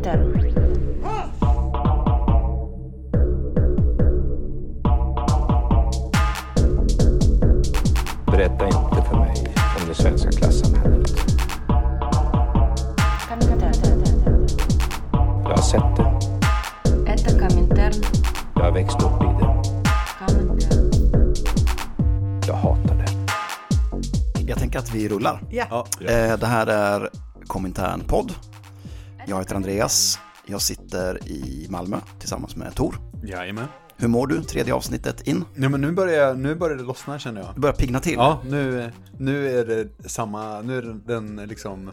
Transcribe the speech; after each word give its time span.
intern. 0.00 1.40
Berätta 8.26 8.66
inte 8.66 9.02
för 9.10 9.16
mig 9.16 9.54
om 9.80 9.88
det 9.88 9.94
svenska 9.94 10.30
klassamhället. 10.30 11.10
Jag 15.42 15.56
har 15.56 15.62
sett 15.62 15.96
det. 15.96 16.06
Jag 18.54 18.62
har 18.64 18.72
växt 18.72 19.02
upp 19.02 19.22
i 19.22 19.26
det. 19.40 19.62
Jag 22.46 22.54
hatar 22.54 22.94
det. 22.94 23.12
Jag 24.46 24.58
tänker 24.58 24.78
att 24.78 24.94
vi 24.94 25.08
rullar. 25.08 25.40
Ja. 25.50 25.86
Eh, 26.00 26.38
Det 26.38 26.46
här 26.46 26.66
är 26.66 27.08
Komintern 27.46 28.00
podd. 28.00 28.32
Jag 29.30 29.38
heter 29.38 29.54
Andreas. 29.54 30.18
Jag 30.46 30.62
sitter 30.62 31.28
i 31.28 31.66
Malmö 31.68 32.00
tillsammans 32.18 32.56
med 32.56 32.74
Tor. 32.74 32.94
Jajamän. 33.24 33.66
Hur 33.96 34.08
mår 34.08 34.26
du? 34.26 34.42
Tredje 34.42 34.74
avsnittet 34.74 35.26
in. 35.26 35.44
Ja, 35.54 35.68
men 35.68 35.80
nu 35.80 35.92
börjar, 35.92 36.34
nu 36.34 36.54
börjar 36.54 36.76
det 36.76 36.82
lossna 36.82 37.18
känner 37.18 37.40
jag. 37.40 37.54
Du 37.54 37.60
börjar 37.60 37.74
pigna 37.74 38.00
till. 38.00 38.14
Ja, 38.14 38.42
nu, 38.44 38.92
nu 39.18 39.58
är 39.58 39.64
det 39.64 40.08
samma, 40.08 40.60
nu 40.60 40.78
är 40.78 40.82
det 40.82 40.98
den 41.06 41.36
liksom 41.36 41.92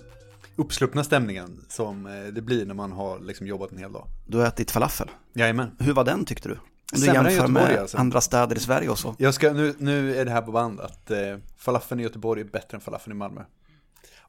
uppsluppna 0.55 1.03
stämningen 1.03 1.65
som 1.67 2.05
eh, 2.05 2.33
det 2.33 2.41
blir 2.41 2.65
när 2.65 2.73
man 2.73 2.91
har 2.91 3.19
liksom 3.19 3.47
jobbat 3.47 3.71
en 3.71 3.77
hel 3.77 3.91
dag. 3.91 4.07
Du 4.27 4.37
har 4.37 4.45
ätit 4.45 4.71
falafel. 4.71 5.09
Jajamän. 5.33 5.71
Hur 5.79 5.93
var 5.93 6.03
den 6.03 6.25
tyckte 6.25 6.49
du? 6.49 6.53
Om 6.53 6.59
du 6.93 6.99
Sämre 6.99 7.31
jämför 7.31 7.47
med 7.47 7.79
alltså. 7.79 7.97
andra 7.97 8.21
städer 8.21 8.55
i 8.55 8.59
Sverige 8.59 8.89
och 8.89 8.99
så. 8.99 9.15
Jag 9.17 9.33
ska, 9.33 9.53
nu, 9.53 9.73
nu 9.77 10.15
är 10.15 10.25
det 10.25 10.31
här 10.31 10.41
på 10.41 10.51
band 10.51 10.79
att 10.79 11.11
eh, 11.11 11.17
falafeln 11.57 11.99
i 11.99 12.03
Göteborg 12.03 12.41
är 12.41 12.45
bättre 12.45 12.75
än 12.75 12.81
falafeln 12.81 13.15
i 13.15 13.19
Malmö. 13.19 13.41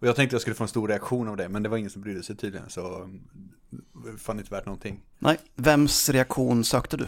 Och 0.01 0.07
jag 0.09 0.17
tänkte 0.17 0.35
jag 0.35 0.41
skulle 0.41 0.55
få 0.55 0.65
en 0.65 0.69
stor 0.69 0.89
reaktion 0.89 1.29
av 1.29 1.37
det, 1.37 1.49
men 1.49 1.63
det 1.63 1.69
var 1.69 1.77
ingen 1.77 1.91
som 1.91 2.03
brydde 2.03 2.23
sig 2.23 2.37
tydligen, 2.37 2.71
så 2.71 2.97
mm, 2.97 3.21
fann 4.19 4.39
inte 4.39 4.51
värt 4.51 4.67
någonting. 4.67 5.01
Nej, 5.19 5.39
vems 5.55 6.09
reaktion 6.09 6.65
sökte 6.65 6.97
du? 6.97 7.07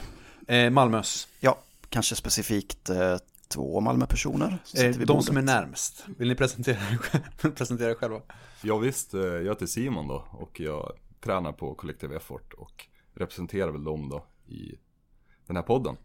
Eh, 0.55 0.70
Malmös, 0.70 1.28
Ja, 1.41 1.58
kanske 1.88 2.14
specifikt 2.16 2.91
eh, 2.91 3.16
två 3.48 3.80
Malmö-personer. 3.80 4.58
eh, 4.77 4.91
de 4.91 5.22
som 5.22 5.36
är 5.36 5.42
närmst. 5.42 6.05
Vill 6.19 6.28
ni 6.28 6.34
presentera 6.34 6.77
er, 6.77 7.50
presentera 7.50 7.91
er 7.91 7.94
själva? 7.94 8.20
Ja, 8.62 8.78
visst, 8.78 9.14
eh, 9.14 9.20
jag 9.20 9.48
heter 9.48 9.66
Simon 9.66 10.08
då 10.08 10.25
och 10.30 10.60
jag 10.60 10.92
tränar 11.20 11.52
på 11.52 11.75
Collective 11.75 12.16
Effort 12.16 12.52
och 12.52 12.86
representerar 13.14 13.70
väl 13.70 13.84
dem 13.84 14.08
då 14.08 14.25
i 14.47 14.78
den 15.47 15.56
här 15.56 15.62
podden. 15.62 15.97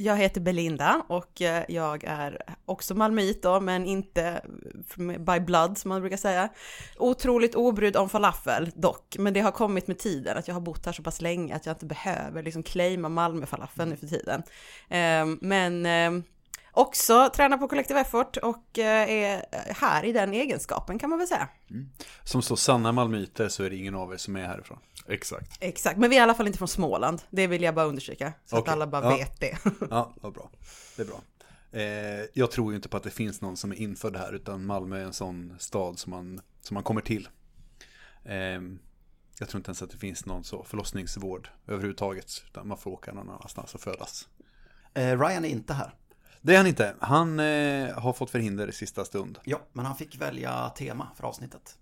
Jag 0.00 0.16
heter 0.16 0.40
Belinda 0.40 1.02
och 1.08 1.42
eh, 1.42 1.64
jag 1.68 2.04
är 2.04 2.42
också 2.64 2.94
malmöit 2.94 3.42
då, 3.42 3.60
men 3.60 3.86
inte 3.86 4.42
by 5.18 5.40
blood 5.40 5.78
som 5.78 5.88
man 5.88 6.00
brukar 6.00 6.16
säga. 6.16 6.48
Otroligt 6.96 7.54
obrydd 7.54 7.96
om 7.96 8.08
falafel 8.08 8.70
dock, 8.74 9.16
men 9.18 9.32
det 9.32 9.40
har 9.40 9.50
kommit 9.50 9.86
med 9.86 9.98
tiden 9.98 10.38
att 10.38 10.48
jag 10.48 10.54
har 10.54 10.60
bott 10.60 10.86
här 10.86 10.92
så 10.92 11.02
pass 11.02 11.20
länge 11.20 11.56
att 11.56 11.66
jag 11.66 11.74
inte 11.74 11.86
behöver 11.86 12.42
liksom 12.42 12.62
claima 12.62 13.08
Malmö-falafeln 13.08 13.90
nu 13.90 13.96
för 13.96 14.06
tiden. 14.06 14.42
Ehm, 14.88 15.38
men 15.40 15.86
ehm, 15.86 16.22
också 16.72 17.30
tränar 17.34 17.58
på 17.58 17.68
Collective 17.68 18.00
Effort 18.00 18.36
och 18.36 18.78
eh, 18.78 19.10
är 19.10 19.44
här 19.74 20.04
i 20.04 20.12
den 20.12 20.34
egenskapen 20.34 20.98
kan 20.98 21.10
man 21.10 21.18
väl 21.18 21.28
säga. 21.28 21.48
Mm. 21.70 21.90
Som 22.24 22.42
så 22.42 22.56
sanna 22.56 22.92
malmöiter 22.92 23.48
så 23.48 23.64
är 23.64 23.70
det 23.70 23.76
ingen 23.76 23.94
av 23.94 24.12
er 24.12 24.16
som 24.16 24.36
är 24.36 24.46
härifrån. 24.46 24.78
Exakt. 25.08 25.56
Exakt, 25.60 25.98
men 25.98 26.10
vi 26.10 26.16
är 26.16 26.20
i 26.20 26.22
alla 26.22 26.34
fall 26.34 26.46
inte 26.46 26.58
från 26.58 26.68
Småland. 26.68 27.22
Det 27.30 27.46
vill 27.46 27.62
jag 27.62 27.74
bara 27.74 27.86
understryka, 27.86 28.32
så 28.44 28.56
att 28.56 28.62
Okej. 28.62 28.72
alla 28.72 28.86
bara 28.86 29.04
Ja. 29.04 29.16
vet 29.16 29.40
det. 29.40 29.58
Ja, 29.90 30.14
vad 30.20 30.32
bra. 30.32 30.50
Det 30.96 31.02
är 31.02 31.06
bra. 31.06 31.20
Eh, 31.72 32.26
jag 32.34 32.50
tror 32.50 32.72
ju 32.72 32.76
inte 32.76 32.88
på 32.88 32.96
att 32.96 33.02
det 33.02 33.10
finns 33.10 33.40
någon 33.40 33.56
som 33.56 33.72
är 33.72 33.76
infödd 33.76 34.16
här, 34.16 34.32
utan 34.32 34.64
Malmö 34.66 34.98
är 35.00 35.04
en 35.04 35.12
sån 35.12 35.56
stad 35.58 35.98
som 35.98 36.10
man, 36.10 36.40
som 36.60 36.74
man 36.74 36.82
kommer 36.82 37.00
till. 37.00 37.28
Eh, 38.24 38.60
jag 39.38 39.48
tror 39.48 39.58
inte 39.58 39.68
ens 39.68 39.82
att 39.82 39.90
det 39.90 39.96
finns 39.98 40.26
någon 40.26 40.44
så 40.44 40.64
förlossningsvård 40.64 41.48
överhuvudtaget, 41.66 42.42
utan 42.46 42.68
man 42.68 42.78
får 42.78 42.90
åka 42.90 43.12
någon 43.12 43.30
annanstans 43.30 43.74
och 43.74 43.80
födas. 43.80 44.28
Eh, 44.94 45.20
Ryan 45.20 45.44
är 45.44 45.48
inte 45.48 45.74
här. 45.74 45.94
Det 46.40 46.52
är 46.52 46.56
han 46.56 46.66
inte. 46.66 46.94
Han 47.00 47.40
eh, 47.40 47.98
har 47.98 48.12
fått 48.12 48.30
förhinder 48.30 48.68
i 48.68 48.72
sista 48.72 49.04
stund. 49.04 49.38
Ja, 49.44 49.60
men 49.72 49.86
han 49.86 49.96
fick 49.96 50.20
välja 50.20 50.68
tema 50.70 51.08
för 51.16 51.24
avsnittet. 51.24 51.78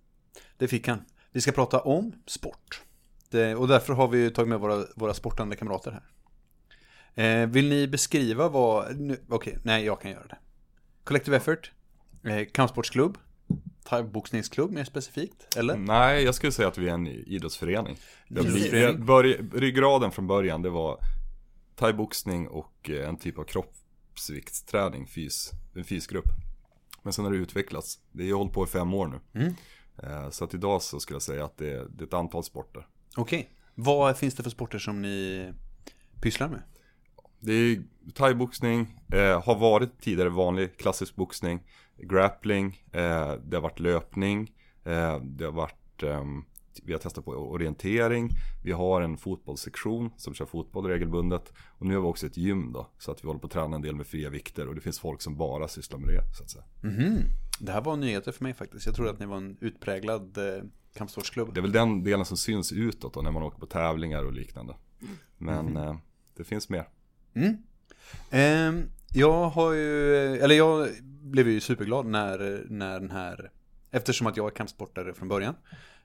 Det 0.57 0.69
fick 0.69 0.89
han. 0.89 1.05
Vi 1.33 1.41
ska 1.41 1.53
prata 1.53 1.81
om 1.81 2.13
sport. 2.27 2.83
Det, 3.31 3.55
och 3.55 3.69
därför 3.69 3.93
har 3.93 4.09
vi 4.09 4.31
tagit 4.31 4.49
med 4.49 4.61
våra, 4.61 4.85
våra 4.97 5.15
sportande 5.15 5.57
kamrater 5.57 5.91
här. 5.91 6.03
Eh, 7.15 7.47
vill 7.49 7.69
ni 7.69 7.89
beskriva 7.89 8.49
vad... 8.49 8.87
Okej, 9.29 9.59
nej 9.65 9.85
jag 9.85 10.01
kan 10.01 10.11
göra 10.11 10.27
det. 10.27 10.39
Collective 11.05 11.37
Effort, 11.37 11.73
eh, 12.25 12.45
kampsportsklubb, 12.53 13.19
thaiboxningsklubb 13.85 14.71
mer 14.71 14.85
specifikt, 14.85 15.57
eller? 15.57 15.77
Nej, 15.77 16.25
jag 16.25 16.35
skulle 16.35 16.53
säga 16.53 16.69
att 16.69 16.79
vi 16.79 16.89
är 16.89 16.95
en 16.95 17.07
idrottsförening. 17.07 17.97
Börj- 18.99 19.51
Ryggraden 19.59 20.11
från 20.11 20.27
början, 20.27 20.63
det 20.63 20.71
var 20.71 20.99
thaiboxning 21.75 22.49
och 22.49 22.91
eh, 22.91 23.09
en 23.09 23.17
typ 23.17 23.39
av 23.39 23.45
kroppsviktsträning, 23.45 25.07
fys, 25.07 25.51
en 25.75 25.85
fysgrupp. 25.85 26.29
Men 27.03 27.13
sen 27.13 27.25
har 27.25 27.33
det 27.33 27.39
utvecklats. 27.39 27.99
Det 28.13 28.31
har 28.31 28.39
hållit 28.39 28.53
på 28.53 28.65
i 28.65 28.67
fem 28.67 28.95
år 28.95 29.07
nu. 29.07 29.41
Mm. 29.41 29.55
Eh, 30.03 30.31
Så 30.31 30.45
att 30.45 30.55
idag 30.55 30.83
så 30.83 31.01
skulle 31.01 31.15
jag 31.15 31.23
säga 31.23 31.45
att 31.45 31.57
det 31.59 31.73
är, 31.73 31.87
det 31.91 32.03
är 32.05 32.07
ett 32.07 32.15
antal 32.15 32.45
sporter. 32.45 32.87
Okej. 33.17 33.51
Vad 33.75 34.17
finns 34.17 34.35
det 34.35 34.43
för 34.43 34.51
sporter 34.51 34.79
som 34.79 35.03
ni 35.03 35.53
pysslar 36.21 36.49
med? 36.49 36.63
Det 37.41 37.53
är 37.53 37.83
thaiboxning, 38.15 39.01
eh, 39.13 39.43
har 39.43 39.59
varit 39.59 40.01
tidigare 40.01 40.29
vanlig 40.29 40.77
klassisk 40.77 41.17
boxning, 41.17 41.61
grappling, 41.97 42.83
eh, 42.93 43.33
det 43.45 43.57
har 43.57 43.61
varit 43.61 43.81
löpning, 43.81 44.53
eh, 44.85 45.21
det 45.21 45.45
har 45.45 45.53
varit, 45.53 46.03
ehm, 46.03 46.45
vi 46.83 46.93
har 46.93 47.01
testat 47.01 47.25
på 47.25 47.31
orientering, 47.31 48.31
vi 48.65 48.73
har 48.73 49.01
en 49.01 49.17
fotbollssektion 49.17 50.11
som 50.17 50.35
kör 50.35 50.47
fotboll 50.47 50.87
regelbundet 50.87 51.53
och 51.79 51.87
nu 51.87 51.95
har 51.95 52.03
vi 52.03 52.09
också 52.09 52.27
ett 52.27 52.37
gym 52.37 52.73
då, 52.73 52.91
så 52.99 53.11
att 53.11 53.25
vi 53.25 53.27
håller 53.27 53.41
på 53.41 53.47
att 53.47 53.53
träna 53.53 53.77
en 53.77 53.83
del 53.83 53.95
med 53.95 54.07
fria 54.07 54.31
vikter 54.31 54.69
och 54.69 54.75
det 54.75 54.81
finns 54.81 54.99
folk 54.99 55.23
som 55.23 55.37
bara 55.37 55.69
sysslar 55.69 55.99
med 55.99 56.09
det 56.09 56.23
så 56.37 56.43
att 56.43 56.51
säga. 56.51 56.65
Mhm. 56.83 57.19
Det 57.61 57.73
här 57.73 57.81
var 57.81 57.97
nyheter 57.97 58.33
för 58.33 58.45
mig 58.45 58.55
faktiskt. 58.55 58.87
Jag 58.87 58.95
trodde 58.95 59.11
att 59.11 59.19
ni 59.19 59.27
var 59.27 59.37
en 59.37 59.57
utpräglad 59.61 60.39
eh, 60.39 60.65
kampsportsklubb. 60.97 61.55
Det 61.55 61.61
är 61.61 61.63
väl 61.63 61.73
den 61.73 62.05
delen 62.05 62.27
som 62.27 62.37
syns 62.37 62.73
utåt 62.73 63.15
då 63.15 63.23
när 63.23 63.31
man 63.31 63.43
åker 63.43 63.59
på 63.59 63.67
tävlingar 63.67 64.25
och 64.25 64.33
liknande. 64.33 64.75
Men 65.39 65.77
eh, 65.77 65.97
det 66.37 66.45
finns 66.45 66.69
mer. 66.69 66.89
Mm. 67.35 67.57
Ehm, 68.31 68.91
jag 69.15 69.49
har 69.49 69.73
ju, 69.73 70.17
eller 70.37 70.55
jag 70.55 70.89
blev 71.23 71.49
ju 71.49 71.61
superglad 71.61 72.07
när, 72.07 72.67
när 72.69 73.01
den 73.01 73.11
här, 73.11 73.51
eftersom 73.91 74.27
att 74.27 74.37
jag 74.37 74.47
är 74.47 74.51
kampsportare 74.51 75.15
från 75.15 75.29
början, 75.29 75.55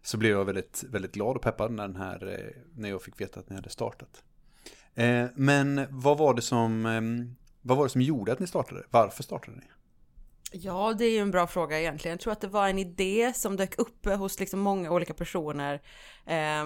så 0.02 0.18
blev 0.18 0.32
jag 0.32 0.46
väldigt, 0.46 0.84
väldigt 0.90 1.12
glad 1.12 1.36
och 1.36 1.42
peppad 1.42 1.72
när 1.72 1.88
den 1.88 1.96
här, 1.96 2.28
eh, 2.28 2.62
när 2.76 2.90
jag 2.90 3.02
fick 3.02 3.22
veta 3.22 3.40
att 3.40 3.50
ni 3.50 3.56
hade 3.56 3.70
startat. 3.70 4.24
Eh, 4.96 5.26
men 5.36 5.86
vad 5.90 6.18
var 6.18 6.34
det 6.34 6.42
som, 6.42 6.86
ehm, 6.86 7.36
vad 7.62 7.78
var 7.78 7.86
det 7.86 7.90
som 7.90 8.02
gjorde 8.02 8.32
att 8.32 8.40
ni 8.40 8.48
startade? 8.48 8.84
Varför 8.90 9.24
startade 9.24 9.58
ni? 9.58 9.64
Ja, 10.54 10.94
det 10.94 11.06
är 11.06 11.12
ju 11.12 11.18
en 11.18 11.32
bra 11.32 11.48
fråga 11.48 11.80
egentligen. 11.80 12.14
Jag 12.14 12.20
tror 12.20 12.34
att 12.34 12.42
det 12.42 12.48
var 12.48 12.68
en 12.68 12.80
idé 12.80 13.34
som 13.36 13.58
dök 13.58 13.80
upp 13.80 14.06
hos 14.06 14.40
liksom 14.40 14.60
många 14.60 14.92
olika 14.92 15.14
personer 15.14 15.82
eh, 16.26 16.66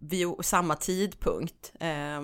vid 0.00 0.28
samma 0.40 0.76
tidpunkt. 0.76 1.72
Eh, 1.80 2.20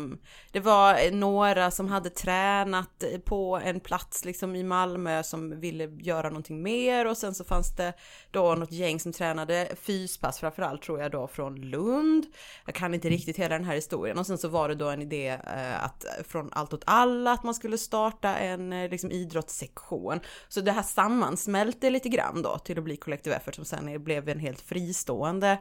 det 0.53 0.60
var 0.60 1.10
några 1.10 1.70
som 1.70 1.88
hade 1.88 2.10
tränat 2.10 3.04
på 3.25 3.60
en 3.64 3.81
plats 3.81 4.25
liksom 4.25 4.56
i 4.56 4.62
Malmö 4.62 5.22
som 5.22 5.60
ville 5.60 5.84
göra 5.84 6.28
någonting 6.28 6.62
mer 6.62 7.06
och 7.06 7.16
sen 7.16 7.34
så 7.34 7.44
fanns 7.44 7.76
det 7.76 7.92
då 8.31 8.54
något 8.54 8.72
gäng 8.72 9.00
som 9.00 9.12
tränade 9.12 9.69
fyspass 9.81 10.38
framförallt 10.38 10.82
tror 10.82 11.00
jag 11.00 11.10
då 11.10 11.26
från 11.26 11.56
Lund. 11.56 12.26
Jag 12.64 12.75
kan 12.75 12.94
inte 12.94 13.09
riktigt 13.09 13.37
hela 13.37 13.59
den 13.59 13.64
här 13.64 13.75
historien 13.75 14.19
och 14.19 14.26
sen 14.26 14.38
så 14.38 14.48
var 14.48 14.69
det 14.69 14.75
då 14.75 14.88
en 14.88 15.03
idé 15.03 15.28
eh, 15.28 15.84
att 15.84 16.04
från 16.28 16.50
allt 16.53 16.72
åt 16.72 16.84
alla 16.87 17.32
att 17.32 17.44
man 17.44 17.54
skulle 17.54 17.78
starta 17.78 18.37
en 18.37 18.72
eh, 18.72 18.91
liksom 18.91 19.10
idrottssektion. 19.10 20.20
Så 20.48 20.60
det 20.60 20.72
här 20.72 20.82
sammansmälte 20.82 21.91
lite 21.91 22.08
grann 22.08 22.43
då 22.43 22.58
till 22.58 22.78
att 22.78 22.84
bli 22.84 22.97
Collective 22.97 23.37
Effort 23.37 23.54
som 23.54 23.64
sen 23.64 24.04
blev 24.04 24.28
en 24.28 24.41
helt 24.41 24.60
fristående 24.60 25.58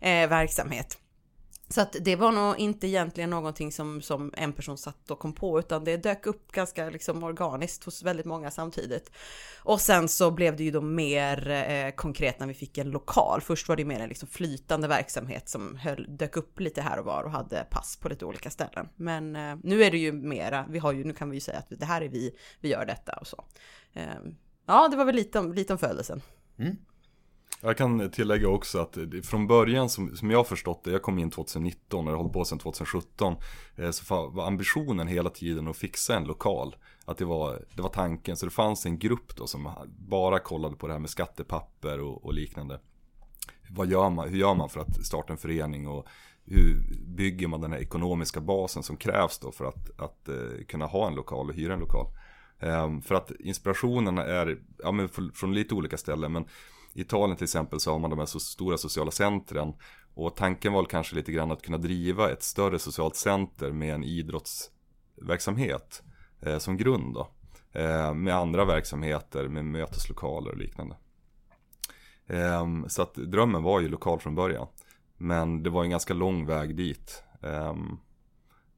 eh, 0.00 0.28
verksamhet. 0.28 0.98
Så 1.70 1.80
att 1.80 1.96
det 2.00 2.16
var 2.16 2.32
nog 2.32 2.58
inte 2.58 2.86
egentligen 2.86 3.30
någonting 3.30 3.72
som, 3.72 4.02
som 4.02 4.32
en 4.36 4.52
person 4.52 4.78
satt 4.78 5.10
och 5.10 5.18
kom 5.18 5.32
på 5.32 5.58
utan 5.58 5.84
det 5.84 5.96
dök 5.96 6.26
upp 6.26 6.52
ganska 6.52 6.90
liksom 6.90 7.24
organiskt 7.24 7.84
hos 7.84 8.02
väldigt 8.02 8.26
många 8.26 8.50
samtidigt. 8.50 9.10
Och 9.62 9.80
sen 9.80 10.08
så 10.08 10.30
blev 10.30 10.56
det 10.56 10.64
ju 10.64 10.70
då 10.70 10.80
mer 10.80 11.50
eh, 11.50 11.90
konkret 11.90 12.40
när 12.40 12.46
vi 12.46 12.54
fick 12.54 12.78
en 12.78 12.90
lokal. 12.90 13.40
Först 13.40 13.68
var 13.68 13.76
det 13.76 13.84
mer 13.84 14.00
en 14.00 14.08
liksom 14.08 14.28
flytande 14.28 14.88
verksamhet 14.88 15.48
som 15.48 15.76
höll, 15.76 16.16
dök 16.16 16.36
upp 16.36 16.60
lite 16.60 16.82
här 16.82 16.98
och 16.98 17.04
var 17.04 17.22
och 17.22 17.30
hade 17.30 17.66
pass 17.70 17.96
på 17.96 18.08
lite 18.08 18.24
olika 18.24 18.50
ställen. 18.50 18.88
Men 18.96 19.36
eh, 19.36 19.56
nu 19.62 19.82
är 19.82 19.90
det 19.90 19.98
ju 19.98 20.12
mera, 20.12 20.66
vi 20.68 20.78
har 20.78 20.92
ju, 20.92 21.04
nu 21.04 21.12
kan 21.12 21.30
vi 21.30 21.36
ju 21.36 21.40
säga 21.40 21.58
att 21.58 21.66
det 21.68 21.86
här 21.86 22.02
är 22.02 22.08
vi, 22.08 22.36
vi 22.60 22.68
gör 22.68 22.86
detta 22.86 23.12
och 23.12 23.26
så. 23.26 23.44
Eh, 23.92 24.02
ja, 24.66 24.88
det 24.88 24.96
var 24.96 25.04
väl 25.04 25.16
lite 25.16 25.38
om, 25.38 25.52
lite 25.52 25.72
om 25.72 25.78
födelsen. 25.78 26.22
Mm. 26.58 26.76
Jag 27.60 27.76
kan 27.76 28.10
tillägga 28.10 28.48
också 28.48 28.78
att 28.78 28.98
från 29.22 29.46
början 29.46 29.88
som, 29.88 30.16
som 30.16 30.30
jag 30.30 30.38
har 30.38 30.44
förstått 30.44 30.84
det, 30.84 30.90
jag 30.90 31.02
kom 31.02 31.18
in 31.18 31.30
2019 31.30 32.06
och 32.06 32.12
jag 32.12 32.16
har 32.16 32.22
hållit 32.22 32.32
på 32.32 32.44
sedan 32.44 32.58
2017. 32.58 33.36
Eh, 33.76 33.90
så 33.90 34.30
var 34.30 34.46
ambitionen 34.46 35.08
hela 35.08 35.30
tiden 35.30 35.68
att 35.68 35.76
fixa 35.76 36.16
en 36.16 36.24
lokal. 36.24 36.76
Att 37.04 37.18
det 37.18 37.24
var, 37.24 37.64
det 37.74 37.82
var 37.82 37.88
tanken, 37.88 38.36
så 38.36 38.46
det 38.46 38.52
fanns 38.52 38.86
en 38.86 38.98
grupp 38.98 39.36
då 39.36 39.46
som 39.46 39.70
bara 39.98 40.38
kollade 40.38 40.76
på 40.76 40.86
det 40.86 40.92
här 40.92 41.00
med 41.00 41.10
skattepapper 41.10 42.00
och, 42.00 42.24
och 42.24 42.34
liknande. 42.34 42.80
vad 43.70 43.88
gör 43.90 44.10
man, 44.10 44.28
hur 44.28 44.38
gör 44.38 44.54
man 44.54 44.68
för 44.68 44.80
att 44.80 45.06
starta 45.06 45.32
en 45.32 45.38
förening 45.38 45.88
och 45.88 46.06
hur 46.44 46.82
bygger 47.06 47.48
man 47.48 47.60
den 47.60 47.72
här 47.72 47.78
ekonomiska 47.78 48.40
basen 48.40 48.82
som 48.82 48.96
krävs 48.96 49.38
då 49.38 49.52
för 49.52 49.64
att, 49.64 50.00
att 50.00 50.28
eh, 50.28 50.64
kunna 50.68 50.86
ha 50.86 51.06
en 51.06 51.14
lokal 51.14 51.48
och 51.48 51.54
hyra 51.54 51.74
en 51.74 51.80
lokal. 51.80 52.06
Ehm, 52.60 53.02
för 53.02 53.14
att 53.14 53.30
inspirationen 53.30 54.18
är 54.18 54.58
ja, 54.78 54.92
men 54.92 55.08
från, 55.34 55.54
lite 55.54 55.74
olika 55.74 55.96
ställen 55.96 56.32
men 56.32 56.44
Italien 57.00 57.36
till 57.36 57.44
exempel 57.44 57.80
så 57.80 57.92
har 57.92 57.98
man 57.98 58.10
de 58.10 58.18
här 58.18 58.26
så 58.26 58.40
stora 58.40 58.78
sociala 58.78 59.10
centren 59.10 59.74
och 60.14 60.36
tanken 60.36 60.72
var 60.72 60.84
kanske 60.84 61.16
lite 61.16 61.32
grann 61.32 61.50
att 61.50 61.62
kunna 61.62 61.78
driva 61.78 62.30
ett 62.30 62.42
större 62.42 62.78
socialt 62.78 63.16
center 63.16 63.72
med 63.72 63.94
en 63.94 64.04
idrottsverksamhet 64.04 66.02
eh, 66.40 66.58
som 66.58 66.76
grund 66.76 67.14
då. 67.14 67.28
Eh, 67.72 68.14
med 68.14 68.34
andra 68.34 68.64
verksamheter, 68.64 69.48
med 69.48 69.64
möteslokaler 69.64 70.50
och 70.50 70.58
liknande. 70.58 70.96
Eh, 72.26 72.66
så 72.88 73.02
att 73.02 73.14
drömmen 73.14 73.62
var 73.62 73.80
ju 73.80 73.88
lokal 73.88 74.18
från 74.20 74.34
början. 74.34 74.66
Men 75.16 75.62
det 75.62 75.70
var 75.70 75.84
en 75.84 75.90
ganska 75.90 76.14
lång 76.14 76.46
väg 76.46 76.76
dit. 76.76 77.22
Ehm, 77.42 77.98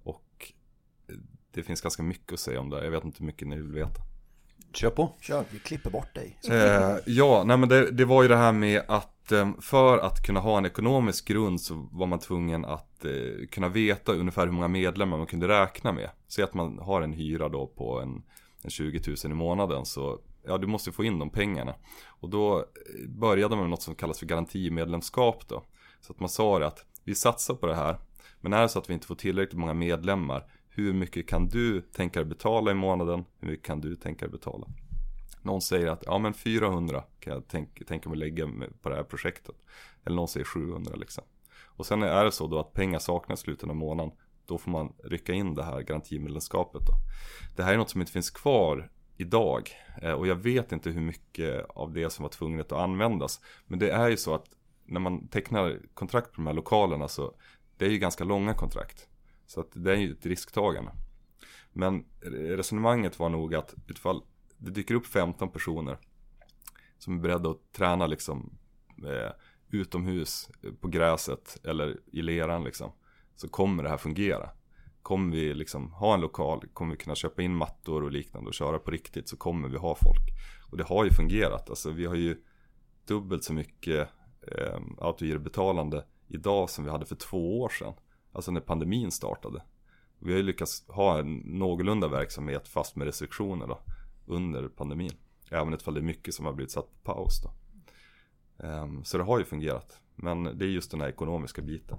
och 0.03 0.53
det 1.53 1.63
finns 1.63 1.81
ganska 1.81 2.03
mycket 2.03 2.33
att 2.33 2.41
säga 2.41 2.61
om 2.61 2.71
det. 2.71 2.85
Jag 2.85 2.91
vet 2.91 3.05
inte 3.05 3.19
hur 3.19 3.27
mycket 3.27 3.49
ni 3.49 3.57
vill 3.57 3.73
veta. 3.73 4.10
Kör 4.73 4.91
på. 4.91 5.13
Kör, 5.21 5.45
vi 5.51 5.59
klipper 5.59 5.91
bort 5.91 6.15
dig. 6.15 6.39
Eh, 6.51 6.97
ja, 7.07 7.45
nej 7.45 7.57
men 7.57 7.69
det, 7.69 7.91
det 7.91 8.05
var 8.05 8.23
ju 8.23 8.29
det 8.29 8.37
här 8.37 8.53
med 8.53 8.83
att 8.89 9.33
eh, 9.33 9.51
för 9.61 9.99
att 9.99 10.27
kunna 10.27 10.41
ha 10.41 10.59
en 10.59 10.67
ekonomisk 10.67 11.29
grund 11.29 11.61
så 11.61 11.89
var 11.93 12.07
man 12.07 12.19
tvungen 12.19 12.65
att 12.65 13.05
eh, 13.05 13.47
kunna 13.51 13.69
veta 13.69 14.13
ungefär 14.13 14.47
hur 14.47 14.53
många 14.53 14.69
medlemmar 14.69 15.17
man 15.17 15.27
kunde 15.27 15.49
räkna 15.49 15.93
med. 15.93 16.11
Säg 16.29 16.45
att 16.45 16.55
man 16.55 16.79
har 16.79 17.03
en 17.03 17.13
hyra 17.13 17.49
då 17.49 17.67
på 17.67 18.01
en, 18.01 18.23
en 18.65 18.71
20 18.71 19.01
000 19.25 19.33
i 19.33 19.35
månaden 19.35 19.85
så 19.85 20.21
ja, 20.43 20.59
du 20.59 20.67
måste 20.67 20.93
få 20.93 21.05
in 21.05 21.19
de 21.19 21.31
pengarna. 21.31 21.75
Och 22.07 22.29
då 22.29 22.59
eh, 22.59 22.65
började 23.09 23.57
man 23.57 23.65
med 23.65 23.71
något 23.71 23.83
som 23.83 23.95
kallas 23.95 24.19
för 24.19 24.27
garantimedlemskap 24.27 25.49
då. 25.49 25.63
Så 26.01 26.13
att 26.13 26.21
man 26.21 26.29
sa 26.29 26.59
det 26.59 26.67
att 26.67 26.85
vi 27.05 27.15
satsar 27.15 27.55
på 27.55 27.67
det 27.67 27.75
här, 27.75 27.99
men 28.41 28.53
är 28.53 28.63
det 28.63 28.69
så 28.69 28.79
att 28.79 28.91
vi 28.91 28.95
inte 28.95 29.07
får 29.07 29.15
tillräckligt 29.15 29.59
många 29.59 29.75
medlemmar, 29.75 30.45
hur 30.71 30.93
mycket 30.93 31.29
kan 31.29 31.49
du 31.49 31.81
tänka 31.81 32.19
dig 32.21 32.29
betala 32.29 32.71
i 32.71 32.75
månaden? 32.75 33.25
Hur 33.39 33.49
mycket 33.49 33.67
kan 33.67 33.81
du 33.81 33.97
tänka 33.97 34.25
dig 34.25 34.33
betala? 34.33 34.67
Någon 35.43 35.61
säger 35.61 35.87
att 35.87 36.03
ja 36.07 36.19
men 36.19 36.35
400 36.35 37.05
kan 37.21 37.33
jag 37.33 37.49
tänka, 37.49 37.85
tänka 37.85 38.09
mig 38.09 38.19
lägga 38.19 38.49
på 38.83 38.89
det 38.89 38.97
här 38.97 39.03
projektet. 39.03 39.55
Eller 40.05 40.17
någon 40.17 40.29
säger 40.29 40.47
700 40.47 40.97
liksom. 40.97 41.25
Och 41.65 41.87
sen 41.87 42.03
är 42.03 42.25
det 42.25 42.33
så 42.33 42.47
då 42.47 42.59
att 42.59 42.73
pengar 42.73 42.99
saknas 42.99 43.41
i 43.41 43.43
slutet 43.43 43.69
av 43.69 43.77
månaden. 43.77 44.13
Då 44.47 44.59
får 44.59 44.71
man 44.71 44.93
rycka 45.05 45.33
in 45.33 45.55
det 45.55 45.63
här 45.63 45.81
garantimedlemskapet 45.81 46.83
då. 46.87 46.93
Det 47.57 47.63
här 47.63 47.73
är 47.73 47.77
något 47.77 47.91
som 47.91 48.01
inte 48.01 48.13
finns 48.13 48.31
kvar 48.31 48.91
idag. 49.17 49.71
Eh, 50.03 50.13
och 50.13 50.27
jag 50.27 50.35
vet 50.35 50.73
inte 50.73 50.91
hur 50.91 51.01
mycket 51.01 51.67
av 51.69 51.93
det 51.93 52.11
som 52.11 52.23
var 52.23 52.31
tvunget 52.31 52.73
att 52.73 52.79
användas. 52.79 53.41
Men 53.67 53.79
det 53.79 53.91
är 53.91 54.09
ju 54.09 54.17
så 54.17 54.35
att 54.35 54.45
när 54.85 55.01
man 55.01 55.29
tecknar 55.29 55.81
kontrakt 55.95 56.33
på 56.33 56.37
de 56.37 56.47
här 56.47 56.55
lokalerna 56.55 57.09
så 57.09 57.35
det 57.77 57.85
är 57.85 57.91
ju 57.91 57.99
ganska 57.99 58.25
långa 58.25 58.55
kontrakt. 58.55 59.10
Så 59.51 59.61
att 59.61 59.69
det 59.73 59.93
är 59.93 59.97
ju 59.97 60.13
ett 60.13 60.27
risktagande. 60.27 60.93
Men 61.73 62.05
resonemanget 62.33 63.19
var 63.19 63.29
nog 63.29 63.55
att 63.55 63.75
utifall 63.89 64.23
det 64.59 64.71
dyker 64.71 64.95
upp 64.95 65.07
15 65.07 65.51
personer 65.51 65.99
som 66.99 67.17
är 67.19 67.23
beredda 67.23 67.51
att 67.51 67.73
träna 67.73 68.07
liksom 68.07 68.59
eh, 69.07 69.33
utomhus 69.71 70.51
eh, 70.63 70.73
på 70.73 70.89
gräset 70.89 71.61
eller 71.65 72.01
i 72.13 72.23
leran 72.23 72.65
liksom 72.65 72.93
så 73.37 73.49
kommer 73.49 73.83
det 73.83 73.89
här 73.89 73.97
fungera. 73.97 74.51
Kommer 75.03 75.37
vi 75.37 75.55
liksom 75.55 75.93
ha 75.93 76.15
en 76.15 76.21
lokal, 76.21 76.67
kommer 76.73 76.95
vi 76.95 77.03
kunna 77.03 77.15
köpa 77.15 77.43
in 77.43 77.55
mattor 77.55 78.05
och 78.05 78.13
liknande 78.13 78.49
och 78.49 78.55
köra 78.55 78.79
på 78.79 78.91
riktigt 78.91 79.29
så 79.29 79.37
kommer 79.37 79.69
vi 79.69 79.77
ha 79.77 79.95
folk. 79.95 80.27
Och 80.71 80.77
det 80.77 80.85
har 80.85 81.05
ju 81.05 81.11
fungerat. 81.11 81.71
Alltså 81.71 81.91
vi 81.91 82.07
har 82.07 82.15
ju 82.15 82.37
dubbelt 83.07 83.45
så 83.45 83.53
mycket 83.53 84.09
eh, 84.43 84.81
autogirobetalande 84.99 86.05
idag 86.29 86.71
som 86.71 86.85
vi 86.85 86.91
hade 86.91 87.07
för 87.07 87.17
två 87.17 87.61
år 87.61 87.69
sedan. 87.69 87.95
Alltså 88.33 88.51
när 88.51 88.61
pandemin 88.61 89.11
startade. 89.11 89.63
Vi 90.19 90.33
har 90.33 90.37
ju 90.37 90.43
lyckats 90.43 90.85
ha 90.89 91.19
en 91.19 91.37
någorlunda 91.37 92.09
verksamhet 92.09 92.69
fast 92.69 92.97
med 92.97 93.07
restriktioner 93.07 93.67
då 93.67 93.81
under 94.27 94.69
pandemin. 94.69 95.13
Även 95.51 95.75
ifall 95.75 95.95
det 95.95 96.01
är 96.01 96.03
mycket 96.03 96.35
som 96.35 96.47
har 96.47 96.53
blivit 96.53 96.73
satt 96.73 97.03
på 97.03 97.15
paus 97.15 97.43
då. 97.43 97.51
Ehm, 98.67 99.05
så 99.05 99.19
det 99.19 99.25
har 99.25 99.39
ju 99.39 99.45
fungerat. 99.45 100.01
Men 100.17 100.45
det 100.45 100.65
är 100.65 100.69
just 100.69 100.91
den 100.91 101.01
här 101.01 101.09
ekonomiska 101.09 101.63
biten. 101.63 101.99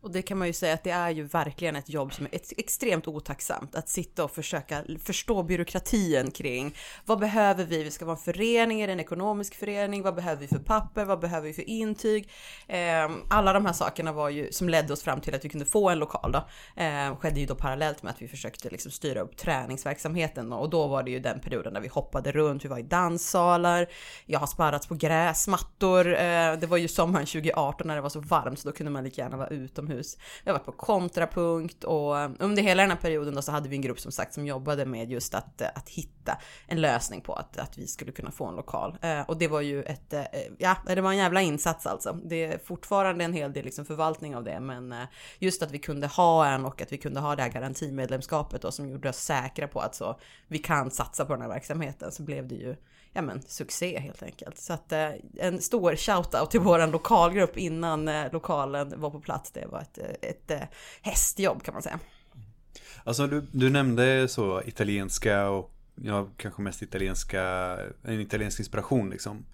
Och 0.00 0.10
det 0.10 0.22
kan 0.22 0.38
man 0.38 0.46
ju 0.46 0.52
säga 0.52 0.74
att 0.74 0.84
det 0.84 0.90
är 0.90 1.10
ju 1.10 1.22
verkligen 1.22 1.76
ett 1.76 1.88
jobb 1.88 2.14
som 2.14 2.26
är 2.26 2.40
extremt 2.56 3.08
otacksamt. 3.08 3.74
Att 3.74 3.88
sitta 3.88 4.24
och 4.24 4.30
försöka 4.30 4.84
förstå 5.02 5.42
byråkratin 5.42 6.30
kring 6.30 6.74
vad 7.04 7.18
behöver 7.18 7.64
vi? 7.64 7.82
Vi 7.82 7.90
ska 7.90 8.04
vara 8.04 8.16
en 8.16 8.22
förening, 8.22 8.80
är 8.80 8.86
det 8.86 8.92
en 8.92 9.00
ekonomisk 9.00 9.54
förening? 9.54 10.02
Vad 10.02 10.14
behöver 10.14 10.40
vi 10.40 10.48
för 10.48 10.58
papper? 10.58 11.04
Vad 11.04 11.20
behöver 11.20 11.46
vi 11.46 11.54
för 11.54 11.68
intyg? 11.68 12.30
Eh, 12.66 13.10
alla 13.30 13.52
de 13.52 13.66
här 13.66 13.72
sakerna 13.72 14.12
var 14.12 14.28
ju 14.28 14.52
som 14.52 14.68
ledde 14.68 14.92
oss 14.92 15.02
fram 15.02 15.20
till 15.20 15.34
att 15.34 15.44
vi 15.44 15.48
kunde 15.48 15.66
få 15.66 15.90
en 15.90 15.98
lokal 15.98 16.32
då. 16.32 16.48
Eh, 16.82 17.16
skedde 17.16 17.40
ju 17.40 17.46
då 17.46 17.54
parallellt 17.54 18.02
med 18.02 18.10
att 18.10 18.22
vi 18.22 18.28
försökte 18.28 18.70
liksom 18.70 18.92
styra 18.92 19.20
upp 19.20 19.36
träningsverksamheten 19.36 20.52
och 20.52 20.70
då 20.70 20.86
var 20.86 21.02
det 21.02 21.10
ju 21.10 21.18
den 21.18 21.40
perioden 21.40 21.74
där 21.74 21.80
vi 21.80 21.88
hoppade 21.88 22.32
runt. 22.32 22.64
Vi 22.64 22.68
var 22.68 22.78
i 22.78 22.82
danssalar. 22.82 23.86
Jag 24.26 24.40
har 24.40 24.46
sparrats 24.46 24.86
på 24.86 24.94
gräsmattor. 24.94 26.06
Eh, 26.14 26.52
det 26.52 26.66
var 26.66 26.76
ju 26.76 26.88
sommaren 26.88 27.26
2018 27.26 27.86
när 27.86 27.94
det 27.94 28.00
var 28.00 28.08
så 28.08 28.20
varmt 28.20 28.58
så 28.58 28.68
då 28.68 28.74
kunde 28.74 28.92
man 28.92 29.04
lika 29.04 29.22
gärna 29.22 29.36
vara 29.36 29.48
utomhus 29.48 29.87
utomhus. 29.88 30.16
Vi 30.44 30.50
har 30.50 30.58
varit 30.58 30.66
på 30.66 30.72
kontrapunkt 30.72 31.84
och 31.84 32.14
um, 32.14 32.36
under 32.40 32.62
hela 32.62 32.82
den 32.82 32.90
här 32.90 32.98
perioden 32.98 33.34
då 33.34 33.42
så 33.42 33.52
hade 33.52 33.68
vi 33.68 33.76
en 33.76 33.82
grupp 33.82 34.00
som 34.00 34.12
sagt 34.12 34.34
som 34.34 34.46
jobbade 34.46 34.86
med 34.86 35.10
just 35.10 35.34
att, 35.34 35.60
eh, 35.60 35.68
att 35.74 35.88
hitta 35.88 36.38
en 36.66 36.80
lösning 36.80 37.20
på 37.20 37.34
att, 37.34 37.58
att 37.58 37.78
vi 37.78 37.86
skulle 37.86 38.12
kunna 38.12 38.30
få 38.30 38.46
en 38.46 38.54
lokal. 38.54 38.98
Eh, 39.02 39.20
och 39.20 39.38
det 39.38 39.48
var 39.48 39.60
ju 39.60 39.82
ett, 39.82 40.12
eh, 40.12 40.20
eh, 40.20 40.26
ja, 40.58 40.76
det 40.86 41.00
var 41.00 41.10
en 41.10 41.16
jävla 41.16 41.40
insats 41.40 41.86
alltså. 41.86 42.12
Det 42.24 42.44
är 42.44 42.58
fortfarande 42.58 43.24
en 43.24 43.32
hel 43.32 43.52
del 43.52 43.64
liksom 43.64 43.84
förvaltning 43.84 44.36
av 44.36 44.44
det, 44.44 44.60
men 44.60 44.92
eh, 44.92 45.04
just 45.38 45.62
att 45.62 45.70
vi 45.70 45.78
kunde 45.78 46.06
ha 46.06 46.46
en 46.46 46.64
och 46.64 46.82
att 46.82 46.92
vi 46.92 46.98
kunde 46.98 47.20
ha 47.20 47.36
det 47.36 47.42
här 47.42 47.50
garantimedlemskapet 47.50 48.62
då 48.62 48.70
som 48.70 48.88
gjorde 48.88 49.08
oss 49.08 49.16
säkra 49.16 49.68
på 49.68 49.80
att 49.80 49.94
så 49.94 50.20
vi 50.48 50.58
kan 50.58 50.90
satsa 50.90 51.24
på 51.24 51.32
den 51.32 51.42
här 51.42 51.48
verksamheten 51.48 52.12
så 52.12 52.22
blev 52.22 52.48
det 52.48 52.54
ju 52.54 52.76
ja 53.18 53.22
men 53.22 53.42
succé 53.42 53.98
helt 53.98 54.22
enkelt. 54.22 54.58
Så 54.58 54.72
att 54.72 54.92
eh, 54.92 55.10
en 55.36 55.60
stor 55.60 55.96
shoutout 55.96 56.50
till 56.50 56.60
våran 56.60 56.90
lokalgrupp 56.90 57.56
innan 57.56 58.08
eh, 58.08 58.32
lokalen 58.32 59.00
var 59.00 59.10
på 59.10 59.20
plats. 59.20 59.50
Det 59.50 59.66
var 59.66 59.80
ett, 59.80 59.98
eh, 59.98 60.30
ett, 60.30 60.50
ett 60.50 60.68
hästjobb 61.02 61.62
kan 61.62 61.74
man 61.74 61.82
säga. 61.82 61.98
Alltså 63.04 63.26
du, 63.26 63.46
du 63.52 63.70
nämnde 63.70 64.28
så 64.28 64.62
italienska 64.62 65.48
och 65.48 65.74
ja, 65.94 66.28
kanske 66.36 66.62
mest 66.62 66.82
italienska, 66.82 67.42
en 68.02 68.20
italiensk 68.20 68.58
inspiration 68.58 69.10
liksom. 69.10 69.46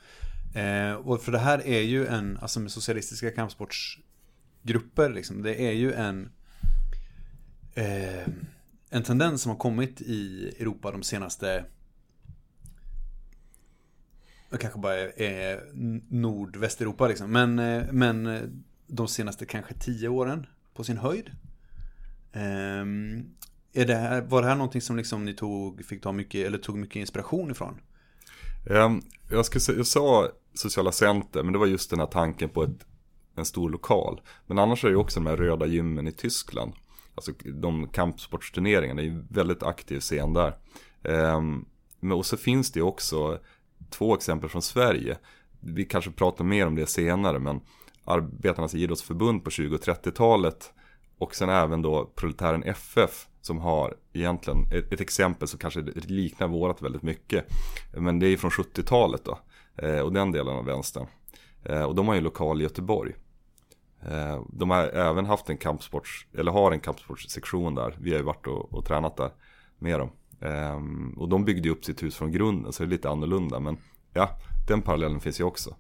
Eh, 0.55 0.93
och 0.93 1.22
för 1.22 1.32
det 1.32 1.38
här 1.38 1.67
är 1.67 1.81
ju 1.81 2.06
en, 2.06 2.38
alltså 2.43 2.60
med 2.60 2.72
socialistiska 2.72 3.31
kampsportsgrupper 3.31 5.10
liksom, 5.10 5.43
det 5.43 5.62
är 5.62 5.72
ju 5.72 5.93
en 5.93 6.32
eh, 7.74 8.29
en 8.91 9.03
tendens 9.03 9.43
som 9.43 9.50
har 9.50 9.58
kommit 9.58 10.00
i 10.00 10.53
Europa 10.58 10.91
de 10.91 11.03
senaste 11.03 11.65
det 14.55 14.58
kanske 14.58 14.81
bara 14.81 14.96
är, 14.96 15.23
är 15.23 15.61
Nordvästeuropa 16.08 17.08
liksom. 17.08 17.32
Men, 17.32 17.58
eh, 17.58 17.82
men 17.93 18.27
eh, 18.27 18.43
de 18.87 19.08
senaste 19.08 19.46
kanske 19.46 19.75
tio 19.75 20.08
åren 20.08 20.46
på 20.75 20.84
sin 20.84 20.96
höjd. 20.96 21.31
Ehm, 22.32 23.25
är 23.73 23.87
det 23.87 23.94
här, 23.94 24.23
var 24.23 24.43
det 24.43 24.49
här 24.49 24.56
någonting 24.56 24.81
som 24.81 24.96
liksom 24.96 25.25
ni 25.25 25.34
tog, 25.34 25.84
fick 25.84 26.03
ta 26.03 26.13
mycket, 26.13 26.46
eller 26.46 26.58
tog 26.58 26.79
mycket 26.79 26.96
inspiration 26.96 27.51
ifrån? 27.51 27.81
Ehm, 28.70 29.03
jag, 29.31 29.46
skulle, 29.46 29.79
jag 29.79 29.87
sa 29.87 30.29
sociala 30.55 30.93
center, 30.93 31.43
men 31.43 31.53
det 31.53 31.58
var 31.58 31.67
just 31.67 31.91
den 31.91 31.99
här 31.99 32.06
tanken 32.06 32.49
på 32.49 32.63
ett, 32.63 32.87
en 33.37 33.44
stor 33.44 33.70
lokal. 33.70 34.20
Men 34.46 34.58
annars 34.58 34.84
är 34.84 34.89
det 34.89 34.93
ju 34.93 34.99
också 34.99 35.20
de 35.20 35.27
här 35.27 35.37
röda 35.37 35.67
gymmen 35.67 36.08
i 36.08 36.13
Tyskland. 36.13 36.73
Alltså 37.15 37.32
de 37.44 37.89
kampsportsturneringarna, 37.89 39.01
det 39.01 39.06
är 39.06 39.11
ju 39.11 39.25
väldigt 39.31 39.63
aktiv 39.63 40.01
scen 40.01 40.32
där. 40.32 40.55
Ehm, 41.03 41.65
men 42.01 42.13
och 42.13 42.27
så 42.27 42.37
finns 42.37 42.73
det 42.73 42.79
ju 42.81 42.84
också 42.84 43.39
två 43.91 44.14
exempel 44.14 44.50
från 44.50 44.62
Sverige. 44.62 45.19
Vi 45.60 45.84
kanske 45.84 46.10
pratar 46.10 46.44
mer 46.44 46.67
om 46.67 46.74
det 46.74 46.86
senare 46.86 47.38
men 47.38 47.60
Arbetarnas 48.05 48.74
idrottsförbund 48.74 49.44
på 49.44 49.50
20 49.50 49.74
och 49.74 49.81
30-talet 49.81 50.72
och 51.19 51.34
sen 51.34 51.48
även 51.48 51.82
då 51.82 52.12
Proletären 52.14 52.62
FF 52.62 53.26
som 53.41 53.58
har 53.58 53.94
egentligen 54.12 54.58
ett, 54.72 54.93
ett, 54.93 55.00
exempel 55.00 55.48
som 55.48 55.58
kanske 55.58 55.81
liknar 55.94 56.48
vårat 56.48 56.82
väldigt 56.82 57.03
mycket. 57.03 57.44
Men 57.96 58.19
det 58.19 58.26
är 58.26 58.36
från 58.36 58.50
70-talet 58.50 59.24
då 59.24 59.38
eh, 59.76 59.98
och 59.98 60.12
den 60.12 60.32
delen 60.32 60.56
av 60.56 60.64
vänstern. 60.64 61.06
Eh, 61.64 61.82
och 61.82 61.94
de 61.94 62.08
har 62.08 62.14
ju 62.14 62.20
lokal 62.20 62.60
i 62.60 62.64
Göteborg. 62.64 63.14
Eh, 64.03 64.43
de 64.53 64.70
har 64.70 64.82
även 64.82 65.26
haft 65.26 65.50
en 65.50 65.56
kampsports, 65.56 66.26
eller 66.32 66.53
har 66.53 66.72
en 66.72 66.81
kampsportssektion 66.81 67.74
där. 67.74 67.96
Vi 68.00 68.10
har 68.10 68.19
ju 68.19 68.24
varit 68.24 68.46
och, 68.46 68.72
och 68.72 68.84
tränat 68.84 69.17
där 69.17 69.31
med 69.79 70.00
dem. 70.00 70.10
Ehm, 70.41 71.14
och 71.17 71.29
de 71.29 71.44
byggde 71.44 71.70
upp 71.70 71.84
sitt 71.84 72.03
hus 72.03 72.17
från 72.17 72.32
grunden 72.32 72.72
så 72.72 72.82
det 72.82 72.86
är 72.86 72.91
lite 72.91 73.10
annorlunda. 73.10 73.60
Men 73.60 73.76
ja, 74.12 74.31
den 74.69 74.82
parallellen 74.82 75.20
finns 75.20 75.41
ju 75.41 75.44
också. 75.44 75.76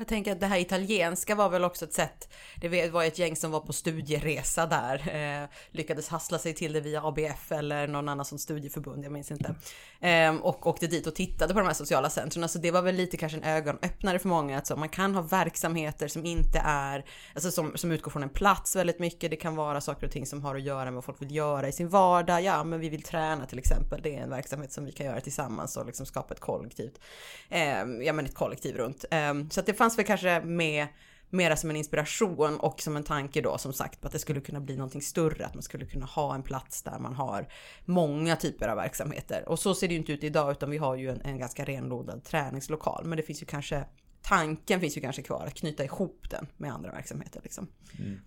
Jag 0.00 0.08
tänker 0.08 0.32
att 0.32 0.40
det 0.40 0.46
här 0.46 0.58
italienska 0.58 1.34
var 1.34 1.48
väl 1.48 1.64
också 1.64 1.84
ett 1.84 1.92
sätt. 1.92 2.28
Det 2.60 2.90
var 2.90 3.04
ett 3.04 3.18
gäng 3.18 3.36
som 3.36 3.50
var 3.50 3.60
på 3.60 3.72
studieresa 3.72 4.66
där. 4.66 5.14
Eh, 5.14 5.48
lyckades 5.70 6.08
hassla 6.08 6.38
sig 6.38 6.54
till 6.54 6.72
det 6.72 6.80
via 6.80 7.02
ABF 7.02 7.52
eller 7.52 7.86
någon 7.86 8.08
annan 8.08 8.24
som 8.24 8.38
studieförbund, 8.38 9.04
jag 9.04 9.12
minns 9.12 9.30
inte. 9.30 9.54
Eh, 10.00 10.36
och 10.36 10.66
åkte 10.66 10.86
dit 10.86 11.06
och 11.06 11.14
tittade 11.14 11.54
på 11.54 11.60
de 11.60 11.66
här 11.66 11.74
sociala 11.74 12.10
centren. 12.10 12.48
Så 12.48 12.58
det 12.58 12.70
var 12.70 12.82
väl 12.82 12.94
lite 12.94 13.16
kanske 13.16 13.38
en 13.38 13.44
ögonöppnare 13.44 14.18
för 14.18 14.28
många. 14.28 14.58
Att 14.58 14.66
så, 14.66 14.76
man 14.76 14.88
kan 14.88 15.14
ha 15.14 15.22
verksamheter 15.22 16.08
som 16.08 16.24
inte 16.24 16.62
är, 16.64 17.04
alltså 17.34 17.50
som, 17.50 17.76
som 17.76 17.92
utgår 17.92 18.10
från 18.10 18.22
en 18.22 18.28
plats 18.28 18.76
väldigt 18.76 18.98
mycket. 18.98 19.30
Det 19.30 19.36
kan 19.36 19.56
vara 19.56 19.80
saker 19.80 20.06
och 20.06 20.12
ting 20.12 20.26
som 20.26 20.42
har 20.42 20.54
att 20.54 20.62
göra 20.62 20.84
med 20.84 20.94
vad 20.94 21.04
folk 21.04 21.22
vill 21.22 21.34
göra 21.34 21.68
i 21.68 21.72
sin 21.72 21.88
vardag. 21.88 22.42
Ja, 22.42 22.64
men 22.64 22.80
vi 22.80 22.88
vill 22.88 23.02
träna 23.02 23.46
till 23.46 23.58
exempel. 23.58 24.00
Det 24.02 24.16
är 24.16 24.22
en 24.22 24.30
verksamhet 24.30 24.72
som 24.72 24.84
vi 24.84 24.92
kan 24.92 25.06
göra 25.06 25.20
tillsammans 25.20 25.76
och 25.76 25.86
liksom 25.86 26.06
skapa 26.06 26.34
ett 26.34 26.40
kollektivt, 26.40 27.00
eh, 27.48 27.84
ja 27.84 28.12
men 28.12 28.24
ett 28.24 28.34
kollektiv 28.34 28.76
runt. 28.76 29.04
Eh, 29.10 29.34
så 29.50 29.60
att 29.60 29.66
det 29.66 29.74
fanns 29.74 29.89
fanns 29.90 29.98
väl 29.98 30.06
kanske 30.06 30.40
med 30.40 30.86
mera 31.30 31.56
som 31.56 31.70
en 31.70 31.76
inspiration 31.76 32.60
och 32.60 32.80
som 32.80 32.96
en 32.96 33.04
tanke 33.04 33.40
då 33.40 33.58
som 33.58 33.72
sagt 33.72 34.00
på 34.00 34.06
att 34.06 34.12
det 34.12 34.18
skulle 34.18 34.40
kunna 34.40 34.60
bli 34.60 34.76
någonting 34.76 35.02
större, 35.02 35.46
att 35.46 35.54
man 35.54 35.62
skulle 35.62 35.86
kunna 35.86 36.06
ha 36.06 36.34
en 36.34 36.42
plats 36.42 36.82
där 36.82 36.98
man 36.98 37.14
har 37.14 37.48
många 37.84 38.36
typer 38.36 38.68
av 38.68 38.76
verksamheter. 38.76 39.48
Och 39.48 39.58
så 39.58 39.74
ser 39.74 39.88
det 39.88 39.94
ju 39.94 40.00
inte 40.00 40.12
ut 40.12 40.24
idag 40.24 40.52
utan 40.52 40.70
vi 40.70 40.78
har 40.78 40.96
ju 40.96 41.10
en, 41.10 41.20
en 41.20 41.38
ganska 41.38 41.64
renlodad 41.64 42.24
träningslokal. 42.24 43.04
Men 43.04 43.16
det 43.16 43.22
finns 43.22 43.42
ju 43.42 43.46
kanske, 43.46 43.84
tanken 44.22 44.80
finns 44.80 44.96
ju 44.96 45.00
kanske 45.00 45.22
kvar 45.22 45.46
att 45.46 45.54
knyta 45.54 45.84
ihop 45.84 46.26
den 46.30 46.46
med 46.56 46.72
andra 46.72 46.90
verksamheter 46.92 47.40
liksom. 47.42 47.66
Mm. 47.98 48.20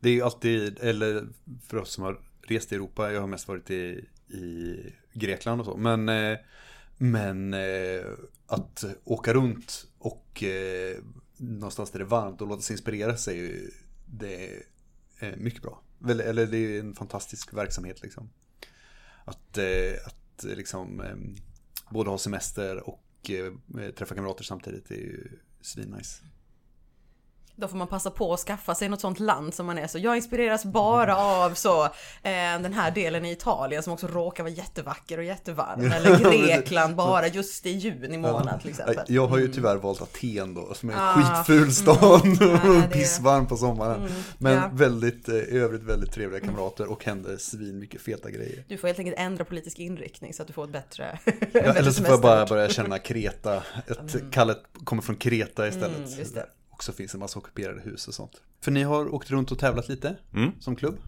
Det 0.00 0.08
är 0.08 0.12
ju 0.12 0.22
alltid, 0.22 0.78
eller 0.78 1.28
för 1.68 1.76
oss 1.76 1.92
som 1.92 2.04
har 2.04 2.20
rest 2.48 2.72
i 2.72 2.74
Europa, 2.74 3.12
jag 3.12 3.20
har 3.20 3.28
mest 3.28 3.48
varit 3.48 3.70
i, 3.70 4.04
i 4.28 4.76
Grekland 5.12 5.60
och 5.60 5.66
så, 5.66 5.76
men, 5.76 6.08
eh, 6.08 6.38
men 7.02 7.54
eh, 7.54 8.04
att 8.46 8.84
åka 9.04 9.34
runt 9.34 9.86
och 9.98 10.42
eh, 10.42 10.98
någonstans 11.36 11.90
där 11.90 11.98
det 11.98 12.04
är 12.04 12.08
varmt 12.08 12.40
och 12.40 12.48
låta 12.48 12.62
sig 12.62 12.74
inspireras 12.74 13.28
är 13.28 13.32
ju, 13.32 13.70
det 14.06 14.62
är 15.18 15.36
mycket 15.36 15.62
bra. 15.62 15.82
Eller, 16.08 16.24
Eller 16.24 16.46
det 16.46 16.56
är 16.56 16.80
en 16.80 16.94
fantastisk 16.94 17.54
verksamhet 17.54 18.02
liksom. 18.02 18.30
Att, 19.24 19.58
eh, 19.58 19.92
att 20.06 20.44
eh, 20.44 20.56
liksom 20.56 21.00
eh, 21.00 21.16
både 21.90 22.10
ha 22.10 22.18
semester 22.18 22.88
och 22.88 23.30
eh, 23.30 23.90
träffa 23.90 24.14
kamrater 24.14 24.44
samtidigt 24.44 24.90
är 24.90 24.94
ju 24.94 25.28
svinnice. 25.60 26.22
Då 27.60 27.68
får 27.68 27.76
man 27.76 27.86
passa 27.86 28.10
på 28.10 28.32
att 28.32 28.40
skaffa 28.40 28.74
sig 28.74 28.88
något 28.88 29.00
sånt 29.00 29.20
land 29.20 29.54
som 29.54 29.66
man 29.66 29.78
är 29.78 29.86
så. 29.86 29.98
Jag 29.98 30.16
inspireras 30.16 30.64
bara 30.64 31.16
av 31.16 31.54
så 31.54 31.84
eh, 31.84 31.90
den 32.62 32.72
här 32.72 32.90
delen 32.90 33.24
i 33.24 33.32
Italien 33.32 33.82
som 33.82 33.92
också 33.92 34.06
råkar 34.06 34.42
vara 34.42 34.52
jättevacker 34.52 35.18
och 35.18 35.24
jättevarm. 35.24 35.92
Eller 35.92 36.18
Grekland 36.18 36.96
bara 36.96 37.26
just 37.28 37.66
i 37.66 37.70
juni 37.70 38.18
månad 38.18 38.60
till 38.60 38.70
exempel. 38.70 38.96
Jag 39.08 39.26
har 39.26 39.38
ju 39.38 39.48
tyvärr 39.48 39.76
valt 39.76 40.02
Aten 40.02 40.54
då, 40.54 40.74
som 40.74 40.88
är 40.90 40.92
en 40.92 40.98
Ah, 41.00 41.14
skitful 41.44 41.72
stad 41.72 42.24
mm. 42.24 42.54
Är- 42.54 42.84
och 42.86 42.92
pissvarm 42.92 43.46
på 43.46 43.56
sommaren. 43.56 44.00
Mm, 44.00 44.12
Men 44.38 44.52
ja. 44.52 44.70
väldigt, 44.72 45.28
eh, 45.28 45.34
i 45.34 45.58
övrigt 45.58 45.82
väldigt 45.82 46.12
trevliga 46.12 46.40
kamrater 46.40 46.90
och 46.90 47.04
händer 47.04 47.36
svin 47.36 47.78
mycket 47.78 48.00
feta 48.00 48.30
grejer. 48.30 48.64
Du 48.68 48.78
får 48.78 48.88
helt 48.88 48.98
enkelt 48.98 49.18
ändra 49.18 49.44
politisk 49.44 49.78
inriktning 49.78 50.34
så 50.34 50.42
att 50.42 50.46
du 50.46 50.52
får 50.52 50.64
ett 50.64 50.72
bättre, 50.72 51.18
Ja, 51.52 51.60
eller 51.60 51.90
så 51.90 52.02
får 52.02 52.12
jag 52.12 52.20
bara 52.20 52.46
börja 52.46 52.68
känna 52.68 52.98
Kreta, 52.98 53.62
att 53.88 54.16
kallet 54.30 54.58
kommer 54.84 55.02
från 55.02 55.16
Kreta 55.16 55.68
istället. 55.68 55.96
Mm. 55.96 56.46
Också 56.80 56.92
finns 56.92 57.14
en 57.14 57.20
massa 57.20 57.38
ockuperade 57.38 57.80
hus 57.80 58.08
och 58.08 58.14
sånt. 58.14 58.42
För 58.60 58.70
ni 58.70 58.82
har 58.82 59.14
åkt 59.14 59.30
runt 59.30 59.52
och 59.52 59.58
tävlat 59.58 59.88
lite 59.88 60.16
Mm. 60.34 60.50
som 60.60 60.76
klubb. 60.76 60.98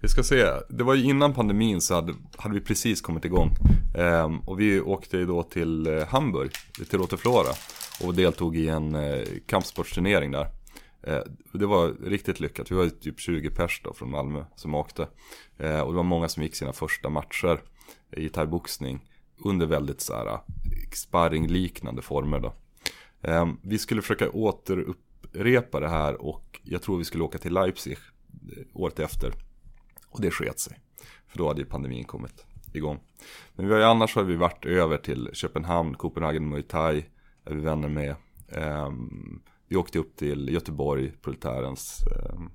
Vi 0.00 0.08
ska 0.08 0.22
se, 0.22 0.44
det 0.68 0.84
var 0.84 0.94
ju 0.94 1.04
innan 1.04 1.34
pandemin 1.34 1.80
så 1.80 1.94
hade, 1.94 2.14
hade 2.36 2.54
vi 2.54 2.60
precis 2.60 3.00
kommit 3.00 3.24
igång. 3.24 3.50
Ehm, 3.98 4.40
och 4.40 4.60
vi 4.60 4.80
åkte 4.80 5.16
ju 5.16 5.26
då 5.26 5.42
till 5.42 5.86
eh, 5.86 6.06
Hamburg, 6.06 6.50
till 6.90 6.98
Roteflora. 6.98 7.52
Och 8.04 8.14
deltog 8.14 8.56
i 8.56 8.68
en 8.68 8.94
eh, 8.94 9.24
kampsportsturnering 9.46 10.30
där. 10.30 10.46
Eh, 11.02 11.20
det 11.52 11.66
var 11.66 11.88
riktigt 12.04 12.40
lyckat, 12.40 12.70
vi 12.70 12.74
var 12.74 12.88
typ 12.88 13.20
20 13.20 13.50
pers 13.50 13.80
då 13.84 13.92
från 13.92 14.10
Malmö 14.10 14.44
som 14.56 14.74
åkte. 14.74 15.08
Eh, 15.58 15.80
och 15.80 15.92
det 15.92 15.96
var 15.96 16.02
många 16.02 16.28
som 16.28 16.42
gick 16.42 16.54
sina 16.56 16.72
första 16.72 17.08
matcher 17.08 17.60
i 18.10 18.28
thaiboxning. 18.28 19.00
Under 19.44 19.66
väldigt 19.66 20.00
så 20.00 20.14
här 20.14 20.38
sparringliknande 20.92 22.02
former 22.02 22.40
då. 22.40 22.54
Ehm, 23.22 23.56
vi 23.62 23.78
skulle 23.78 24.02
försöka 24.02 24.30
återupprepa 24.30 25.80
det 25.80 25.88
här 25.88 26.22
och 26.22 26.60
jag 26.62 26.82
tror 26.82 26.98
vi 26.98 27.04
skulle 27.04 27.24
åka 27.24 27.38
till 27.38 27.52
Leipzig 27.52 27.98
eh, 28.56 28.64
året 28.74 28.98
efter. 28.98 29.32
Och 30.08 30.20
det 30.20 30.30
sket 30.30 30.60
sig. 30.60 30.78
För 31.26 31.38
då 31.38 31.48
hade 31.48 31.60
ju 31.60 31.66
pandemin 31.66 32.04
kommit 32.04 32.46
igång. 32.72 33.00
Men 33.54 33.66
vi 33.66 33.72
har 33.72 33.80
ju 33.80 33.86
annars 33.86 34.14
har 34.14 34.22
vi 34.22 34.36
varit 34.36 34.64
över 34.64 34.98
till 34.98 35.30
Köpenhamn, 35.32 35.94
Copenhagen, 35.94 36.48
Muay 36.48 36.62
Thai. 36.62 37.04
Är 37.44 37.54
vi 37.54 37.60
vänner 37.60 37.88
med. 37.88 38.14
Ehm, 38.48 39.42
vi 39.68 39.76
åkte 39.76 39.98
upp 39.98 40.16
till 40.16 40.48
Göteborg, 40.48 41.12
Proletärens 41.22 42.00
ehm, 42.06 42.50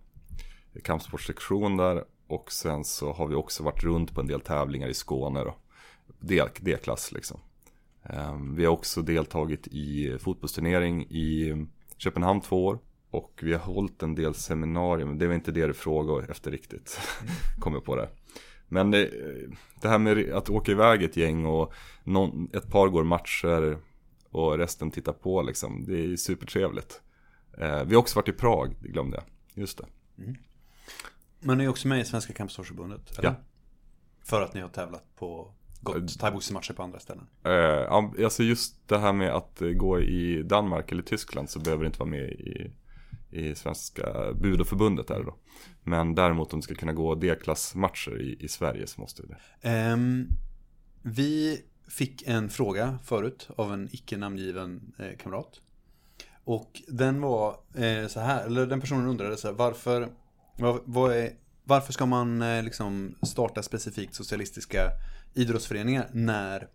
kampsportssektion 0.84 0.84
kampsportsektion 0.84 1.78
där. 1.78 2.04
Och 2.28 2.52
sen 2.52 2.84
så 2.84 3.14
har 3.14 3.28
vi 3.28 3.36
också 3.36 3.64
varit 3.64 3.84
runt 3.84 4.16
på 4.16 4.22
en 4.22 4.28
del 4.28 4.42
tävlingar 4.42 4.88
i 4.88 4.94
Skåne 4.94 5.44
då. 5.44 5.56
D-klass 6.60 7.12
liksom. 7.12 7.40
Ehm, 8.04 8.56
vi 8.56 8.66
har 8.66 8.74
också 8.74 9.02
deltagit 9.02 9.68
i 9.68 10.18
fotbollsturnering 10.20 11.02
i 11.02 11.56
Köpenhamn 11.98 12.42
två 12.42 12.66
år. 12.66 12.80
Och 13.10 13.40
vi 13.42 13.54
har 13.54 13.60
hållit 13.60 14.04
en 14.04 14.16
del 14.16 14.34
seminarier, 14.34 15.06
men 15.06 15.18
det 15.18 15.28
var 15.28 15.34
inte 15.34 15.52
det 15.52 15.68
du 15.68 15.74
frågade 15.74 16.32
efter 16.32 16.52
riktigt. 16.52 17.00
Kommer 17.60 17.80
på 17.80 17.96
det. 17.96 18.10
Men 18.68 18.92
det, 18.92 19.10
det 19.82 19.88
här 19.88 20.00
med 20.00 20.34
att 20.34 20.50
åka 20.50 20.72
iväg 20.72 21.04
ett 21.04 21.18
gäng 21.18 21.46
och 21.46 21.74
någon, 22.04 22.50
ett 22.54 22.72
par 22.72 22.88
går 22.88 23.04
matcher 23.04 23.78
och 24.30 24.58
resten 24.58 24.92
tittar 24.92 25.14
på 25.14 25.42
liksom. 25.42 25.86
Det 25.86 26.06
är 26.06 26.16
supertrevligt. 26.16 27.02
Eh, 27.58 27.84
vi 27.84 27.96
har 27.96 28.02
också 28.02 28.20
varit 28.20 28.30
i 28.30 28.34
Prag, 28.34 28.76
det 28.80 28.88
glömde 28.88 29.18
jag. 29.18 29.26
Just 29.64 29.78
det. 29.78 29.86
Men 31.40 31.58
ni 31.58 31.64
är 31.64 31.68
också 31.68 31.88
med 31.88 32.00
i 32.00 32.06
Svenska 32.06 32.34
Kampsportsförbundet? 32.34 33.20
Ja. 33.22 33.36
För 34.24 34.42
att 34.42 34.54
ni 34.54 34.62
har 34.62 34.70
tävlat 34.70 35.16
på 35.16 35.54
gått 35.84 36.20
thaiboxningsmatcher 36.20 36.74
på 36.74 36.84
andra 36.84 37.00
ställen? 37.00 37.28
Eh, 37.44 37.94
alltså 38.26 38.44
just 38.44 38.88
det 38.88 38.98
här 38.98 39.14
med 39.14 39.36
att 39.36 39.62
eh, 39.62 39.70
gå 39.70 40.02
i 40.02 40.44
Danmark 40.44 40.92
eller 40.92 41.04
Tyskland 41.04 41.50
så 41.50 41.60
behöver 41.60 41.84
det 41.84 41.88
inte 41.88 42.00
vara 42.00 42.10
med 42.10 42.30
i, 42.30 42.72
i 43.30 43.56
Svenska 43.56 44.34
budoförbundet 44.34 45.08
där 45.08 45.24
då. 45.24 45.36
Men 45.84 46.16
däremot 46.16 46.54
om 46.54 46.60
du 46.60 46.64
ska 46.64 46.76
kunna 46.76 46.94
gå 46.94 47.16
D-klassmatcher 47.16 48.22
i, 48.22 48.38
i 48.40 48.48
Sverige 48.48 48.88
så 48.88 49.02
måste 49.02 49.22
du 49.22 49.28
det. 49.28 49.70
Ehm, 49.70 50.28
vi 51.02 51.62
fick 51.88 52.28
en 52.28 52.50
fråga 52.50 53.00
förut 53.04 53.50
av 53.56 53.74
en 53.74 53.90
icke 53.92 54.18
namngiven 54.18 54.94
eh, 55.00 55.18
kamrat. 55.18 55.62
Och 56.44 56.82
den 56.88 57.22
var 57.22 57.58
eh, 57.76 58.08
så 58.08 58.20
här, 58.20 58.46
eller 58.46 58.66
den 58.66 58.82
personen 58.82 59.08
undrade 59.08 59.38
så 59.38 59.48
här, 59.48 59.56
varför, 59.56 60.10
vad, 60.58 60.80
vad 60.86 61.12
är, 61.12 61.30
varför 61.64 61.94
ska 61.94 62.06
man 62.06 62.42
eh, 62.42 62.64
liksom 62.64 63.16
starta 63.22 63.64
specifikt 63.64 64.16
socialistiska 64.16 64.92
idrottsföreningar 65.34 66.10
när 66.14 66.68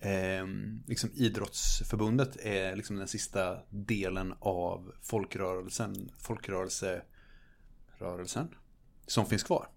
eh, 0.00 0.46
liksom 0.86 1.10
idrottsförbundet 1.14 2.36
är 2.36 2.76
liksom 2.76 2.96
den 2.96 3.08
sista 3.08 3.58
delen 3.70 4.34
av 4.38 4.92
folkrörelsen, 5.02 6.10
folkrörelserörelsen 6.18 8.48
som 9.06 9.26
finns 9.26 9.42
kvar. 9.42 9.68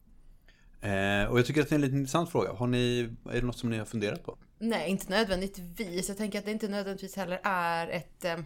Eh, 0.81 1.25
och 1.25 1.39
jag 1.39 1.45
tycker 1.45 1.61
att 1.61 1.69
det 1.69 1.73
är 1.73 1.77
en 1.77 1.81
lite 1.81 1.95
intressant 1.95 2.31
fråga. 2.31 2.53
Har 2.53 2.67
ni, 2.67 3.09
är 3.29 3.33
det 3.33 3.41
något 3.41 3.57
som 3.57 3.69
ni 3.69 3.77
har 3.77 3.85
funderat 3.85 4.23
på? 4.23 4.37
Nej, 4.59 4.89
inte 4.89 5.09
nödvändigtvis. 5.09 6.09
Jag 6.09 6.17
tänker 6.17 6.39
att 6.39 6.45
det 6.45 6.51
inte 6.51 6.67
nödvändigtvis 6.67 7.15
heller 7.15 7.39
är 7.43 7.87
ett, 7.87 8.25
ehm, 8.25 8.43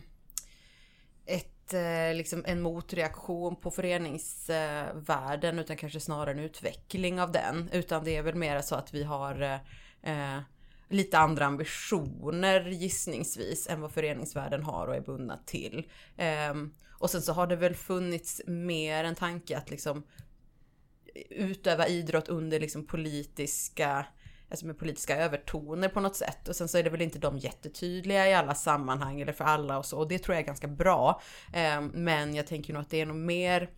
ett 1.26 1.59
ett 1.70 1.74
eh, 1.74 2.18
liksom 2.18 2.44
en 2.48 2.62
motreaktion 2.62 3.56
på 3.56 3.72
föreningsvärlden 3.72 5.60
utan 5.60 5.78
kanske 5.78 6.00
snarare 6.00 6.32
en 6.32 6.40
utveckling 6.40 7.22
av 7.22 7.32
den. 7.32 7.70
Utan 7.72 8.04
det 8.04 8.16
är 8.16 8.22
väl 8.22 8.36
mer 8.36 8.62
så 8.62 8.76
att 8.76 8.94
vi 8.94 9.04
har 9.04 9.42
eh, 9.42 10.36
eh, 10.36 10.42
lite 10.90 11.18
andra 11.18 11.46
ambitioner 11.46 12.70
gissningsvis 12.70 13.68
än 13.70 13.82
vad 13.82 13.92
föreningsvärlden 13.92 14.64
har 14.64 14.88
och 14.88 14.96
är 14.96 15.02
bundna 15.02 15.38
till. 15.46 15.88
Eh, 16.18 16.54
och 16.90 17.10
sen 17.10 17.22
så 17.22 17.34
har 17.34 17.48
det 17.48 17.56
väl 17.56 17.76
funnits 17.76 18.42
mer 18.48 19.04
en 19.04 19.16
tanke 19.16 19.58
att 19.58 19.70
liksom 19.70 20.04
eh, 21.16 21.22
utöva 21.30 21.88
idrott 21.88 22.30
under 22.30 22.60
liksom 22.60 22.86
politiska 22.86 24.06
alltså 24.50 24.66
med 24.66 24.78
politiska 24.78 25.18
övertoner 25.18 25.90
på 25.90 26.00
något 26.00 26.16
sätt. 26.16 26.48
Och 26.48 26.56
sen 26.56 26.68
så 26.68 26.78
är 26.78 26.84
det 26.84 26.90
väl 26.90 27.02
inte 27.02 27.20
de 27.20 27.38
jättetydliga 27.38 28.30
i 28.30 28.34
alla 28.34 28.56
sammanhang 28.56 29.22
eller 29.22 29.34
för 29.34 29.46
alla 29.46 29.78
och 29.78 29.86
så. 29.86 29.98
Och 29.98 30.08
det 30.08 30.20
tror 30.20 30.36
jag 30.36 30.42
är 30.42 30.48
ganska 30.48 30.68
bra. 30.68 31.22
Eh, 31.54 31.82
men 31.82 32.36
jag 32.36 32.48
tänker 32.48 32.74
nog 32.74 32.82
att 32.82 32.90
det 32.90 33.02
är 33.02 33.06
nog 33.06 33.18
mer 33.18 33.70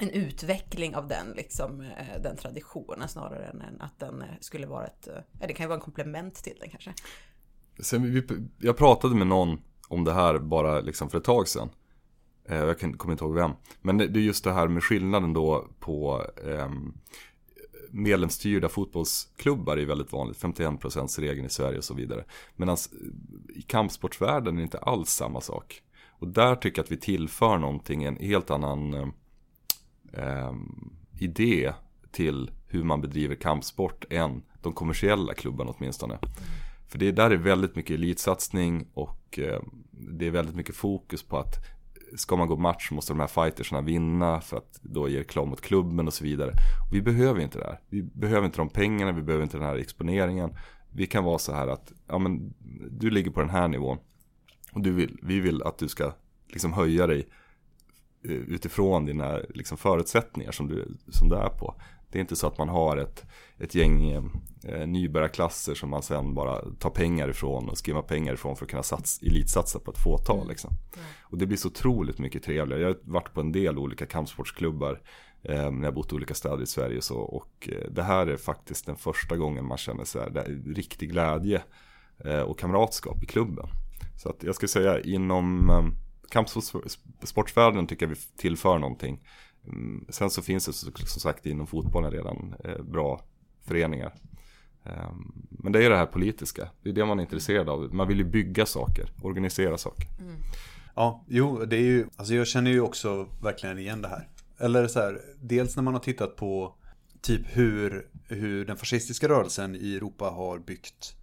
en 0.00 0.10
utveckling 0.10 0.96
av 0.96 1.08
den, 1.08 1.32
liksom, 1.36 1.80
eh, 1.80 2.22
den 2.22 2.36
traditionen 2.36 3.08
snarare 3.08 3.46
än 3.46 3.80
att 3.80 3.98
den 3.98 4.22
eh, 4.22 4.28
skulle 4.40 4.66
vara 4.66 4.86
ett, 4.86 5.08
eh, 5.08 5.14
ja 5.40 5.46
det 5.46 5.52
kan 5.52 5.64
ju 5.64 5.68
vara 5.68 5.76
en 5.76 5.84
komplement 5.84 6.34
till 6.34 6.56
den 6.60 6.70
kanske. 6.70 6.94
Sen 7.80 8.02
vi, 8.02 8.26
jag 8.58 8.76
pratade 8.76 9.14
med 9.14 9.26
någon 9.26 9.60
om 9.88 10.04
det 10.04 10.12
här 10.12 10.38
bara 10.38 10.80
liksom 10.80 11.10
för 11.10 11.18
ett 11.18 11.24
tag 11.24 11.48
sedan. 11.48 11.68
Jag 12.46 12.80
kommer 12.98 13.12
inte 13.12 13.24
ihåg 13.24 13.34
vem. 13.34 13.50
Men 13.80 13.98
det, 13.98 14.04
är 14.04 14.16
just 14.16 14.44
det 14.44 14.52
här 14.52 14.68
med 14.68 14.84
skillnaden 14.84 15.32
då 15.32 15.68
på 15.80 16.26
ehm, 16.46 16.94
medlemsstyrda 17.92 18.68
fotbollsklubbar 18.68 19.76
är 19.76 19.86
väldigt 19.86 20.12
vanligt. 20.12 20.42
51% 20.42 21.20
regeln 21.20 21.46
i 21.46 21.50
Sverige 21.50 21.78
och 21.78 21.84
så 21.84 21.94
vidare. 21.94 22.24
Medan 22.56 22.76
eh, 22.76 23.58
i 23.58 23.62
kampsportsvärlden 23.62 24.54
är 24.54 24.58
det 24.58 24.62
inte 24.62 24.78
alls 24.78 25.10
samma 25.10 25.40
sak. 25.40 25.82
Och 26.08 26.28
där 26.28 26.54
tycker 26.54 26.78
jag 26.78 26.84
att 26.84 26.92
vi 26.92 26.96
tillför 26.96 27.58
någonting, 27.58 28.04
en 28.04 28.16
helt 28.16 28.50
annan 28.50 28.94
eh, 28.94 29.08
eh, 30.12 30.52
idé 31.20 31.72
till 32.10 32.50
hur 32.68 32.84
man 32.84 33.00
bedriver 33.00 33.34
kampsport 33.34 34.04
än 34.10 34.42
de 34.62 34.72
kommersiella 34.72 35.34
klubbarna 35.34 35.74
åtminstone. 35.78 36.18
För 36.88 36.98
det 36.98 37.12
där 37.12 37.30
är 37.30 37.36
väldigt 37.36 37.76
mycket 37.76 37.94
elitsatsning 37.94 38.86
och 38.94 39.38
eh, 39.38 39.62
det 39.90 40.26
är 40.26 40.30
väldigt 40.30 40.56
mycket 40.56 40.76
fokus 40.76 41.22
på 41.22 41.38
att 41.38 41.54
ska 42.16 42.36
man 42.36 42.48
gå 42.48 42.56
match 42.56 42.90
måste 42.90 43.12
de 43.12 43.20
här 43.20 43.26
fightersarna 43.26 43.82
vinna 43.82 44.40
för 44.40 44.56
att 44.56 44.80
då 44.82 45.08
ge 45.08 45.20
reklam 45.20 45.52
åt 45.52 45.60
klubben 45.60 46.06
och 46.06 46.14
så 46.14 46.24
vidare. 46.24 46.50
Och 46.50 46.94
vi 46.94 47.02
behöver 47.02 47.40
inte 47.40 47.58
det 47.58 47.64
här. 47.64 47.80
Vi 47.88 48.02
behöver 48.02 48.46
inte 48.46 48.58
de 48.58 48.68
pengarna, 48.68 49.12
vi 49.12 49.22
behöver 49.22 49.44
inte 49.44 49.56
den 49.56 49.66
här 49.66 49.76
exponeringen. 49.76 50.56
Vi 50.90 51.06
kan 51.06 51.24
vara 51.24 51.38
så 51.38 51.52
här 51.52 51.68
att, 51.68 51.92
ja 52.06 52.18
men 52.18 52.54
du 52.90 53.10
ligger 53.10 53.30
på 53.30 53.40
den 53.40 53.50
här 53.50 53.68
nivån. 53.68 53.98
Och 54.72 54.80
du 54.80 54.92
vill, 54.92 55.18
vi 55.22 55.40
vill 55.40 55.62
att 55.62 55.78
du 55.78 55.88
ska 55.88 56.12
liksom 56.48 56.72
höja 56.72 57.06
dig 57.06 57.28
eh, 58.24 58.30
utifrån 58.30 59.04
dina 59.04 59.38
liksom 59.54 59.78
förutsättningar 59.78 60.52
som 60.52 60.68
du, 60.68 60.96
som 61.08 61.28
du 61.28 61.36
är 61.36 61.48
på. 61.48 61.74
Det 62.10 62.18
är 62.18 62.20
inte 62.20 62.36
så 62.36 62.46
att 62.46 62.58
man 62.58 62.68
har 62.68 62.96
ett, 62.96 63.24
ett 63.58 63.74
gäng 63.74 64.10
eh, 64.10 64.22
eh, 64.64 64.86
nybörjarklasser 64.86 65.74
som 65.74 65.90
man 65.90 66.02
sen 66.02 66.34
bara 66.34 66.60
tar 66.78 66.90
pengar 66.90 67.28
ifrån 67.28 67.68
och 67.68 67.78
skriver 67.78 68.02
pengar 68.02 68.34
ifrån 68.34 68.56
för 68.56 68.64
att 68.64 68.70
kunna 68.70 68.82
sats, 68.82 69.22
elitsatsa 69.22 69.78
på 69.78 69.90
ett 69.90 70.02
fåtal. 70.02 70.48
Liksom. 70.48 70.70
Och 71.22 71.38
det 71.38 71.46
blir 71.46 71.56
så 71.56 71.68
otroligt 71.68 72.18
mycket 72.18 72.42
trevligare. 72.42 72.82
Jag 72.82 72.88
har 72.88 72.98
varit 73.02 73.34
på 73.34 73.40
en 73.40 73.52
del 73.52 73.78
olika 73.78 74.06
kampsportsklubbar 74.06 75.00
eh, 75.42 75.70
när 75.70 75.84
jag 75.84 75.94
bott 75.94 76.12
i 76.12 76.14
olika 76.14 76.34
städer 76.34 76.62
i 76.62 76.66
Sverige. 76.66 77.02
Så, 77.02 77.16
och 77.16 77.68
eh, 77.72 77.90
det 77.90 78.02
här 78.02 78.26
är 78.26 78.36
faktiskt 78.36 78.86
den 78.86 78.96
första 78.96 79.36
gången 79.36 79.66
man 79.66 79.78
känner 79.78 80.04
så 80.04 80.20
här, 80.20 80.30
det 80.30 80.40
är 80.40 80.74
riktig 80.74 81.10
glädje 81.10 81.62
eh, 82.24 82.40
och 82.40 82.58
kamratskap 82.58 83.22
i 83.22 83.26
klubben. 83.26 83.66
Så 84.22 84.28
att 84.28 84.42
jag 84.42 84.54
skulle 84.54 84.68
säga 84.68 85.00
inom 85.00 85.70
eh, 85.70 85.84
kampsportsvärlden 86.30 87.86
tycker 87.86 88.06
jag 88.06 88.10
vi 88.10 88.20
tillför 88.36 88.78
någonting. 88.78 89.20
Mm, 89.66 90.04
Sen 90.08 90.30
så 90.30 90.42
finns 90.42 90.66
det 90.66 90.72
som 90.72 91.20
sagt 91.20 91.46
inom 91.46 91.66
fotbollen 91.66 92.10
redan 92.10 92.54
eh, 92.64 92.82
bra 92.82 93.20
föreningar. 93.64 94.14
Ehm, 94.84 95.32
Men 95.50 95.72
det 95.72 95.84
är 95.84 95.90
det 95.90 95.96
här 95.96 96.06
politiska, 96.06 96.68
det 96.82 96.90
är 96.90 96.94
det 96.94 97.04
man 97.04 97.18
är 97.18 97.22
intresserad 97.22 97.68
av. 97.68 97.94
Man 97.94 98.08
vill 98.08 98.18
ju 98.18 98.24
bygga 98.24 98.66
saker, 98.66 99.10
organisera 99.22 99.78
saker. 99.78 100.08
Ja, 100.94 101.24
jo, 101.28 101.64
det 101.64 101.76
är 101.76 101.80
ju, 101.80 102.06
alltså 102.16 102.34
jag 102.34 102.46
känner 102.46 102.70
ju 102.70 102.80
också 102.80 103.28
verkligen 103.42 103.78
igen 103.78 104.02
det 104.02 104.08
här. 104.08 104.28
Eller 104.58 104.88
så 104.88 105.00
här, 105.00 105.20
dels 105.40 105.76
när 105.76 105.82
man 105.82 105.94
har 105.94 106.00
tittat 106.00 106.36
på 106.36 106.74
typ 107.20 107.42
hur, 107.56 108.06
hur 108.28 108.64
den 108.64 108.76
fascistiska 108.76 109.28
rörelsen 109.28 109.76
i 109.76 109.96
Europa 109.96 110.24
har 110.24 110.58
byggt 110.58 111.16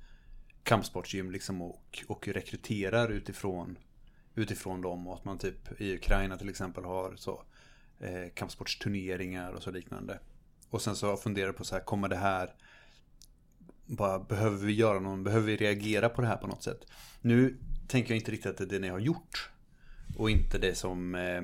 kampsportsgym 0.64 1.32
liksom 1.32 1.62
och, 1.62 2.04
och 2.08 2.28
rekryterar 2.28 3.10
utifrån, 3.12 3.78
utifrån 4.36 4.82
dem 4.82 5.08
och 5.08 5.14
att 5.16 5.26
man 5.26 5.38
typ 5.38 5.82
i 5.82 5.96
Ukraina 5.96 6.38
till 6.38 6.50
exempel 6.50 6.84
har 6.84 7.16
så 7.16 7.44
eh, 8.00 8.34
kampsportsturneringar 8.36 9.52
och 9.52 9.64
så 9.64 9.72
liknande. 9.72 10.20
Och 10.70 10.82
sen 10.82 10.96
så 10.96 11.18
funderat 11.18 11.58
på 11.58 11.64
så 11.64 11.76
här, 11.76 11.84
kommer 11.84 12.10
det 12.10 12.16
här 12.16 12.54
bara, 13.90 14.20
behöver 14.20 14.66
vi 14.66 14.74
göra 14.74 15.00
någon, 15.00 15.24
behöver 15.24 15.48
vi 15.48 15.56
reagera 15.56 16.10
på 16.10 16.22
det 16.22 16.28
här 16.28 16.38
på 16.38 16.48
något 16.48 16.64
sätt? 16.64 16.86
Nu 17.22 17.58
tänker 17.88 18.14
jag 18.14 18.20
inte 18.20 18.32
riktigt 18.32 18.52
att 18.52 18.58
det 18.58 18.64
är 18.64 18.68
det 18.68 18.80
ni 18.80 18.88
har 18.88 19.00
gjort. 19.00 19.50
Och 20.18 20.30
inte 20.30 20.58
det 20.58 20.76
som 20.76 21.16
eh, 21.16 21.42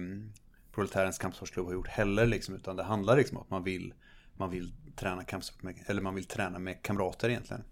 Proletärens 0.71 1.17
kampsportsklubb 1.17 1.65
har 1.65 1.73
gjort 1.73 1.87
heller 1.87 2.25
liksom, 2.25 2.55
utan 2.55 2.75
det 2.75 2.83
handlar 2.83 3.17
liksom 3.17 3.37
om 3.37 3.43
att 3.43 3.49
man 3.49 3.63
vill, 3.63 3.93
man 4.33 4.49
vill 4.49 4.73
träna 4.95 5.23
kampsport 5.23 5.63
med, 5.63 5.75
eller 5.85 6.01
man 6.01 6.15
vill 6.15 6.25
träna 6.25 6.59
med 6.59 6.81
kamrater 6.81 7.29
egentligen. 7.29 7.63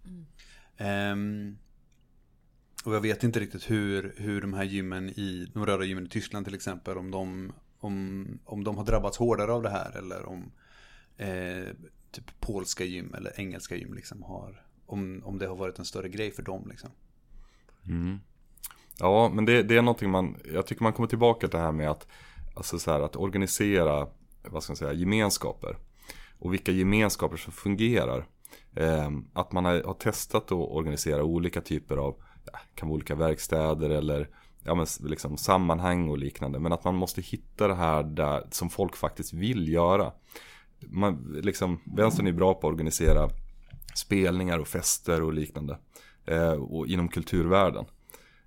Ehm, 0.77 1.57
och 2.85 2.95
jag 2.95 3.01
vet 3.01 3.23
inte 3.23 3.39
riktigt 3.39 3.71
hur, 3.71 4.13
hur 4.17 4.41
de 4.41 4.53
här 4.53 4.63
gymmen 4.63 5.09
i, 5.09 5.47
de 5.53 5.65
röda 5.65 5.83
gymmen 5.83 6.05
i 6.05 6.09
Tyskland 6.09 6.45
till 6.45 6.55
exempel, 6.55 6.97
om 6.97 7.11
de, 7.11 7.53
om, 7.79 8.27
om 8.45 8.63
de 8.63 8.77
har 8.77 8.85
drabbats 8.85 9.17
hårdare 9.17 9.51
av 9.51 9.63
det 9.63 9.69
här 9.69 9.97
eller 9.97 10.25
om 10.25 10.51
eh, 11.17 11.67
typ 12.11 12.39
polska 12.39 12.83
gym 12.83 13.13
eller 13.13 13.39
engelska 13.39 13.75
gym 13.75 13.93
liksom 13.93 14.23
har, 14.23 14.62
om, 14.85 15.21
om 15.25 15.39
det 15.39 15.47
har 15.47 15.55
varit 15.55 15.79
en 15.79 15.85
större 15.85 16.09
grej 16.09 16.31
för 16.31 16.43
dem 16.43 16.67
liksom. 16.69 16.89
Mm. 17.87 18.19
Ja, 18.99 19.31
men 19.33 19.45
det, 19.45 19.63
det 19.63 19.77
är 19.77 19.81
någonting 19.81 20.09
man, 20.09 20.37
jag 20.53 20.67
tycker 20.67 20.83
man 20.83 20.93
kommer 20.93 21.07
tillbaka 21.07 21.47
till 21.47 21.57
det 21.57 21.63
här 21.63 21.71
med 21.71 21.91
att, 21.91 22.07
alltså 22.55 22.79
så 22.79 22.91
här, 22.91 22.99
att 22.99 23.15
organisera, 23.15 24.07
vad 24.43 24.63
ska 24.63 24.71
man 24.71 24.77
säga, 24.77 24.93
gemenskaper. 24.93 25.77
Och 26.39 26.53
vilka 26.53 26.71
gemenskaper 26.71 27.37
som 27.37 27.53
fungerar. 27.53 28.25
Eh, 28.75 29.09
att 29.33 29.51
man 29.51 29.65
har, 29.65 29.83
har 29.83 29.93
testat 29.93 30.43
att 30.43 30.51
organisera 30.51 31.23
olika 31.23 31.61
typer 31.61 31.97
av, 31.97 32.15
ja, 32.45 32.59
kan 32.75 32.89
vara 32.89 32.95
olika 32.95 33.15
verkstäder 33.15 33.89
eller 33.89 34.29
ja, 34.63 34.75
men 34.75 34.85
liksom 34.99 35.37
sammanhang 35.37 36.09
och 36.09 36.17
liknande. 36.17 36.59
Men 36.59 36.73
att 36.73 36.83
man 36.83 36.95
måste 36.95 37.21
hitta 37.21 37.67
det 37.67 37.75
här 37.75 38.03
där, 38.03 38.47
som 38.51 38.69
folk 38.69 38.95
faktiskt 38.95 39.33
vill 39.33 39.69
göra. 39.69 40.11
Man, 40.79 41.39
liksom, 41.43 41.79
vänstern 41.83 42.27
är 42.27 42.31
bra 42.31 42.53
på 42.53 42.67
att 42.67 42.73
organisera 42.73 43.29
spelningar 43.95 44.59
och 44.59 44.67
fester 44.67 45.21
och 45.21 45.33
liknande. 45.33 45.77
Eh, 46.25 46.51
och 46.51 46.87
inom 46.87 47.07
kulturvärlden. 47.07 47.85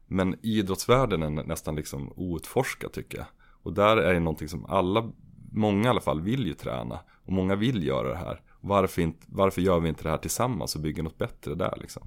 Men 0.06 0.36
idrottsvärlden 0.42 1.22
är 1.22 1.30
nästan 1.30 1.76
liksom 1.76 2.12
outforskad 2.16 2.92
tycker 2.92 3.18
jag. 3.18 3.26
Och 3.62 3.72
där 3.72 3.96
är 3.96 4.14
det 4.14 4.20
någonting 4.20 4.48
som 4.48 4.66
alla, 4.66 5.12
många 5.52 5.86
i 5.86 5.90
alla 5.90 6.00
fall, 6.00 6.20
vill 6.20 6.46
ju 6.46 6.54
träna. 6.54 7.00
Och 7.24 7.32
många 7.32 7.56
vill 7.56 7.86
göra 7.86 8.08
det 8.08 8.16
här. 8.16 8.40
Varför, 8.60 9.02
inte, 9.02 9.26
varför 9.26 9.62
gör 9.62 9.80
vi 9.80 9.88
inte 9.88 10.02
det 10.02 10.10
här 10.10 10.16
tillsammans 10.16 10.74
och 10.74 10.80
bygger 10.80 11.02
något 11.02 11.18
bättre 11.18 11.54
där 11.54 11.78
liksom? 11.80 12.02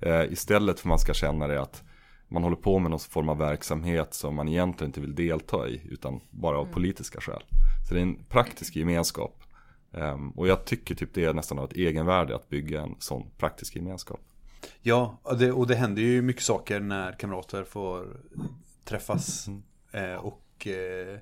Eh, 0.00 0.24
istället 0.32 0.80
för 0.80 0.88
att 0.88 0.88
man 0.88 0.98
ska 0.98 1.14
känna 1.14 1.46
det 1.46 1.62
att 1.62 1.82
man 2.28 2.42
håller 2.42 2.56
på 2.56 2.78
med 2.78 2.90
någon 2.90 3.00
form 3.00 3.28
av 3.28 3.38
verksamhet 3.38 4.14
som 4.14 4.34
man 4.34 4.48
egentligen 4.48 4.88
inte 4.88 5.00
vill 5.00 5.14
delta 5.14 5.68
i. 5.68 5.82
Utan 5.84 6.20
bara 6.30 6.58
av 6.58 6.64
politiska 6.64 7.20
skäl. 7.20 7.42
Så 7.88 7.94
det 7.94 8.00
är 8.00 8.02
en 8.02 8.24
praktisk 8.24 8.76
gemenskap. 8.76 9.42
Ehm, 9.92 10.30
och 10.30 10.48
jag 10.48 10.64
tycker 10.64 10.94
typ 10.94 11.14
det 11.14 11.24
är 11.24 11.34
nästan 11.34 11.58
av 11.58 11.64
ett 11.64 11.76
egenvärde 11.76 12.36
att 12.36 12.48
bygga 12.48 12.82
en 12.82 12.96
sån 12.98 13.30
praktisk 13.38 13.76
gemenskap. 13.76 14.20
Ja, 14.82 15.18
och 15.22 15.38
det, 15.38 15.52
och 15.52 15.66
det 15.66 15.74
händer 15.74 16.02
ju 16.02 16.22
mycket 16.22 16.42
saker 16.42 16.80
när 16.80 17.12
kamrater 17.12 17.64
får 17.64 18.20
träffas 18.84 19.48
eh, 19.92 20.14
och, 20.14 20.66
eh, 20.66 21.18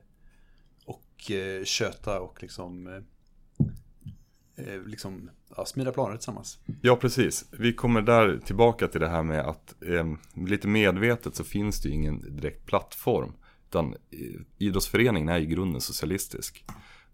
och 0.84 1.30
eh, 1.30 1.64
köta 1.64 2.20
och 2.20 2.42
liksom, 2.42 2.86
eh, 2.86 3.02
eh, 4.66 4.82
liksom 4.82 5.30
ja, 5.56 5.66
smida 5.66 5.92
planer 5.92 6.16
tillsammans. 6.16 6.58
Ja, 6.82 6.96
precis. 6.96 7.44
Vi 7.50 7.72
kommer 7.72 8.02
där 8.02 8.40
tillbaka 8.44 8.88
till 8.88 9.00
det 9.00 9.08
här 9.08 9.22
med 9.22 9.40
att 9.40 9.82
eh, 9.82 10.06
lite 10.46 10.68
medvetet 10.68 11.36
så 11.36 11.44
finns 11.44 11.82
det 11.82 11.88
ju 11.88 11.94
ingen 11.94 12.36
direkt 12.36 12.66
plattform. 12.66 13.32
Utan 13.68 13.94
eh, 14.10 14.40
idrottsföreningen 14.58 15.28
är 15.28 15.38
i 15.38 15.46
grunden 15.46 15.80
socialistisk. 15.80 16.64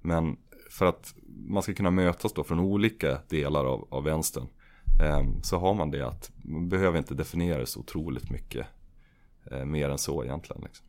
Men 0.01 0.37
för 0.75 0.87
att 0.87 1.15
man 1.27 1.63
ska 1.63 1.75
kunna 1.75 1.91
mötas 1.91 2.33
då 2.33 2.45
från 2.45 2.59
olika 2.59 3.19
delar 3.29 3.65
av, 3.65 3.89
av 3.91 4.05
vänstern 4.05 4.49
eh, 5.03 5.23
så 5.43 5.59
har 5.59 5.75
man 5.75 5.91
det 5.91 6.07
att 6.07 6.31
man 6.37 6.69
behöver 6.69 6.99
inte 6.99 7.15
definiera 7.15 7.59
det 7.59 7.67
så 7.67 7.81
otroligt 7.81 8.31
mycket 8.31 8.67
eh, 9.51 9.65
mer 9.65 9.91
än 9.91 9.99
så 9.99 10.25
egentligen. 10.25 10.63
Liksom. 10.63 10.87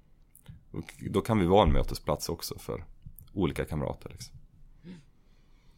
Och 0.71 0.93
då 1.11 1.21
kan 1.21 1.39
vi 1.39 1.45
vara 1.45 1.63
en 1.63 1.73
mötesplats 1.73 2.29
också 2.29 2.59
för 2.59 2.85
olika 3.33 3.65
kamrater. 3.65 4.09
Liksom. 4.09 4.35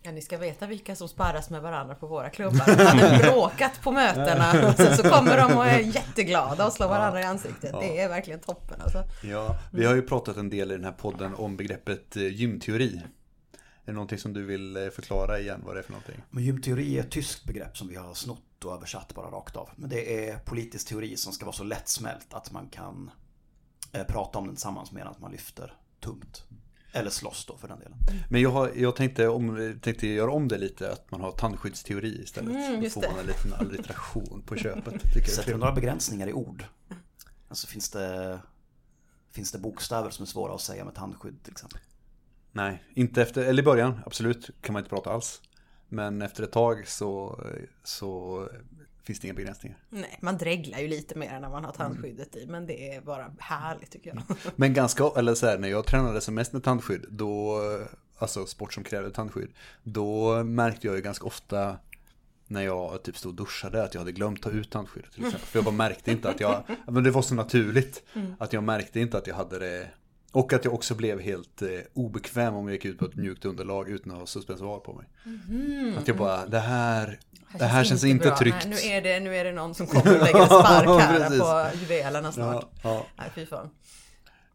Ja, 0.02 0.12
ni 0.12 0.22
ska 0.22 0.38
veta 0.38 0.68
vilka 0.68 0.96
som 0.96 1.08
sparras 1.08 1.50
med 1.50 1.62
varandra 1.62 1.96
på 1.96 2.08
våra 2.08 2.30
klubbar. 2.30 2.78
De 2.78 2.84
hade 2.84 3.18
bråkat 3.18 3.82
på 3.84 3.92
mötena 3.92 4.68
och 4.70 4.74
sen 4.74 4.98
så 4.98 5.04
kommer 5.04 5.38
de 5.38 5.58
och 5.58 5.66
är 5.66 5.80
jätteglada 5.80 6.66
och 6.66 6.74
slår 6.74 6.88
varandra 6.88 7.22
i 7.22 7.24
ansiktet. 7.24 7.76
Det 7.82 8.00
är 8.00 8.10
verkligen 8.10 8.40
toppen 8.40 8.82
alltså. 8.82 9.04
Ja, 9.24 9.60
vi 9.72 9.86
har 9.86 9.96
ju 9.96 10.02
pratat 10.02 10.38
en 10.38 10.50
del 10.50 10.72
i 10.72 10.74
den 10.74 10.84
här 10.84 10.92
podden 10.92 11.36
om 11.36 11.58
begreppet 11.58 12.16
eh, 12.16 12.24
gymteori. 12.24 13.02
Är 13.88 13.92
det 13.92 13.96
någonting 13.96 14.20
som 14.20 14.34
du 14.34 14.46
vill 14.46 14.78
eh, 14.78 14.90
förklara 14.90 15.40
igen 15.40 15.62
vad 15.66 15.76
det 15.76 15.80
är 15.80 15.84
för 15.84 15.92
någonting? 15.92 16.24
Men 16.30 16.44
gymteori 16.44 16.98
är 16.98 17.02
ett 17.02 17.12
tyskt 17.12 17.46
begrepp 17.46 17.78
som 17.78 17.88
vi 17.88 17.96
har 17.96 18.14
snott 18.14 18.66
och 18.66 18.74
översatt 18.74 19.16
bara 19.16 19.30
rakt 19.32 19.56
av. 19.56 19.70
Men 19.76 19.90
det 19.90 20.30
är 20.30 20.38
politisk 20.38 20.88
teori 20.88 21.18
som 21.18 21.34
ska 21.34 21.46
vara 21.46 21.56
så 21.56 21.64
lättsmält 21.64 22.34
att 22.34 22.52
man 22.52 22.70
kan 22.70 23.12
eh, 23.92 24.04
prata 24.04 24.40
om 24.40 24.46
den 24.46 24.56
tillsammans 24.56 24.92
med 24.92 25.08
att 25.08 25.20
man 25.20 25.32
lyfter 25.32 25.74
tungt. 26.00 26.44
Eller 26.92 27.10
slåss 27.10 27.46
då 27.46 27.58
för 27.58 27.68
den 27.68 27.80
delen. 27.80 27.98
Men 28.30 28.42
jag, 28.42 28.50
har, 28.50 28.72
jag 28.76 28.96
tänkte, 28.96 29.28
om, 29.28 29.80
tänkte 29.82 30.08
göra 30.08 30.32
om 30.32 30.48
det 30.48 30.58
lite, 30.58 30.92
att 30.92 31.12
man 31.12 31.22
har 31.22 31.32
tandskyddsteori 31.32 32.22
istället. 32.24 32.52
Mm, 32.52 32.84
Då 32.84 32.90
får 32.90 33.02
det. 33.02 33.10
man 33.10 33.20
en 33.20 33.26
liten 33.26 33.54
alliteration 33.54 34.44
på 34.46 34.56
köpet. 34.56 35.02
Sätter 35.30 35.52
du 35.52 35.58
några 35.58 35.74
begränsningar 35.74 36.28
i 36.28 36.34
ord? 36.34 36.66
Alltså 37.50 37.68
finns 37.68 37.90
det, 37.90 38.40
finns 39.32 39.52
det 39.52 39.60
bokstäver 39.60 40.10
som 40.10 40.24
är 40.24 40.28
svåra 40.28 40.56
att 40.56 40.62
säga 40.62 40.86
med 40.86 40.96
tandskydd 40.96 41.44
till 41.44 41.52
exempel? 41.52 41.80
Nej, 42.52 42.84
inte 42.94 43.22
efter, 43.22 43.44
eller 43.44 43.64
i 43.64 43.66
början, 43.66 44.00
absolut, 44.06 44.50
kan 44.62 44.74
man 44.74 44.80
inte 44.80 44.90
prata 44.90 45.10
alls. 45.10 45.42
Men 45.90 46.22
efter 46.22 46.44
ett 46.44 46.52
tag 46.52 46.88
så, 46.88 47.44
så 47.84 48.50
finns 49.04 49.20
det 49.20 49.28
inga 49.28 49.34
begränsningar. 49.34 49.78
Nej, 49.90 50.20
man 50.22 50.38
dreglar 50.38 50.80
ju 50.80 50.88
lite 50.88 51.18
mer 51.18 51.40
när 51.40 51.50
man 51.50 51.66
har 51.66 51.72
tandskyddet 51.72 52.36
i, 52.36 52.46
men 52.48 52.66
det 52.66 52.96
är 52.96 53.02
bara 53.02 53.32
härligt 53.40 53.92
tycker 53.92 54.10
jag. 54.10 54.38
Men 54.56 54.74
ganska, 54.74 55.12
eller 55.18 55.36
så 55.36 55.46
här, 55.46 55.58
när 55.58 55.68
jag 55.68 55.86
tränade 55.86 56.22
som 56.22 56.36
mest 56.36 56.54
med 56.54 56.64
tandskydd, 56.64 57.06
då, 57.10 57.62
alltså 58.18 58.46
sport 58.46 58.74
som 58.74 58.84
kräver 58.84 59.10
tandskydd, 59.10 59.50
då 59.84 60.44
märkte 60.44 60.88
jag 60.88 60.96
ju 60.96 61.02
ganska 61.02 61.26
ofta 61.26 61.78
när 62.48 62.62
jag 62.62 63.04
typ 63.04 63.18
stod 63.18 63.30
och 63.30 63.36
duschade 63.36 63.84
att 63.84 63.94
jag 63.94 64.02
hade 64.02 64.12
glömt 64.12 64.42
ta 64.42 64.50
ut 64.50 64.72
tandskyddet 64.72 65.12
till 65.12 65.26
exempel. 65.26 65.48
För 65.48 65.58
jag 65.60 65.66
bara 65.66 65.76
märkte 65.76 66.12
inte 66.12 66.30
att 66.30 66.40
jag, 66.40 66.64
men 66.88 67.04
det 67.04 67.12
var 67.12 67.22
så 67.22 67.36
naturligt. 67.36 68.04
Att 68.40 68.54
jag 68.54 68.64
märkte 68.64 69.00
inte 69.00 69.18
att 69.18 69.28
jag 69.28 69.36
hade 69.36 69.60
det. 69.60 69.90
Och 70.38 70.54
att 70.54 70.66
jag 70.66 70.74
också 70.74 70.96
blev 70.96 71.20
helt 71.20 71.62
eh, 71.62 71.70
obekväm 71.94 72.56
om 72.56 72.68
jag 72.68 72.74
gick 72.74 72.86
ut 72.86 73.00
på 73.00 73.06
ett 73.06 73.16
mjukt 73.16 73.46
underlag 73.46 73.90
utan 73.90 74.12
att 74.12 74.20
ha 74.20 74.26
suspensoar 74.26 74.80
på 74.80 74.94
mig. 74.94 75.06
Att 75.98 76.08
jag 76.08 76.18
bara, 76.18 76.46
det 76.46 76.60
här, 76.60 77.20
det 77.60 77.66
här 77.66 77.84
känns 77.84 78.04
inte 78.04 78.28
bra. 78.28 78.38
tryggt. 78.38 78.68
Nej, 78.68 78.80
nu, 78.84 78.92
är 78.92 79.02
det, 79.02 79.20
nu 79.20 79.36
är 79.36 79.44
det 79.44 79.52
någon 79.52 79.76
som 79.76 79.88
kommer 79.88 80.16
och 80.16 80.24
lägger 80.24 80.40
en 80.40 80.46
spark 80.46 81.02
här 81.02 81.72
på 81.72 81.78
juvelerna 81.78 82.32
snart. 82.32 82.66
Ja, 82.84 82.90
ja. 82.90 83.06
Nej, 83.18 83.32
fy 83.36 83.46
fan. 83.46 83.70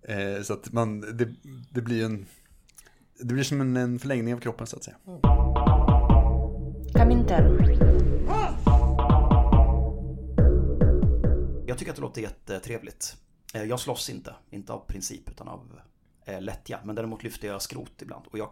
Eh, 0.02 0.42
så 0.42 0.52
att 0.52 0.72
man, 0.72 1.00
det, 1.00 1.34
det 1.70 1.80
blir 1.80 2.04
en, 2.04 2.26
det 3.18 3.34
blir 3.34 3.44
som 3.44 3.60
en, 3.60 3.76
en 3.76 3.98
förlängning 3.98 4.34
av 4.34 4.38
kroppen 4.38 4.66
så 4.66 4.76
att 4.76 4.84
säga. 4.84 4.96
Comintern. 6.92 7.58
Jag 11.66 11.78
tycker 11.78 11.92
att 11.92 11.96
det 11.96 12.02
låter 12.02 12.22
jättetrevligt. 12.22 13.16
Eh, 13.52 13.62
Jag 13.64 13.80
slåss 13.80 14.10
inte, 14.10 14.34
inte 14.50 14.72
av 14.72 14.78
princip 14.86 15.28
utan 15.30 15.48
av 15.48 15.80
eh, 16.24 16.40
lättja. 16.40 16.80
Men 16.84 16.94
däremot 16.94 17.22
lyfter 17.22 17.48
jag 17.48 17.62
skrot 17.62 18.02
ibland. 18.02 18.26
Och 18.26 18.38
jag 18.38 18.50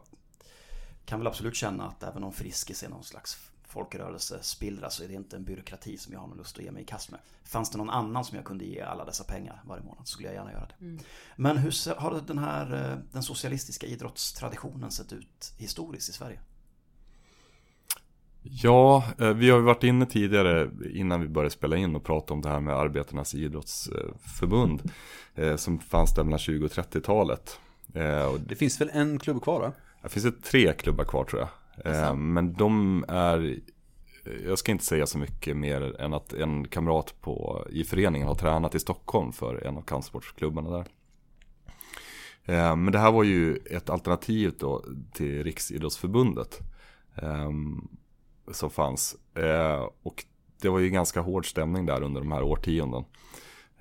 kan 1.04 1.20
väl 1.20 1.26
absolut 1.26 1.56
känna 1.56 1.88
att 1.88 2.02
även 2.02 2.24
om 2.24 2.32
Friskis 2.32 2.82
är 2.82 2.88
någon 2.88 3.04
slags 3.04 3.50
folkrörelsespillra 3.64 4.90
så 4.90 5.04
är 5.04 5.08
det 5.08 5.14
inte 5.14 5.36
en 5.36 5.44
byråkrati 5.44 5.98
som 5.98 6.12
jag 6.12 6.20
har 6.20 6.26
någon 6.28 6.38
lust 6.38 6.58
att 6.58 6.64
ge 6.64 6.70
mig 6.70 6.82
i 6.82 6.86
kast 6.86 7.10
med. 7.10 7.20
Fanns 7.44 7.70
det 7.70 7.78
någon 7.78 7.90
annan 7.90 8.24
som 8.24 8.36
jag 8.36 8.44
kunde 8.44 8.64
ge 8.64 8.80
alla 8.80 9.04
dessa 9.04 9.24
pengar 9.24 9.62
varje 9.66 9.82
månad 9.82 10.08
så 10.08 10.12
skulle 10.12 10.28
jag 10.28 10.34
gärna 10.34 10.52
göra 10.52 10.66
det. 10.78 10.98
Men 11.36 11.56
hur 11.58 11.94
har 11.94 12.20
den 12.26 12.38
här 12.38 12.90
eh, 12.92 12.98
den 13.12 13.22
socialistiska 13.22 13.86
idrottstraditionen 13.86 14.90
sett 14.90 15.12
ut 15.12 15.52
historiskt 15.58 16.08
i 16.08 16.12
Sverige? 16.12 16.40
Ja, 18.42 19.04
eh, 19.18 19.28
vi 19.34 19.50
har 19.50 19.58
ju 19.58 19.64
varit 19.64 19.84
inne 19.84 20.06
tidigare 20.06 20.70
innan 20.94 21.20
vi 21.20 21.28
började 21.28 21.50
spela 21.50 21.76
in 21.76 21.96
och 21.96 22.04
prata 22.04 22.34
om 22.34 22.40
det 22.42 22.48
här 22.48 22.60
med 22.60 22.74
Arbetarnas 22.76 23.34
idrottsförbund. 23.34 24.82
eh, 25.34 25.56
Som 25.56 25.78
fanns 25.78 26.14
där 26.14 26.24
mellan 26.24 26.38
20 26.38 26.64
och 26.64 26.70
30-talet. 26.70 27.58
Eh, 27.94 28.34
Det 28.46 28.54
finns 28.56 28.80
väl 28.80 28.90
en 28.92 29.18
klubb 29.18 29.42
kvar 29.42 29.60
va? 29.60 29.72
Det 30.02 30.08
finns 30.08 30.24
det 30.24 30.42
tre 30.42 30.72
klubbar 30.72 31.04
kvar 31.04 31.24
tror 31.24 31.40
jag. 31.40 31.48
Men 32.14 32.52
de 32.52 33.04
är, 33.08 33.58
jag 34.46 34.58
ska 34.58 34.72
inte 34.72 34.84
säga 34.84 35.06
så 35.06 35.18
mycket 35.18 35.56
mer 35.56 36.00
än 36.00 36.14
att 36.14 36.32
en 36.32 36.68
kamrat 36.68 37.14
på, 37.20 37.66
i 37.70 37.84
föreningen 37.84 38.28
har 38.28 38.34
tränat 38.34 38.74
i 38.74 38.78
Stockholm 38.80 39.32
för 39.32 39.66
en 39.66 39.76
av 39.76 39.82
kampsportsklubbarna 39.82 40.70
där. 40.70 40.86
Men 42.76 42.92
det 42.92 42.98
här 42.98 43.12
var 43.12 43.24
ju 43.24 43.56
ett 43.56 43.90
alternativ 43.90 44.54
då 44.58 44.84
till 45.12 45.44
Riksidrottsförbundet. 45.44 46.58
Som 48.52 48.70
fanns. 48.70 49.16
Eh, 49.34 49.88
och 50.02 50.24
det 50.62 50.68
var 50.68 50.78
ju 50.78 50.90
ganska 50.90 51.20
hård 51.20 51.50
stämning 51.50 51.86
där 51.86 52.02
under 52.02 52.20
de 52.20 52.32
här 52.32 52.42
årtionden. 52.42 53.04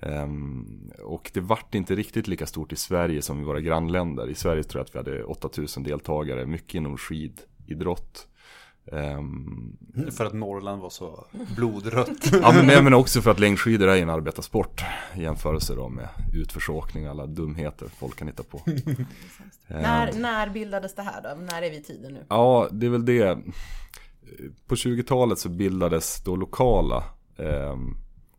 Ehm, 0.00 0.90
och 1.02 1.30
det 1.34 1.40
vart 1.40 1.74
inte 1.74 1.94
riktigt 1.94 2.28
lika 2.28 2.46
stort 2.46 2.72
i 2.72 2.76
Sverige 2.76 3.22
som 3.22 3.40
i 3.40 3.44
våra 3.44 3.60
grannländer. 3.60 4.30
I 4.30 4.34
Sverige 4.34 4.62
tror 4.62 4.80
jag 4.80 4.84
att 5.00 5.06
vi 5.06 5.10
hade 5.12 5.24
8000 5.24 5.82
deltagare, 5.82 6.46
mycket 6.46 6.74
inom 6.74 6.96
skididrott. 6.96 8.26
Ehm, 8.92 9.76
För 10.10 10.24
att 10.26 10.32
Norrland 10.34 10.82
var 10.82 10.90
så 10.90 11.24
blodrött. 11.56 12.08
ja, 12.42 12.52
men, 12.54 12.66
men- 12.66 12.84
men 12.84 12.94
också 12.94 13.20
för 13.22 13.30
att 13.30 13.38
längdskidor 13.40 13.88
är 13.88 14.02
en 14.02 14.10
arbetarsport 14.10 14.82
i 15.16 15.22
jämförelse 15.22 15.74
då 15.74 15.88
med 15.88 16.08
utförsåkning 16.34 17.04
och 17.04 17.10
alla 17.10 17.26
dumheter 17.26 17.88
folk 17.98 18.16
kan 18.16 18.28
hitta 18.28 18.42
på. 18.42 18.60
Ehm, 18.66 19.82
När, 19.82 20.12
när 20.12 20.48
bildades 20.50 20.94
det 20.94 21.02
här 21.02 21.22
då? 21.22 21.40
När 21.42 21.62
är 21.62 21.70
vi 21.70 21.76
i 21.76 21.82
tiden 21.82 22.12
nu? 22.14 22.24
Ja, 22.28 22.68
det 22.72 22.86
är 22.86 22.90
väl 22.90 23.04
det. 23.04 23.38
På 24.66 24.74
20-talet 24.74 25.38
så 25.38 25.48
bildades 25.48 26.22
då 26.24 26.36
lokala 26.36 27.04
eh, 27.36 27.76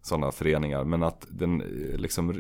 sådana 0.01 0.31
föreningar. 0.31 0.83
Men 0.83 1.03
att 1.03 1.27
den 1.29 1.61
eh, 1.61 1.97
liksom 1.97 2.33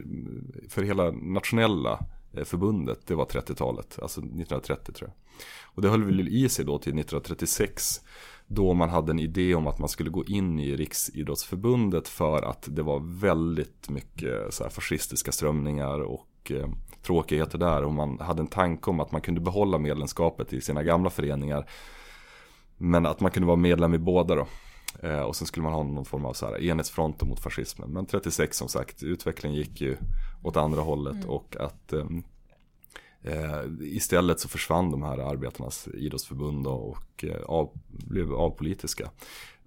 för 0.69 0.83
hela 0.83 1.11
nationella 1.11 1.99
eh, 2.33 2.43
förbundet, 2.43 3.07
det 3.07 3.15
var 3.15 3.25
30-talet. 3.25 3.99
Alltså 4.01 4.19
1930 4.19 4.93
tror 4.93 5.09
jag. 5.09 5.15
Och 5.63 5.81
det 5.81 5.89
höll 5.89 6.03
väl 6.03 6.29
i 6.29 6.49
sig 6.49 6.65
då 6.65 6.77
till 6.77 6.99
1936. 6.99 8.01
Då 8.47 8.73
man 8.73 8.89
hade 8.89 9.11
en 9.11 9.19
idé 9.19 9.55
om 9.55 9.67
att 9.67 9.79
man 9.79 9.89
skulle 9.89 10.09
gå 10.09 10.25
in 10.25 10.59
i 10.59 10.75
Riksidrottsförbundet 10.75 12.07
för 12.07 12.41
att 12.41 12.67
det 12.69 12.83
var 12.83 13.19
väldigt 13.19 13.89
mycket 13.89 14.43
eh, 14.43 14.49
så 14.49 14.63
här 14.63 14.69
fascistiska 14.69 15.31
strömningar 15.31 15.99
och 15.99 16.51
eh, 16.51 16.69
tråkigheter 17.03 17.57
där. 17.57 17.83
Och 17.83 17.93
man 17.93 18.19
hade 18.19 18.41
en 18.41 18.47
tanke 18.47 18.89
om 18.89 18.99
att 18.99 19.11
man 19.11 19.21
kunde 19.21 19.41
behålla 19.41 19.77
medlemskapet 19.77 20.53
i 20.53 20.61
sina 20.61 20.83
gamla 20.83 21.09
föreningar. 21.09 21.69
Men 22.81 23.05
att 23.05 23.19
man 23.19 23.31
kunde 23.31 23.47
vara 23.47 23.57
medlem 23.57 23.93
i 23.93 23.97
båda 23.97 24.35
då. 24.35 24.47
Eh, 24.99 25.21
och 25.21 25.35
sen 25.35 25.47
skulle 25.47 25.63
man 25.63 25.73
ha 25.73 25.83
någon 25.83 26.05
form 26.05 26.25
av 26.25 26.33
så 26.33 26.45
här 26.45 26.63
enhetsfront 26.63 27.21
mot 27.21 27.39
fascismen. 27.39 27.89
Men 27.89 28.05
36 28.05 28.57
som 28.57 28.67
sagt, 28.67 29.03
utvecklingen 29.03 29.57
gick 29.57 29.81
ju 29.81 29.97
åt 30.43 30.57
andra 30.57 30.81
hållet. 30.81 31.25
Och 31.25 31.55
att 31.59 31.93
ehm, 31.93 32.23
eh, 33.21 33.63
istället 33.79 34.39
så 34.39 34.49
försvann 34.49 34.91
de 34.91 35.03
här 35.03 35.17
arbetarnas 35.17 35.87
idrottsförbund 35.87 36.67
och 36.67 37.23
eh, 37.23 37.41
av, 37.45 37.69
blev 37.87 38.33
avpolitiska. 38.33 39.09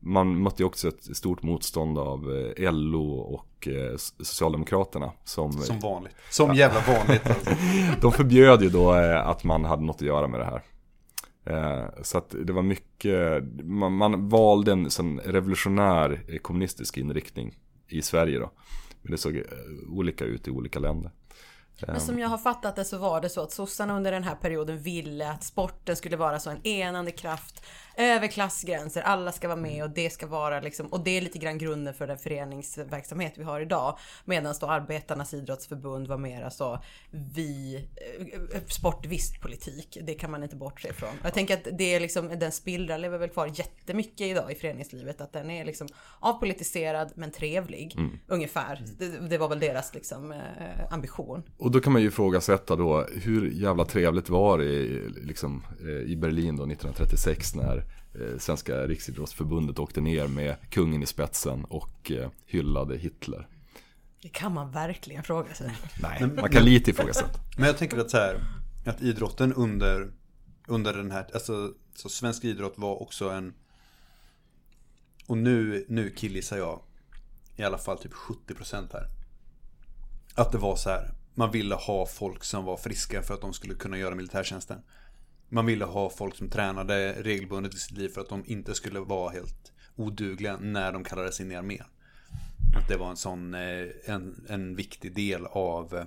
Man 0.01 0.43
mötte 0.43 0.63
ju 0.63 0.67
också 0.67 0.89
ett 0.89 1.17
stort 1.17 1.43
motstånd 1.43 1.99
av 1.99 2.53
eh, 2.57 2.73
LO 2.73 3.13
och 3.13 3.69
eh, 3.69 3.97
Socialdemokraterna. 3.97 5.13
Som, 5.25 5.53
Som 5.53 5.81
vanligt. 5.81 6.17
Som 6.31 6.55
jävla 6.55 6.81
vanligt. 6.81 7.27
Alltså. 7.27 7.51
de 8.01 8.13
förbjöd 8.13 8.63
ju 8.63 8.71
då 8.71 8.95
eh, 8.95 9.29
att 9.29 9.45
man 9.45 9.65
hade 9.65 9.83
något 9.83 9.97
att 9.97 10.03
göra 10.03 10.27
med 10.27 10.41
det 10.41 10.47
här. 10.47 10.63
Eh, 11.47 11.85
Så 12.03 12.19
att 12.19 12.35
det 12.45 12.53
var 12.53 12.63
mycket, 12.63 13.43
man, 13.65 13.93
man 13.93 14.29
valde 14.29 14.73
en 14.73 14.91
sån 14.91 15.21
revolutionär 15.21 16.25
eh, 16.29 16.39
kommunistisk 16.39 16.97
inriktning 16.99 17.59
i 17.89 18.03
Sverige 18.03 18.39
då. 18.39 18.51
Men 19.03 19.11
det 19.13 19.19
såg 19.19 19.37
eh, 19.37 19.43
olika 19.89 20.25
ut 20.25 20.49
i 20.49 20.51
olika 20.51 20.79
länder. 20.79 21.11
Men 21.87 22.01
som 22.01 22.19
jag 22.19 22.29
har 22.29 22.39
fattat 22.39 22.77
det 22.77 22.85
så 22.85 22.99
var 22.99 23.21
det 23.21 23.29
så 23.29 23.43
att 23.43 23.53
sossarna 23.53 23.97
under 23.97 24.13
den 24.13 24.23
här 24.23 24.35
perioden 24.35 24.79
ville 24.79 25.31
att 25.31 25.45
sporten 25.45 25.97
skulle 25.97 26.17
vara 26.17 26.39
så 26.41 26.51
en 26.51 26.67
enande 26.67 27.11
kraft 27.11 27.65
över 27.97 28.27
klassgränser. 28.27 29.03
Alla 29.03 29.33
ska 29.33 29.49
vara 29.49 29.61
med 29.61 29.85
och 29.85 29.91
det 29.91 30.11
ska 30.11 30.27
vara 30.27 30.61
liksom, 30.61 30.87
och 30.87 31.05
det 31.05 31.11
är 31.11 31.21
lite 31.21 31.39
grann 31.39 31.59
grunden 31.59 31.95
för 31.95 32.07
den 32.07 32.19
föreningsverksamhet 32.19 33.33
vi 33.37 33.45
har 33.45 33.61
idag. 33.61 33.99
Medan 34.25 34.55
då 34.61 34.67
arbetarnas 34.67 35.35
idrottsförbund 35.35 36.09
var 36.09 36.19
mer 36.19 36.51
så 36.51 36.83
vi, 37.11 37.85
eh, 38.55 38.61
sport 38.69 39.07
visst 39.07 39.41
politik. 39.41 39.99
Det 40.03 40.15
kan 40.15 40.31
man 40.31 40.43
inte 40.43 40.57
bortse 40.57 40.89
ifrån. 40.89 41.15
Jag 41.23 41.35
tänker 41.35 41.55
att 41.55 41.69
det 41.79 41.95
är 41.95 42.01
liksom, 42.01 42.39
den 42.39 42.53
spillran 42.53 43.01
lever 43.01 43.19
väl 43.19 43.29
kvar 43.29 43.51
jättemycket 43.55 44.27
idag 44.27 44.53
i 44.53 44.55
föreningslivet. 44.55 45.21
Att 45.21 45.33
den 45.33 45.51
är 45.51 45.65
liksom 45.65 45.89
avpolitiserad 46.21 47.13
men 47.15 47.31
trevlig. 47.31 47.97
Ungefär. 48.27 48.85
Det, 48.99 49.29
det 49.29 49.39
var 49.39 49.49
väl 49.49 49.61
deras 49.61 49.95
liksom 49.95 50.33
eh, 50.33 50.39
ambition. 50.91 51.43
Och 51.59 51.71
då 51.71 51.81
kan 51.81 51.93
man 51.93 52.03
ju 52.03 52.09
ifrågasätta 52.09 52.77
då 52.77 53.07
hur 53.23 53.51
jävla 53.51 53.85
trevligt 53.85 54.29
var 54.29 54.59
det 54.59 54.65
i, 54.65 55.09
liksom, 55.09 55.63
eh, 55.81 56.11
i 56.13 56.17
Berlin 56.17 56.57
då 56.57 56.63
1936 56.63 57.55
när 57.55 57.84
eh, 58.15 58.39
Svenska 58.39 58.87
Riksidrottsförbundet 58.87 59.79
åkte 59.79 60.01
ner 60.01 60.29
med 60.29 60.57
kungen 60.71 61.03
i 61.03 61.07
spetsen 61.07 61.65
och 61.65 62.11
eh, 62.11 62.31
hyllade 62.47 62.97
Hitler. 62.97 63.49
Det 64.23 64.29
kan 64.29 64.55
man 64.55 64.71
verkligen 64.71 65.23
fråga 65.23 65.55
sig. 65.55 65.71
Nej, 66.03 66.27
man 66.27 66.51
kan 66.51 66.65
lite 66.65 66.91
ifrågasätta. 66.91 67.41
Men 67.57 67.67
jag 67.67 67.79
tänker 67.79 67.99
att 67.99 68.11
så 68.11 68.17
här, 68.17 68.41
att 68.87 69.03
idrotten 69.03 69.53
under, 69.53 70.13
under 70.67 70.93
den 70.93 71.11
här, 71.11 71.27
alltså 71.35 71.73
så 71.95 72.09
svensk 72.09 72.45
idrott 72.45 72.75
var 72.77 73.03
också 73.03 73.31
en, 73.31 73.55
och 75.27 75.39
nu, 75.39 75.87
nu 75.89 76.11
killgissar 76.11 76.57
jag 76.57 76.81
i 77.57 77.63
alla 77.63 77.79
fall 77.79 77.99
typ 77.99 78.13
70% 78.13 78.93
här. 78.93 79.09
Att 80.35 80.53
det 80.53 80.59
var 80.59 80.77
så 80.77 80.91
här, 80.91 81.15
man 81.35 81.51
ville 81.51 81.75
ha 81.75 82.07
folk 82.07 82.45
som 82.45 82.65
var 82.65 82.77
friska 82.77 83.23
för 83.23 83.35
att 83.35 83.41
de 83.41 83.53
skulle 83.53 83.75
kunna 83.75 83.99
göra 83.99 84.15
militärtjänsten. 84.15 84.79
Man 85.49 85.67
ville 85.67 85.85
ha 85.85 86.11
folk 86.11 86.37
som 86.37 86.51
tränade 86.51 87.13
regelbundet 87.23 87.75
i 87.75 87.79
sitt 87.79 87.99
liv 87.99 88.09
för 88.09 88.21
att 88.21 88.29
de 88.29 88.45
inte 88.47 88.75
skulle 88.75 89.01
vara 89.01 89.31
helt 89.31 89.73
odugliga 89.97 90.57
när 90.57 90.93
de 90.93 91.05
kallades 91.05 91.41
in 91.41 91.53
i 91.53 91.57
armén. 91.57 91.85
Att 92.77 92.89
det 92.89 92.97
var 92.97 93.11
en 93.11 93.17
sån, 93.17 93.55
eh, 93.55 93.87
en, 94.05 94.47
en 94.49 94.77
viktig 94.77 95.15
del 95.15 95.47
av, 95.47 95.95
eh, 95.95 96.05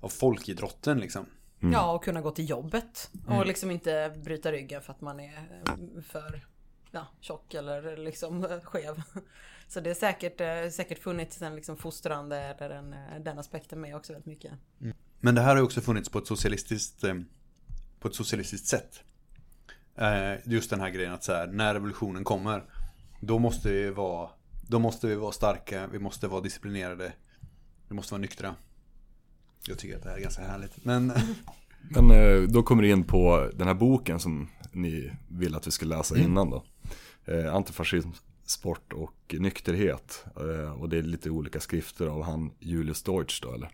av 0.00 0.08
folkidrotten 0.08 0.98
liksom. 0.98 1.26
Ja, 1.72 1.92
och 1.92 2.04
kunna 2.04 2.20
gå 2.20 2.30
till 2.30 2.50
jobbet. 2.50 3.10
Och 3.26 3.46
liksom 3.46 3.70
inte 3.70 4.14
bryta 4.24 4.52
ryggen 4.52 4.82
för 4.82 4.92
att 4.92 5.00
man 5.00 5.20
är 5.20 5.62
eh, 5.66 6.02
för 6.02 6.46
ja, 6.90 7.06
tjock 7.20 7.54
eller 7.54 7.96
liksom 7.96 8.60
skev. 8.62 9.02
Så 9.68 9.80
det 9.80 9.90
är 9.90 9.94
säkert, 9.94 10.38
säkert 10.74 10.98
funnits 10.98 11.42
en 11.42 11.54
liksom 11.54 11.76
fostrande 11.76 12.36
eller 12.36 12.68
den, 12.68 12.94
den 13.24 13.38
aspekten 13.38 13.80
med 13.80 13.96
också 13.96 14.12
väldigt 14.12 14.26
mycket. 14.26 14.52
Men 15.20 15.34
det 15.34 15.40
här 15.40 15.48
har 15.48 15.56
ju 15.56 15.62
också 15.62 15.80
funnits 15.80 16.08
på 16.08 16.18
ett 16.18 16.26
socialistiskt, 16.26 17.04
eh, 17.04 17.14
på 18.00 18.08
ett 18.08 18.14
socialistiskt 18.14 18.66
sätt. 18.66 19.00
Eh, 19.96 20.34
Just 20.52 20.70
den 20.70 20.80
här 20.80 20.90
grejen 20.90 21.12
att 21.12 21.24
så 21.24 21.32
här, 21.32 21.46
när 21.46 21.74
revolutionen 21.74 22.24
kommer, 22.24 22.64
då 23.20 23.38
måste 23.38 23.72
vi 23.72 23.90
vara, 23.90 24.30
då 24.68 24.78
måste 24.78 25.06
vi 25.06 25.14
vara 25.14 25.32
starka, 25.32 25.86
vi 25.86 25.98
måste 25.98 26.28
vara 26.28 26.40
disciplinerade, 26.40 27.12
vi 27.88 27.94
måste 27.94 28.12
vara 28.14 28.20
nyktra. 28.20 28.54
Jag 29.66 29.78
tycker 29.78 29.96
att 29.96 30.02
det 30.02 30.08
här 30.10 30.16
är 30.16 30.22
ganska 30.22 30.42
härligt. 30.42 30.84
Men 30.84 31.12
Men 31.90 32.10
eh, 32.10 32.42
då 32.48 32.62
kommer 32.62 32.82
det 32.82 32.88
in 32.88 33.04
på 33.04 33.50
den 33.54 33.66
här 33.66 33.74
boken 33.74 34.20
som 34.20 34.48
ni 34.72 35.12
vill 35.28 35.54
att 35.56 35.66
vi 35.66 35.70
ska 35.70 35.86
läsa 35.86 36.18
innan 36.18 36.50
då. 36.50 36.64
eh, 37.24 37.54
antifascism, 37.54 38.08
sport 38.44 38.92
och 38.92 39.34
nykterhet. 39.38 40.24
Och 40.78 40.88
det 40.88 40.98
är 40.98 41.02
lite 41.02 41.30
olika 41.30 41.60
skrifter 41.60 42.06
av 42.06 42.22
han 42.22 42.50
Julius 42.58 43.02
Deutsch 43.02 43.40
då 43.42 43.52
eller. 43.52 43.70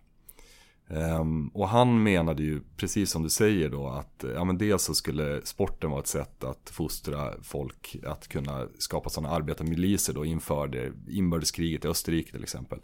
Ehm, 0.89 1.49
och 1.49 1.69
han 1.69 2.03
menade 2.03 2.43
ju, 2.43 2.61
precis 2.77 3.11
som 3.11 3.23
du 3.23 3.31
säger 3.31 3.71
då, 3.71 3.89
att 3.89 4.25
ja, 4.35 4.45
men 4.45 4.59
dels 4.59 4.83
så 4.83 4.95
skulle 4.95 5.41
sporten 5.45 5.91
vara 5.91 6.01
ett 6.01 6.07
sätt 6.07 6.45
att 6.45 6.71
fostra 6.71 7.33
folk 7.43 7.97
att 8.07 8.29
kunna 8.29 8.67
skapa 8.79 9.11
sådana 9.11 9.35
arbetarmiliser 9.35 10.13
då 10.15 10.25
inför 10.25 10.69
det 10.69 10.93
inbördeskriget 11.09 11.85
i 11.85 11.89
Österrike 11.89 12.33
till 12.33 12.43
exempel. 12.43 12.79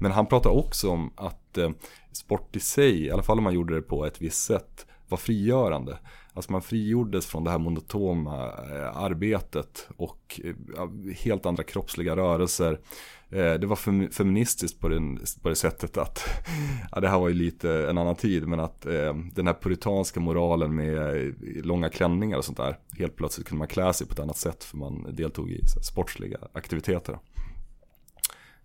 Men 0.00 0.12
han 0.12 0.26
pratade 0.26 0.54
också 0.54 0.90
om 0.90 1.12
att 1.16 1.58
eh, 1.58 1.70
sport 2.12 2.56
i 2.56 2.60
sig, 2.60 3.04
i 3.04 3.10
alla 3.10 3.22
fall 3.22 3.38
om 3.38 3.44
man 3.44 3.54
gjorde 3.54 3.74
det 3.74 3.82
på 3.82 4.06
ett 4.06 4.20
visst 4.20 4.44
sätt, 4.44 4.86
var 5.08 5.18
frigörande. 5.18 5.98
Alltså 6.32 6.52
man 6.52 6.62
frigjordes 6.62 7.26
från 7.26 7.44
det 7.44 7.50
här 7.50 7.58
monotoma 7.58 8.46
eh, 8.46 8.96
arbetet 8.96 9.88
och 9.96 10.40
eh, 10.44 10.54
helt 11.16 11.46
andra 11.46 11.62
kroppsliga 11.62 12.16
rörelser. 12.16 12.80
Eh, 13.30 13.54
det 13.54 13.66
var 13.66 13.76
fem, 13.76 14.10
feministiskt 14.10 14.80
på, 14.80 14.88
den, 14.88 15.18
på 15.42 15.48
det 15.48 15.56
sättet 15.56 15.96
att, 15.96 16.28
ja, 16.92 17.00
det 17.00 17.08
här 17.08 17.18
var 17.18 17.28
ju 17.28 17.34
lite 17.34 17.70
en 17.70 17.98
annan 17.98 18.16
tid, 18.16 18.48
men 18.48 18.60
att 18.60 18.86
eh, 18.86 19.14
den 19.34 19.46
här 19.46 19.54
puritanska 19.54 20.20
moralen 20.20 20.74
med 20.74 21.34
långa 21.64 21.88
klänningar 21.88 22.38
och 22.38 22.44
sånt 22.44 22.58
där, 22.58 22.78
helt 22.98 23.16
plötsligt 23.16 23.46
kunde 23.46 23.58
man 23.58 23.68
klä 23.68 23.92
sig 23.92 24.06
på 24.06 24.12
ett 24.12 24.20
annat 24.20 24.36
sätt 24.36 24.64
för 24.64 24.76
man 24.76 25.14
deltog 25.14 25.50
i 25.50 25.66
så, 25.66 25.80
sportsliga 25.80 26.38
aktiviteter. 26.52 27.18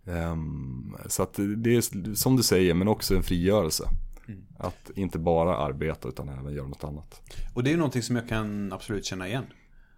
Um, 0.05 0.97
så 1.07 1.23
att 1.23 1.33
det 1.57 1.75
är 1.75 2.15
som 2.15 2.35
du 2.35 2.43
säger, 2.43 2.73
men 2.73 2.87
också 2.87 3.15
en 3.15 3.23
frigörelse. 3.23 3.89
Mm. 4.27 4.43
Att 4.57 4.91
inte 4.95 5.19
bara 5.19 5.57
arbeta 5.57 6.07
utan 6.07 6.29
även 6.29 6.53
göra 6.53 6.67
något 6.67 6.83
annat. 6.83 7.21
Och 7.53 7.63
det 7.63 7.69
är 7.69 7.71
ju 7.71 7.77
någonting 7.77 8.01
som 8.01 8.15
jag 8.15 8.29
kan 8.29 8.73
absolut 8.73 9.05
känna 9.05 9.27
igen. 9.27 9.45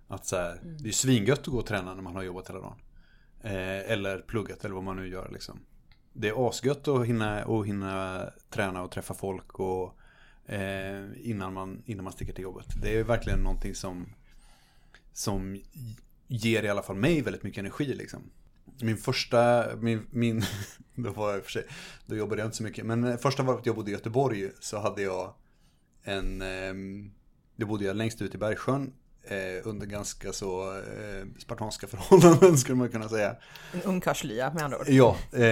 Att 0.08 0.26
så 0.26 0.36
här, 0.36 0.60
det 0.80 0.90
är 0.90 0.94
svingött 0.94 1.40
att 1.40 1.46
gå 1.46 1.58
och 1.58 1.66
träna 1.66 1.96
när 1.96 2.02
man 2.02 2.16
har 2.16 2.24
jobbat 2.24 2.50
hela 2.50 2.60
dagen. 2.60 2.78
Eh, 3.46 3.92
eller 3.92 4.18
pluggat 4.20 4.66
eller 4.66 4.76
vad 4.76 4.84
man 4.84 4.96
nu 4.96 5.08
gör 5.08 5.30
liksom. 5.32 5.60
Det 6.14 6.30
är 6.30 6.50
asgött 6.50 6.88
att 6.88 7.06
hinna, 7.06 7.44
att 7.44 7.66
hinna 7.66 8.26
träna 8.50 8.82
och 8.84 8.92
träffa 8.92 9.14
folk 9.14 9.60
och, 9.60 9.98
eh, 10.46 11.06
innan, 11.30 11.54
man, 11.54 11.84
innan 11.86 12.04
man 12.04 12.14
sticker 12.14 12.34
till 12.34 12.44
jobbet. 12.44 12.66
Det 12.82 13.00
är 13.00 13.04
verkligen 13.04 13.40
någonting 13.40 13.76
som, 13.76 14.06
som 15.14 15.62
ger 16.28 16.64
i 16.64 16.70
alla 16.70 16.82
fall 16.82 16.96
mig 16.96 17.22
väldigt 17.22 17.44
mycket 17.44 17.60
energi 17.60 17.86
liksom. 17.86 18.32
Min 18.82 18.98
första, 18.98 19.66
min, 19.76 20.08
min 20.12 20.44
då 20.96 21.12
var 21.12 21.34
jag 21.34 21.44
för 21.44 21.52
sig, 21.52 21.66
då 22.06 22.16
jobbade 22.16 22.42
jag 22.42 22.48
inte 22.48 22.58
så 22.58 22.64
mycket. 22.64 22.86
Men 22.86 23.18
första 23.18 23.44
varvet 23.44 23.66
jag 23.66 23.76
bodde 23.76 23.92
i 23.92 23.94
Göteborg 23.94 24.52
så 24.60 24.80
hade 24.80 25.02
jag 25.02 25.34
en, 26.04 26.42
eh, 26.42 26.74
då 27.56 27.66
bodde 27.66 27.86
jag 27.86 27.96
längst 27.96 28.22
ut 28.22 28.36
i 28.36 28.38
Bergsjön 28.38 28.94
eh, 29.28 29.68
under 29.68 29.86
ganska 29.86 30.34
så 30.34 30.72
eh, 30.78 31.26
spartanska 31.40 31.88
förhållanden 31.98 32.58
skulle 32.58 32.76
man 32.76 32.90
kunna 32.90 33.10
säga. 33.10 33.36
En 33.74 33.82
ungkarlslya 33.82 34.54
med 34.54 34.64
andra 34.64 34.80
ord. 34.80 34.88
Ja, 34.90 35.16
eh, 35.32 35.44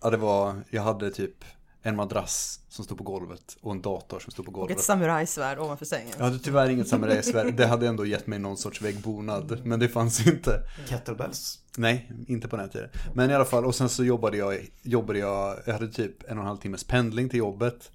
ja, 0.00 0.10
det 0.10 0.16
var, 0.16 0.62
jag 0.70 0.82
hade 0.82 1.10
typ 1.10 1.44
en 1.82 1.96
madrass 1.96 2.60
som 2.68 2.84
stod 2.84 2.98
på 2.98 3.04
golvet 3.04 3.56
och 3.60 3.72
en 3.72 3.82
dator 3.82 4.18
som 4.20 4.32
stod 4.32 4.44
på 4.44 4.50
Och 4.50 4.54
golvet. 4.54 4.78
ett 4.78 4.84
samurajsvärd 4.84 5.58
ovanför 5.58 5.84
sängen. 5.84 6.14
Jag 6.18 6.24
hade 6.24 6.38
tyvärr 6.38 6.68
inget 6.70 6.88
samurajsvärd, 6.88 7.54
det 7.54 7.66
hade 7.66 7.86
ändå 7.88 8.06
gett 8.06 8.26
mig 8.26 8.38
någon 8.38 8.56
sorts 8.56 8.82
väggbonad, 8.82 9.60
men 9.64 9.80
det 9.80 9.88
fanns 9.88 10.26
inte. 10.26 10.62
Kettlebells. 10.88 11.58
Nej, 11.76 12.10
inte 12.28 12.48
på 12.48 12.56
den 12.56 12.68
tiden. 12.68 12.88
Men 13.14 13.30
i 13.30 13.34
alla 13.34 13.44
fall, 13.44 13.64
och 13.64 13.74
sen 13.74 13.88
så 13.88 14.04
jobbade 14.04 14.36
jag, 14.36 14.70
jobbade 14.82 15.18
jag, 15.18 15.56
jag 15.64 15.72
hade 15.72 15.88
typ 15.88 16.22
en 16.30 16.38
och 16.38 16.42
en 16.42 16.48
halv 16.48 16.58
timmes 16.58 16.84
pendling 16.84 17.28
till 17.28 17.38
jobbet. 17.38 17.90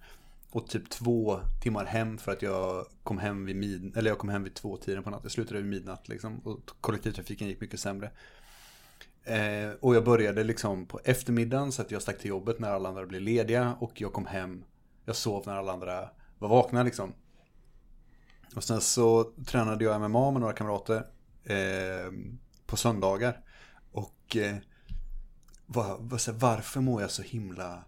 Och 0.52 0.68
typ 0.68 0.90
två 0.90 1.40
timmar 1.62 1.86
hem 1.86 2.18
för 2.18 2.32
att 2.32 2.42
jag 2.42 2.86
kom 3.04 3.18
hem 3.18 3.46
vid 3.46 3.56
mid, 3.56 3.98
eller 3.98 4.12
jag 4.12 4.18
kom 4.18 4.30
hem 4.30 4.44
vid 4.44 4.54
två 4.54 4.78
tiden 4.78 5.04
på 5.04 5.10
natten. 5.10 5.24
Jag 5.26 5.32
slutade 5.32 5.62
vid 5.62 5.70
midnatt 5.70 6.10
liksom. 6.10 6.40
Och 6.40 6.60
kollektivtrafiken 6.82 7.48
gick 7.48 7.62
mycket 7.62 7.80
sämre. 7.80 8.12
Eh, 9.24 9.72
och 9.80 9.96
jag 9.96 10.04
började 10.04 10.44
liksom 10.44 10.86
på 10.86 11.00
eftermiddagen 11.04 11.72
så 11.72 11.82
att 11.82 11.92
jag 11.92 12.02
stack 12.02 12.20
till 12.20 12.30
jobbet 12.30 12.60
när 12.60 12.70
alla 12.70 12.90
andra 12.90 13.06
blev 13.06 13.22
lediga. 13.22 13.76
Och 13.80 14.02
jag 14.02 14.14
kom 14.14 14.26
hem, 14.26 14.64
jag 15.06 15.16
sov 15.16 15.44
när 15.46 15.56
alla 15.56 15.74
andra 15.74 16.10
var 16.40 16.50
vakna 16.50 16.84
liksom. 16.84 17.14
Och 18.56 18.64
sen 18.64 18.82
så 18.82 19.24
tränade 19.46 19.84
jag 19.84 20.02
MMA 20.02 20.32
med 20.32 20.42
några 20.42 20.54
kamrater 20.54 21.06
eh, 21.44 22.12
på 22.66 22.78
söndagar. 22.78 23.44
Och 23.92 24.38
eh, 24.38 24.56
var, 25.66 25.98
var, 26.00 26.18
så 26.18 26.32
här, 26.32 26.40
varför 26.40 26.82
mår 26.82 27.02
jag 27.02 27.12
så 27.12 27.22
himla 27.22 27.84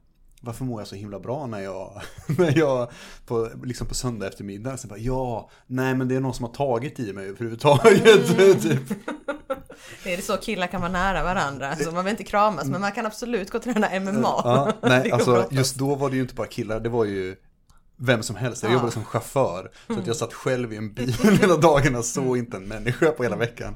varför 0.45 0.65
mår 0.65 0.82
jag 0.82 0.88
så 0.88 0.95
himla 0.95 1.19
bra 1.19 1.47
när 1.47 1.60
jag, 1.60 2.01
när 2.38 2.58
jag 2.58 2.91
på, 3.25 3.49
liksom 3.63 3.88
på 3.88 3.95
söndag 3.95 4.27
eftermiddag, 4.27 4.77
så 4.77 4.88
bara 4.88 4.99
ja, 4.99 5.49
nej 5.67 5.95
men 5.95 6.08
det 6.08 6.15
är 6.15 6.19
någon 6.19 6.34
som 6.34 6.45
har 6.45 6.53
tagit 6.53 6.99
i 6.99 7.13
mig 7.13 7.27
överhuvudtaget. 7.29 8.38
typ. 8.63 8.82
Det 10.03 10.13
är 10.13 10.21
så 10.21 10.38
killar 10.38 10.67
kan 10.67 10.82
vara 10.82 10.91
nära 10.91 11.23
varandra. 11.23 11.75
Så 11.75 11.84
man 11.84 11.93
behöver 11.93 12.10
inte 12.10 12.23
kramas, 12.23 12.65
men 12.65 12.82
man 12.82 12.91
kan 12.91 13.06
absolut 13.06 13.49
gå 13.51 13.58
och 13.58 13.63
träna 13.63 13.99
MMA. 13.99 14.21
Ja, 14.43 14.73
nej, 14.82 15.12
alltså 15.12 15.47
just 15.51 15.75
då 15.75 15.95
var 15.95 16.10
det 16.10 16.15
ju 16.15 16.21
inte 16.21 16.36
bara 16.36 16.47
killar, 16.47 16.79
det 16.79 16.89
var 16.89 17.06
ju 17.06 17.36
vem 17.97 18.23
som 18.23 18.36
helst. 18.36 18.63
Jag 18.63 18.69
Ja. 18.69 18.73
jobbade 18.73 18.91
som 18.91 19.06
chaufför, 19.06 19.71
så 19.88 19.99
att 19.99 20.08
jag 20.08 20.15
satt 20.15 20.34
själv 20.34 20.73
i 20.73 20.77
en 20.77 20.93
bil 20.93 21.13
hela 21.41 21.58
dagarna, 21.58 22.03
såg 22.03 22.38
inte 22.38 22.58
en 22.58 22.67
människa 22.67 23.12
på 23.12 23.23
hela 23.23 23.36
veckan. 23.36 23.75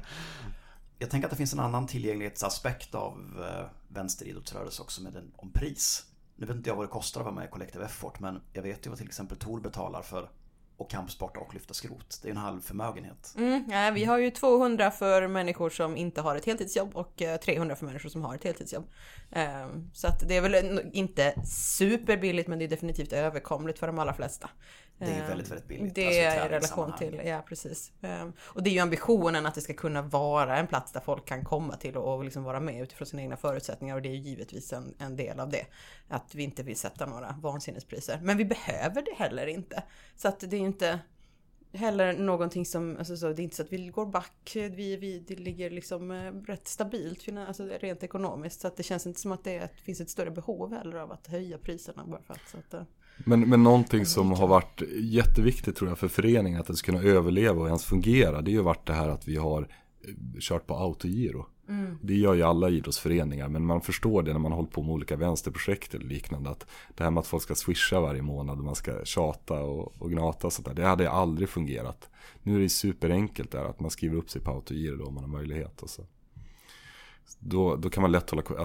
Jag 0.98 1.10
tänker 1.10 1.26
att 1.26 1.30
det 1.30 1.36
finns 1.36 1.52
en 1.52 1.60
annan 1.60 1.86
tillgänglighetsaspekt 1.86 2.94
av 2.94 3.14
eh, 3.38 3.66
vänsteridrottsrörelse 3.88 4.82
också 4.82 5.02
med 5.02 5.12
den, 5.12 5.30
om 5.36 5.52
pris. 5.52 6.02
Nu 6.38 6.46
vet 6.46 6.56
inte 6.56 6.70
jag 6.70 6.76
vad 6.76 6.84
det 6.84 6.90
kostar 6.90 7.20
att 7.20 7.24
vara 7.24 7.34
med 7.34 7.44
i 7.44 7.48
Collective 7.48 7.84
Effort 7.84 8.20
men 8.20 8.40
jag 8.52 8.62
vet 8.62 8.86
ju 8.86 8.90
vad 8.90 8.98
till 8.98 9.06
exempel 9.06 9.38
Tor 9.38 9.60
betalar 9.60 10.02
för 10.02 10.30
att 10.78 10.88
kampsporta 10.90 11.40
och 11.40 11.54
lyfta 11.54 11.74
skrot. 11.74 12.20
Det 12.22 12.28
är 12.28 12.30
en 12.30 12.36
halv 12.36 12.60
förmögenhet. 12.60 13.34
Mm, 13.36 13.64
ja, 13.70 13.90
vi 13.94 14.04
har 14.04 14.18
ju 14.18 14.30
200 14.30 14.90
för 14.90 15.28
människor 15.28 15.70
som 15.70 15.96
inte 15.96 16.20
har 16.20 16.36
ett 16.36 16.44
heltidsjobb 16.44 16.96
och 16.96 17.22
eh, 17.22 17.36
300 17.36 17.76
för 17.76 17.86
människor 17.86 18.08
som 18.08 18.22
har 18.22 18.34
ett 18.34 18.44
heltidsjobb. 18.44 18.84
Ehm, 19.30 19.90
så 19.94 20.06
att 20.06 20.28
det 20.28 20.36
är 20.36 20.40
väl 20.40 20.80
inte 20.92 21.34
superbilligt 21.44 22.48
men 22.48 22.58
det 22.58 22.64
är 22.64 22.68
definitivt 22.68 23.12
överkomligt 23.12 23.78
för 23.78 23.86
de 23.86 23.98
allra 23.98 24.14
flesta. 24.14 24.50
Det 24.98 25.04
är 25.04 25.20
Ehm, 25.20 25.28
väldigt, 25.28 25.50
väldigt 25.50 25.68
billigt, 25.68 25.94
Det 25.94 26.06
alltså 26.06 26.20
är 26.20 26.46
i 26.46 26.48
relation 26.48 26.92
till, 26.98 27.20
ja 27.24 27.44
precis. 27.48 27.92
Ehm, 28.02 28.32
Och 28.40 28.62
det 28.62 28.70
är 28.70 28.72
ju 28.74 28.80
ambitionen 28.80 29.46
att 29.46 29.54
det 29.54 29.60
ska 29.60 29.74
kunna 29.74 30.02
vara 30.02 30.58
en 30.58 30.66
plats 30.66 30.92
där 30.92 31.00
folk 31.00 31.24
kan 31.24 31.44
komma 31.44 31.76
till 31.76 31.96
och, 31.96 32.24
liksom 32.24 32.44
vara 32.44 32.60
med 32.60 32.82
utifrån 32.82 33.06
sina 33.06 33.22
egna 33.22 33.36
förutsättningar 33.36 33.96
och 33.96 34.02
det 34.02 34.08
är 34.08 34.14
ju 34.14 34.20
givetvis 34.20 34.72
en, 34.72 34.94
en 34.98 35.16
del 35.16 35.40
av 35.40 35.48
det. 35.48 35.66
Att 36.08 36.34
vi 36.34 36.42
inte 36.42 36.62
vill 36.62 36.76
sätta 36.76 37.06
några 37.06 37.34
vansinnespriser. 37.42 38.20
Men 38.22 38.36
vi 38.36 38.44
behöver 38.44 39.02
det 39.02 39.14
heller 39.16 39.46
inte. 39.46 39.82
Så 40.16 40.28
att 40.28 40.40
det 40.40 40.56
är 40.56 40.60
ju 40.60 40.66
inte 40.66 40.98
heller 41.72 42.12
någonting 42.18 42.66
som, 42.66 42.96
alltså 42.96 43.16
så, 43.16 43.32
det 43.32 43.42
är 43.42 43.44
inte 43.44 43.56
så 43.56 43.62
att 43.62 43.72
vi 43.72 43.88
går 43.88 44.06
back, 44.06 44.50
vi, 44.54 44.96
vi, 44.96 45.18
det 45.18 45.36
ligger 45.36 45.70
liksom 45.70 46.10
eh, 46.10 46.32
rätt 46.32 46.68
stabilt 46.68 47.28
alltså 47.48 47.64
rent 47.64 48.02
ekonomiskt. 48.02 48.60
Så 48.60 48.66
att 48.68 48.76
det 48.76 48.82
känns 48.82 49.06
inte 49.06 49.20
som 49.20 49.32
att 49.32 49.44
det, 49.44 49.56
är, 49.56 49.64
att 49.64 49.76
det 49.76 49.82
finns 49.82 50.00
ett 50.00 50.10
större 50.10 50.30
behov 50.30 50.74
heller 50.74 50.96
av 50.96 51.12
att 51.12 51.26
höja 51.26 51.58
priserna 51.58 52.04
bara 52.06 52.22
för 52.22 52.34
att. 52.34 52.48
Så 52.48 52.58
att 52.58 52.74
eh, 52.74 52.82
Men, 53.24 53.48
men 53.48 53.62
någonting 53.62 54.06
som 54.06 54.32
har 54.32 54.46
varit 54.46 54.82
jätteviktigt 55.00 55.76
tror 55.76 55.90
jag 55.90 55.98
för 55.98 56.08
föreningen 56.08 56.60
att 56.60 56.66
det 56.66 56.76
ska 56.76 56.92
kunna 56.92 57.04
överleva 57.04 57.60
och 57.60 57.66
ens 57.66 57.84
fungera. 57.84 58.40
Det 58.40 58.50
har 58.50 58.56
ju 58.56 58.62
varit 58.62 58.86
det 58.86 58.92
här 58.92 59.08
att 59.08 59.28
vi 59.28 59.36
har 59.36 59.62
eh, 59.62 60.40
kört 60.40 60.66
på 60.66 60.74
autogiro. 60.74 61.46
Det 62.02 62.14
gör 62.14 62.34
ju 62.34 62.42
alla 62.42 62.68
idrottsföreningar 62.70 63.48
men 63.48 63.66
man 63.66 63.80
förstår 63.80 64.22
det 64.22 64.32
när 64.32 64.40
man 64.40 64.52
håller 64.52 64.68
på 64.68 64.82
med 64.82 64.92
olika 64.92 65.16
vänsterprojekt 65.16 65.94
eller 65.94 66.06
liknande. 66.06 66.50
Att 66.50 66.66
det 66.96 67.04
här 67.04 67.10
med 67.10 67.20
att 67.20 67.26
folk 67.26 67.42
ska 67.42 67.54
swisha 67.54 68.00
varje 68.00 68.22
månad 68.22 68.58
och 68.58 68.64
man 68.64 68.74
ska 68.74 69.04
tjata 69.04 69.60
och, 69.62 70.02
och 70.02 70.10
gnata 70.10 70.46
och 70.46 70.52
sådär. 70.52 70.74
Det 70.74 70.84
hade 70.86 71.10
aldrig 71.10 71.48
fungerat. 71.48 72.10
Nu 72.42 72.56
är 72.56 72.60
det 72.60 72.68
superenkelt 72.68 73.50
där 73.50 73.64
att 73.64 73.80
man 73.80 73.90
skriver 73.90 74.16
upp 74.16 74.30
sig 74.30 74.42
på 74.42 74.50
autogiro 74.50 74.96
då 74.96 75.04
om 75.04 75.14
man 75.14 75.24
har 75.24 75.30
möjlighet. 75.30 75.82
Och 75.82 75.90
så. 75.90 76.02
Då, 77.38 77.76
då 77.76 77.90
kan 77.90 78.02
man 78.02 78.12
lätt 78.12 78.30
hålla 78.30 78.42
ko- 78.42 78.56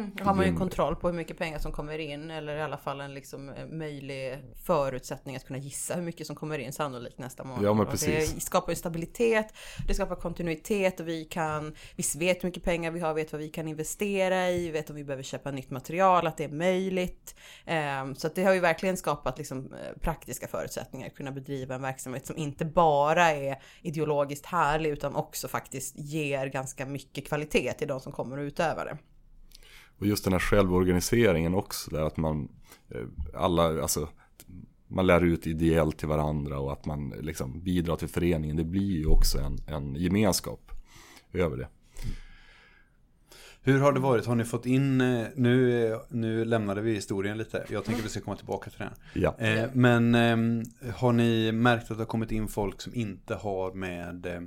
alltså, 0.00 0.18
Då 0.18 0.24
har 0.24 0.34
man 0.34 0.46
ju 0.46 0.56
kontroll 0.56 0.96
på 0.96 1.08
hur 1.08 1.16
mycket 1.16 1.38
pengar 1.38 1.58
som 1.58 1.72
kommer 1.72 1.98
in 1.98 2.30
eller 2.30 2.56
i 2.56 2.62
alla 2.62 2.76
fall 2.76 3.00
en 3.00 3.14
liksom 3.14 3.48
eh, 3.48 3.66
möjlig 3.66 4.38
förutsättning 4.64 5.36
att 5.36 5.46
kunna 5.46 5.58
gissa 5.58 5.94
hur 5.94 6.02
mycket 6.02 6.26
som 6.26 6.36
kommer 6.36 6.58
in 6.58 6.72
sannolikt 6.72 7.18
nästa 7.18 7.44
månad. 7.44 7.64
Ja, 7.64 7.74
men 7.74 7.86
Och 7.86 7.90
precis. 7.90 8.32
Det 8.34 8.40
skapar 8.40 8.72
ju 8.72 8.76
stabilitet, 8.76 9.54
det 9.88 9.94
skapar 9.94 10.16
kontinuitet 10.16 11.00
och 11.00 11.08
vi 11.08 11.24
kan, 11.24 11.74
vi 11.96 12.04
vet 12.18 12.44
hur 12.44 12.48
mycket 12.48 12.62
pengar 12.62 12.90
vi 12.90 13.00
har, 13.00 13.14
vet 13.14 13.32
vad 13.32 13.40
vi 13.40 13.48
kan 13.48 13.68
investera 13.68 14.50
i, 14.50 14.70
vet 14.70 14.90
om 14.90 14.96
vi 14.96 15.04
behöver 15.04 15.22
köpa 15.22 15.50
nytt 15.50 15.70
material, 15.70 16.26
att 16.26 16.36
det 16.36 16.44
är 16.44 16.48
möjligt. 16.48 17.34
Ehm, 17.64 18.14
Så 18.14 18.26
att 18.26 18.34
det 18.34 18.44
har 18.44 18.54
ju 18.54 18.60
verkligen 18.60 18.96
skapat 18.96 19.38
liksom 19.38 19.72
eh, 19.72 20.00
praktiska 20.00 20.48
förutsättningar 20.48 21.06
att 21.06 21.14
kunna 21.14 21.32
bedriva 21.32 21.74
en 21.74 21.82
verksamhet 21.82 22.26
som 22.26 22.36
inte 22.36 22.64
bara 22.64 23.30
är 23.30 23.62
ideologiskt 23.82 24.46
härlig 24.46 24.90
utan 24.90 25.14
också 25.14 25.48
faktiskt 25.48 25.98
ger 25.98 26.46
ganska 26.46 26.86
mycket 26.86 27.26
kvalitet 27.26 27.72
till 27.72 27.88
de 27.88 28.00
som 28.00 28.12
kommer 28.12 28.38
och 28.38 28.42
utövar 28.42 28.84
det. 28.84 28.98
Och 29.98 30.06
just 30.06 30.24
den 30.24 30.32
här 30.32 30.40
självorganiseringen 30.40 31.54
också, 31.54 31.90
där 31.90 32.02
att 32.02 32.16
man 32.16 32.48
eh, 32.88 33.06
alla, 33.34 33.82
alltså 33.82 34.08
man 34.88 35.06
lär 35.06 35.24
ut 35.24 35.46
ideellt 35.46 35.98
till 35.98 36.08
varandra 36.08 36.58
och 36.58 36.72
att 36.72 36.86
man 36.86 37.14
liksom 37.20 37.60
bidrar 37.62 37.96
till 37.96 38.08
föreningen. 38.08 38.56
Det 38.56 38.64
blir 38.64 38.98
ju 38.98 39.06
också 39.06 39.38
en, 39.38 39.58
en 39.66 39.94
gemenskap 39.94 40.72
över 41.32 41.56
det. 41.56 41.68
Hur 43.64 43.80
har 43.80 43.92
det 43.92 44.00
varit? 44.00 44.26
Har 44.26 44.34
ni 44.34 44.44
fått 44.44 44.66
in, 44.66 45.00
eh, 45.00 45.26
nu, 45.36 45.86
eh, 45.92 45.98
nu 46.08 46.44
lämnade 46.44 46.80
vi 46.80 46.94
historien 46.94 47.38
lite, 47.38 47.66
jag 47.70 47.84
tänker 47.84 48.02
vi 48.02 48.08
ska 48.08 48.20
komma 48.20 48.36
tillbaka 48.36 48.70
till 48.70 48.78
den. 48.78 48.92
Ja. 49.14 49.34
Men 49.72 50.14
eh, 50.14 50.94
har 50.94 51.12
ni 51.12 51.52
märkt 51.52 51.82
att 51.82 51.96
det 51.96 52.02
har 52.02 52.06
kommit 52.06 52.32
in 52.32 52.48
folk 52.48 52.80
som 52.80 52.94
inte 52.94 53.34
har 53.34 53.72
med, 53.72 54.26
eh, 54.26 54.40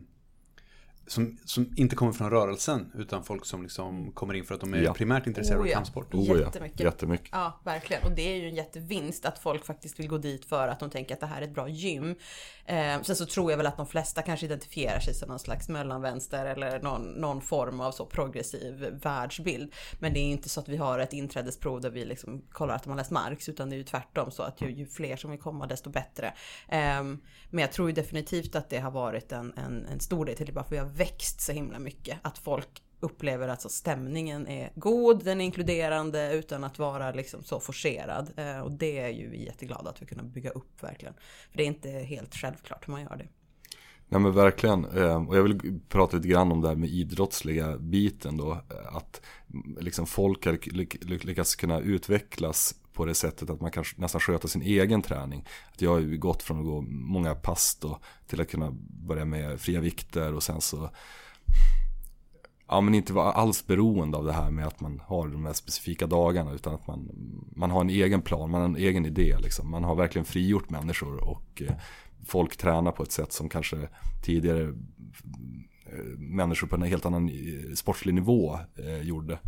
som, 1.07 1.37
som 1.45 1.73
inte 1.75 1.95
kommer 1.95 2.11
från 2.13 2.29
rörelsen, 2.29 2.91
utan 2.95 3.23
folk 3.23 3.45
som 3.45 3.63
liksom 3.63 4.11
kommer 4.11 4.33
in 4.33 4.45
för 4.45 4.55
att 4.55 4.61
de 4.61 4.73
är 4.73 4.81
Ja. 4.81 4.93
primärt 4.93 5.27
intresserade 5.27 5.59
Oh, 5.59 5.63
av 5.63 5.67
ja. 5.67 5.73
kampsport. 5.73 6.13
Oh, 6.13 6.27
ja. 6.27 6.37
Jättemycket. 6.37 6.79
Jättemycket. 6.79 7.29
Ja, 7.31 7.59
verkligen. 7.63 8.03
Och 8.03 8.11
det 8.11 8.21
är 8.33 8.35
ju 8.35 8.47
en 8.49 8.55
jättevinst 8.55 9.25
att 9.25 9.39
folk 9.39 9.65
faktiskt 9.65 9.99
vill 9.99 10.07
gå 10.07 10.17
dit 10.17 10.45
för 10.45 10.67
att 10.67 10.79
de 10.79 10.89
tänker 10.89 11.13
att 11.13 11.19
det 11.19 11.25
här 11.27 11.41
är 11.41 11.45
ett 11.45 11.53
bra 11.55 11.69
gym. 11.69 12.15
Eh, 12.65 13.01
sen 13.01 13.15
så 13.15 13.25
tror 13.25 13.51
jag 13.51 13.57
väl 13.57 13.67
att 13.67 13.77
de 13.77 13.87
flesta 13.87 14.21
kanske 14.21 14.45
identifierar 14.45 14.99
sig 14.99 15.13
som 15.13 15.29
någon 15.29 15.39
slags 15.39 15.69
mellanvänster 15.69 16.45
eller 16.45 16.79
någon, 16.79 17.01
någon 17.01 17.41
form 17.41 17.79
av 17.81 17.91
så 17.91 18.05
progressiv 18.05 18.99
världsbild. 19.03 19.73
Men 19.99 20.13
det 20.13 20.19
är 20.19 20.25
ju 20.25 20.31
inte 20.31 20.49
så 20.49 20.59
att 20.59 20.69
vi 20.69 20.77
har 20.77 20.99
ett 20.99 21.13
inträdesprov 21.13 21.81
där 21.81 21.89
vi 21.89 22.05
liksom 22.05 22.41
kollar 22.51 22.75
att 22.75 22.83
de 22.83 22.89
har 22.89 22.97
läst 22.97 23.11
Marx, 23.11 23.49
utan 23.49 23.69
det 23.69 23.75
är 23.75 23.77
ju 23.77 23.83
tvärtom 23.83 24.31
så 24.31 24.43
att 24.43 24.61
ju, 24.61 24.71
ju 24.71 24.85
fler 24.85 25.15
som 25.17 25.31
vill 25.31 25.39
komma 25.39 25.67
desto 25.67 25.89
bättre. 25.89 26.33
Eh, 26.69 27.03
men 27.49 27.61
jag 27.61 27.71
tror 27.71 27.89
ju 27.89 27.95
definitivt 27.95 28.55
att 28.55 28.69
det 28.69 28.79
har 28.79 28.91
varit 28.91 29.31
en, 29.31 29.53
en, 29.57 29.85
en 29.85 29.99
stor 29.99 30.25
del 30.25 30.35
till 30.35 30.45
det 30.45 30.51
bara 30.51 30.63
för 30.63 30.71
vi 30.71 30.77
har 30.77 30.85
växt 30.95 31.41
så 31.41 31.51
himla 31.51 31.79
mycket. 31.79 32.19
Att 32.21 32.37
folk 32.37 32.81
upplever 32.99 33.47
att 33.47 33.61
så 33.61 33.69
stämningen 33.69 34.47
är 34.47 34.71
god, 34.75 35.23
den 35.23 35.41
är 35.41 35.45
inkluderande 35.45 36.33
utan 36.33 36.63
att 36.63 36.79
vara 36.79 37.11
liksom 37.11 37.43
så 37.43 37.59
forcerad. 37.59 38.31
Eh, 38.37 38.59
och 38.59 38.71
det 38.71 38.99
är 38.99 39.09
ju 39.09 39.29
vi 39.29 39.45
jätteglada 39.45 39.89
att 39.89 40.01
vi 40.01 40.05
kunnat 40.05 40.25
bygga 40.25 40.49
upp 40.49 40.83
verkligen. 40.83 41.13
För 41.51 41.57
det 41.57 41.63
är 41.63 41.67
inte 41.67 41.89
helt 41.89 42.35
självklart 42.35 42.87
hur 42.87 42.91
man 42.91 43.01
gör 43.01 43.15
det. 43.15 43.27
Nej 44.07 44.21
men 44.21 44.33
verkligen, 44.33 44.85
eh, 44.85 45.27
och 45.27 45.37
jag 45.37 45.43
vill 45.43 45.79
prata 45.89 46.17
lite 46.17 46.29
grann 46.29 46.51
om 46.51 46.61
det 46.61 46.67
här 46.67 46.75
med 46.75 46.89
idrottsliga 46.89 47.77
biten 47.77 48.37
då. 48.37 48.61
Att 48.85 49.21
liksom 49.79 50.05
folk 50.05 50.45
har 50.45 51.25
lyckats 51.25 51.55
kunna 51.55 51.79
utvecklas 51.79 52.75
på 52.95 53.05
det 53.05 53.13
sättet 53.13 53.49
att 53.49 53.61
man 53.61 53.71
kan 53.71 53.83
nästan 53.95 54.21
sköta 54.21 54.47
sin 54.47 54.61
egen 54.61 55.01
träning. 55.01 55.45
Att 55.73 55.81
jag 55.81 55.91
har 55.91 55.99
ju 55.99 56.17
gått 56.17 56.43
från 56.43 56.59
att 56.59 56.65
gå 56.65 56.81
många 56.89 57.35
pass 57.35 57.77
då 57.81 57.99
till 58.27 58.41
att 58.41 58.49
kunna 58.49 58.71
börja 59.07 59.25
med 59.25 59.61
fria 59.61 59.79
vikter 59.79 60.33
och 60.33 60.43
sen 60.43 60.61
så 60.61 60.89
Ja 62.67 62.81
men 62.81 62.95
inte 62.95 63.13
vara 63.13 63.31
alls 63.31 63.67
beroende 63.67 64.17
av 64.17 64.25
det 64.25 64.33
här 64.33 64.51
med 64.51 64.67
att 64.67 64.81
man 64.81 65.01
har 65.05 65.27
de 65.27 65.45
här 65.45 65.53
specifika 65.53 66.07
dagarna 66.07 66.53
utan 66.53 66.73
att 66.73 66.87
man, 66.87 67.09
man 67.55 67.71
har 67.71 67.81
en 67.81 67.89
egen 67.89 68.21
plan, 68.21 68.49
man 68.49 68.61
har 68.61 68.67
en 68.67 68.75
egen 68.75 69.05
idé 69.05 69.35
liksom. 69.39 69.71
Man 69.71 69.83
har 69.83 69.95
verkligen 69.95 70.25
frigjort 70.25 70.69
människor 70.69 71.29
och 71.29 71.61
eh, 71.65 71.75
folk 72.25 72.57
tränar 72.57 72.91
på 72.91 73.03
ett 73.03 73.11
sätt 73.11 73.33
som 73.33 73.49
kanske 73.49 73.89
tidigare 74.23 74.63
eh, 75.85 76.17
människor 76.17 76.67
på 76.67 76.75
en 76.75 76.81
helt 76.81 77.05
annan 77.05 77.29
eh, 77.29 77.73
sportslig 77.75 78.13
nivå 78.13 78.59
eh, 78.75 79.01
gjorde. 79.01 79.39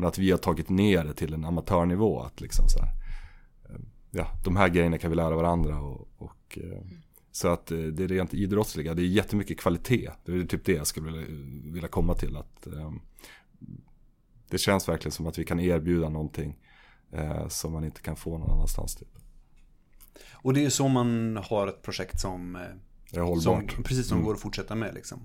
Men 0.00 0.08
att 0.08 0.18
vi 0.18 0.30
har 0.30 0.38
tagit 0.38 0.68
ner 0.68 1.04
det 1.04 1.14
till 1.14 1.34
en 1.34 1.44
amatörnivå. 1.44 2.20
Att 2.20 2.40
liksom 2.40 2.68
så 2.68 2.78
här, 2.78 2.92
eh, 3.68 3.80
ja, 4.10 4.26
de 4.44 4.56
här 4.56 4.68
grejerna 4.68 4.98
kan 4.98 5.10
vi 5.10 5.16
lära 5.16 5.36
varandra. 5.36 5.80
Och, 5.80 6.08
och, 6.18 6.58
eh, 6.62 6.82
så 7.32 7.48
att 7.48 7.70
eh, 7.70 7.78
det 7.78 8.04
är 8.04 8.08
rent 8.08 8.34
idrottsliga, 8.34 8.94
det 8.94 9.02
är 9.02 9.06
jättemycket 9.06 9.60
kvalitet. 9.60 10.10
Det 10.24 10.32
är 10.32 10.44
typ 10.44 10.64
det 10.64 10.72
jag 10.72 10.86
skulle 10.86 11.26
vilja, 11.64 11.88
komma 11.88 12.14
till. 12.14 12.36
Att, 12.36 12.66
eh, 12.66 12.92
det 14.48 14.58
känns 14.58 14.88
verkligen 14.88 15.12
som 15.12 15.26
att 15.26 15.38
vi 15.38 15.44
kan 15.44 15.60
erbjuda 15.60 16.08
någonting 16.08 16.58
som 17.48 17.72
man 17.72 17.84
inte 17.84 18.00
kan 18.00 18.16
få 18.16 18.38
någon 18.38 18.50
annanstans. 18.50 18.96
Typ. 18.96 19.08
Och 20.32 20.54
det 20.54 20.60
är 20.60 20.64
ju 20.64 20.70
så 20.70 20.88
man 20.88 21.36
har 21.36 21.66
ett 21.66 21.82
projekt 21.82 22.20
som, 22.20 22.56
är 23.12 23.20
hållbart. 23.20 23.72
som 23.72 23.82
precis 23.84 24.08
som 24.08 24.16
Mm. 24.16 24.26
går 24.26 24.34
att 24.34 24.40
fortsätta 24.40 24.74
med 24.74 24.94
liksom. 24.94 25.20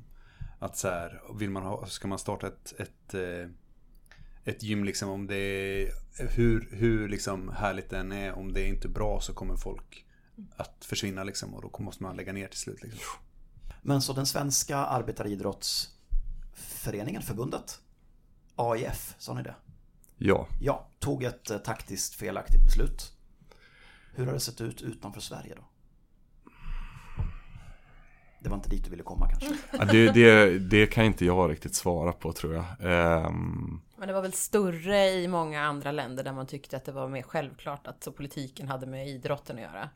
Att 0.60 0.78
så 0.78 0.88
här, 0.88 1.22
vill 1.40 1.50
man 1.50 1.64
ha, 1.64 1.86
ska 1.86 2.08
man 2.08 2.20
starta 2.20 2.48
ett, 2.48 2.74
ett, 2.80 3.14
ett 4.46 4.64
gym 4.64 4.84
liksom 4.84 5.10
om 5.10 5.28
det 5.28 5.36
är, 5.36 5.92
hur, 6.18 6.70
hur 6.72 7.10
liksom 7.10 7.50
härligt 7.50 7.90
den 7.90 8.12
är, 8.12 8.34
om 8.34 8.54
det 8.54 8.62
är 8.62 8.68
inte 8.68 8.88
bra 8.88 9.22
så 9.22 9.34
kommer 9.34 9.56
folk 9.56 10.06
att 10.56 10.86
försvinna 10.86 11.24
liksom 11.24 11.54
och 11.54 11.62
då 11.62 11.72
måste 11.80 12.04
man 12.04 12.16
lägga 12.16 12.34
ner 12.34 12.48
till 12.48 12.60
slut 12.60 12.84
liksom. 12.84 13.00
Men 13.82 14.02
så 14.02 14.14
den 14.14 14.26
svenska 14.26 14.78
arbetaridrottsföreningen, 14.78 17.22
förbundet, 17.22 17.80
AIF, 18.56 19.16
sa 19.18 19.34
ni 19.34 19.44
det? 19.44 19.56
Ja, 20.18 20.48
Ja, 20.62 20.90
tog 21.00 21.24
ett 21.24 21.50
eh, 21.50 21.58
taktiskt 21.58 22.16
felaktigt 22.16 22.66
beslut. 22.66 23.12
Hur 24.14 24.26
har 24.26 24.34
det 24.34 24.40
sett 24.40 24.62
ut 24.62 24.82
utanför 24.82 25.22
Sverige 25.22 25.56
då? 25.56 25.64
Det 28.46 28.50
var 28.50 28.56
inte 28.56 28.70
dit 28.70 28.84
du 28.84 28.90
ville 28.90 29.04
komma 29.04 29.28
kanske? 29.30 29.50
Ja, 29.72 29.86
det, 29.86 30.12
det, 30.12 30.60
det 30.60 30.88
kan 30.88 31.06
inte 31.06 31.26
jag 31.26 31.52
riktigt 31.52 31.76
svara 31.76 32.12
på 32.12 32.32
tror 32.34 32.54
jag. 32.54 32.64
Ehm, 32.80 33.82
Men 33.98 34.08
det 34.08 34.14
var 34.14 34.22
väl 34.22 34.34
större 34.34 35.10
i 35.10 35.28
många 35.28 35.62
andra 35.62 35.92
länder 35.92 36.24
där 36.24 36.34
man 36.34 36.48
tyckte 36.48 36.78
att 36.78 36.86
det 36.86 36.92
var 36.92 37.08
mer 37.08 37.22
självklart 37.22 37.88
att 37.88 38.04
så 38.04 38.12
politiken 38.12 38.68
hade 38.68 38.88
med 38.88 39.08
idrotten 39.08 39.56
att 39.56 39.62
göra. 39.62 39.90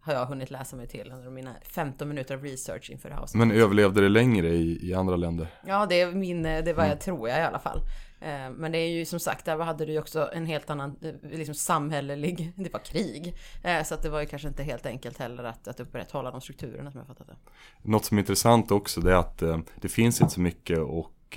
Har 0.00 0.12
jag 0.12 0.26
hunnit 0.26 0.50
läsa 0.50 0.76
mig 0.76 0.86
till 0.86 1.12
under 1.12 1.30
mina 1.30 1.54
15 1.62 2.08
minuter 2.08 2.34
av 2.34 2.42
research 2.42 2.90
inför 2.90 3.08
det 3.08 3.14
här 3.14 3.26
men 3.34 3.50
överlevde 3.50 4.00
det 4.00 4.08
längre 4.08 4.48
i, 4.48 4.88
i 4.90 4.94
andra 4.94 5.16
länder? 5.16 5.48
Ja, 5.66 5.86
det 5.86 6.00
är 6.00 6.12
min, 6.12 6.42
det 6.42 6.76
var 6.76 6.84
jag 6.84 7.00
tror 7.00 7.28
jag 7.28 7.38
i 7.38 7.42
alla 7.42 7.58
fall. 7.58 7.80
Eh, 8.20 8.50
men 8.50 8.72
det 8.72 8.78
är 8.78 8.88
ju 8.88 9.04
som 9.04 9.20
sagt, 9.20 9.44
där 9.44 9.58
hade 9.58 9.86
du 9.86 9.92
ju 9.92 9.98
också 9.98 10.30
en 10.32 10.46
helt 10.46 10.70
annan 10.70 10.96
eh, 11.02 11.30
liksom 11.30 11.54
samhällelig, 11.54 12.52
det 12.56 12.72
var 12.72 12.80
krig. 12.80 13.34
Eh, 13.62 13.84
så 13.84 13.94
att 13.94 14.02
det 14.02 14.08
var 14.08 14.20
ju 14.20 14.26
kanske 14.26 14.48
inte 14.48 14.62
helt 14.62 14.86
enkelt 14.86 15.18
heller 15.18 15.44
att, 15.44 15.68
att 15.68 15.80
upprätthålla 15.80 16.30
de 16.30 16.40
strukturerna 16.40 16.92
som 16.92 16.98
jag 16.98 17.06
fattat 17.06 17.26
det. 17.26 17.36
Något 17.82 18.04
som 18.04 18.18
är 18.18 18.22
intressant 18.22 18.70
också 18.70 19.00
det 19.00 19.12
är 19.12 19.16
att 19.16 19.42
det 19.80 19.88
finns 19.88 20.20
inte 20.20 20.34
så 20.34 20.40
mycket 20.40 20.78
att 20.78 21.36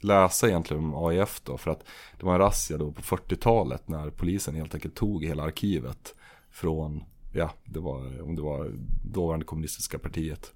läsa 0.00 0.48
egentligen 0.48 0.84
om 0.84 1.06
AIF 1.06 1.40
då. 1.44 1.58
För 1.58 1.70
att 1.70 1.84
det 2.18 2.26
var 2.26 2.32
en 2.34 2.40
razzia 2.40 2.78
då 2.78 2.92
på 2.92 3.02
40-talet 3.02 3.88
när 3.88 4.10
polisen 4.10 4.54
helt 4.54 4.74
enkelt 4.74 4.94
tog 4.94 5.24
hela 5.24 5.42
arkivet 5.42 6.14
från, 6.50 7.04
ja, 7.32 7.50
det 7.64 7.80
var, 7.80 8.22
om 8.22 8.36
det 8.36 8.42
var 8.42 8.72
dåvarande 9.04 9.46
kommunistiska 9.46 9.98
partiet. 9.98 10.52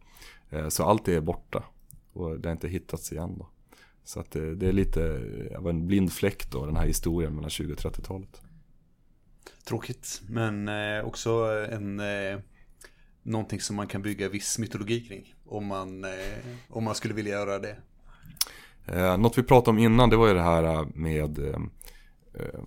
Så 0.68 0.84
allt 0.84 1.04
det 1.04 1.14
är 1.14 1.20
borta 1.20 1.64
och 2.12 2.40
det 2.40 2.48
har 2.48 2.52
inte 2.52 2.68
hittats 2.68 3.12
igen 3.12 3.36
då. 3.38 3.46
Så 4.10 4.20
att 4.20 4.30
det, 4.30 4.54
det 4.54 4.68
är 4.68 4.72
lite 4.72 5.20
av 5.58 5.68
en 5.68 5.86
blind 5.86 6.12
fläck 6.12 6.50
då, 6.50 6.66
den 6.66 6.76
här 6.76 6.86
historien 6.86 7.34
mellan 7.34 7.50
20 7.50 7.72
och 7.72 7.78
30-talet. 7.78 8.40
Tråkigt, 9.64 10.22
men 10.28 10.68
eh, 10.68 11.04
också 11.04 11.30
en 11.70 12.00
eh, 12.00 12.38
någonting 13.22 13.60
som 13.60 13.76
man 13.76 13.86
kan 13.86 14.02
bygga 14.02 14.28
viss 14.28 14.58
mytologi 14.58 15.00
kring. 15.00 15.34
Om 15.46 15.66
man, 15.66 16.04
eh, 16.04 16.10
om 16.68 16.84
man 16.84 16.94
skulle 16.94 17.14
vilja 17.14 17.32
göra 17.32 17.58
det. 17.58 17.76
Eh, 18.86 19.18
något 19.18 19.38
vi 19.38 19.42
pratade 19.42 19.70
om 19.70 19.78
innan 19.78 20.10
det 20.10 20.16
var 20.16 20.28
ju 20.28 20.34
det 20.34 20.42
här 20.42 20.64
eh, 20.64 20.86
med 20.94 21.38
eh, 21.38 21.60
eh, 22.34 22.60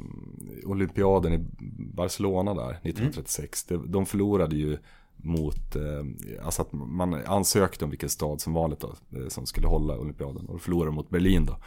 olympiaden 0.65 1.33
i 1.33 1.45
Barcelona 1.93 2.53
där 2.53 2.71
1936. 2.71 3.63
Det, 3.63 3.87
de 3.87 4.05
förlorade 4.05 4.55
ju 4.55 4.77
mot, 5.23 5.75
eh, 5.75 6.45
alltså 6.45 6.61
att 6.61 6.73
man 6.73 7.13
ansökte 7.25 7.85
om 7.85 7.89
vilken 7.91 8.09
stad 8.09 8.41
som 8.41 8.53
vanligt 8.53 8.79
då, 8.79 8.93
eh, 9.19 9.27
som 9.27 9.45
skulle 9.45 9.67
hålla 9.67 9.97
olympiaden 9.97 10.45
och 10.45 10.61
förlorade 10.61 10.91
mot 10.91 11.09
Berlin 11.09 11.45
då. 11.45 11.57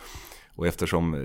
Och 0.54 0.66
eftersom 0.66 1.14
eh, 1.14 1.20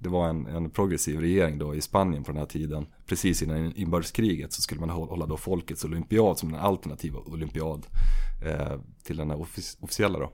det 0.00 0.08
var 0.08 0.28
en, 0.28 0.46
en 0.46 0.70
progressiv 0.70 1.20
regering 1.20 1.58
då 1.58 1.74
i 1.74 1.80
Spanien 1.80 2.24
på 2.24 2.32
den 2.32 2.38
här 2.38 2.46
tiden, 2.46 2.86
precis 3.06 3.42
innan 3.42 3.76
inbördeskriget 3.76 4.52
så 4.52 4.62
skulle 4.62 4.80
man 4.80 4.90
hålla 4.90 5.26
då 5.26 5.36
folkets 5.36 5.84
olympiad 5.84 6.38
som 6.38 6.48
en 6.48 6.60
alternativ 6.60 7.16
olympiad 7.16 7.86
eh, 8.44 8.80
till 9.02 9.16
den 9.16 9.30
här 9.30 9.36
offic- 9.36 9.76
officiella 9.80 10.18
då. 10.18 10.32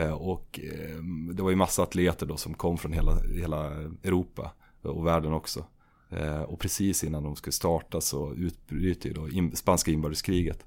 Eh, 0.00 0.12
och 0.12 0.60
eh, 0.62 1.02
det 1.34 1.42
var 1.42 1.50
ju 1.50 1.56
massa 1.56 1.82
atleter 1.82 2.26
då 2.26 2.36
som 2.36 2.54
kom 2.54 2.78
från 2.78 2.92
hela, 2.92 3.18
hela 3.34 3.70
Europa 4.02 4.52
och 4.82 5.06
världen 5.06 5.32
också. 5.32 5.64
Eh, 6.10 6.42
och 6.42 6.60
precis 6.60 7.04
innan 7.04 7.22
de 7.22 7.36
skulle 7.36 7.52
starta 7.52 8.00
så 8.00 8.34
utbryter 8.34 9.08
ju 9.08 9.14
då 9.14 9.28
in, 9.28 9.56
spanska 9.56 9.90
inbördeskriget. 9.90 10.66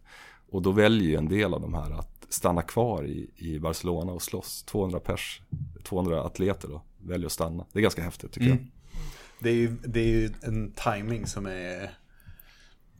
Och 0.50 0.62
då 0.62 0.72
väljer 0.72 1.10
ju 1.10 1.16
en 1.16 1.30
del 1.30 1.54
av 1.54 1.62
de 1.62 1.74
här 1.74 1.92
att 1.92 2.26
stanna 2.30 2.62
kvar 2.62 3.04
i, 3.06 3.30
i 3.36 3.60
Barcelona 3.60 4.12
och 4.12 4.22
slåss. 4.22 4.64
200 4.64 5.00
pers, 5.00 5.42
200 5.84 6.24
atleter 6.24 6.68
då, 6.68 6.82
väljer 6.98 7.26
att 7.26 7.32
stanna. 7.32 7.66
Det 7.74 7.80
är 7.80 7.84
ganska 7.84 8.04
häftigt 8.04 8.32
tycker 8.32 8.52
Mm. 8.52 8.72
Det 9.40 9.50
är 9.50 9.56
ju, 9.56 9.76
det 9.86 10.00
är 10.00 10.08
ju 10.08 10.30
en 10.42 10.72
timing 10.72 11.28
som 11.28 11.46
är 11.46 11.92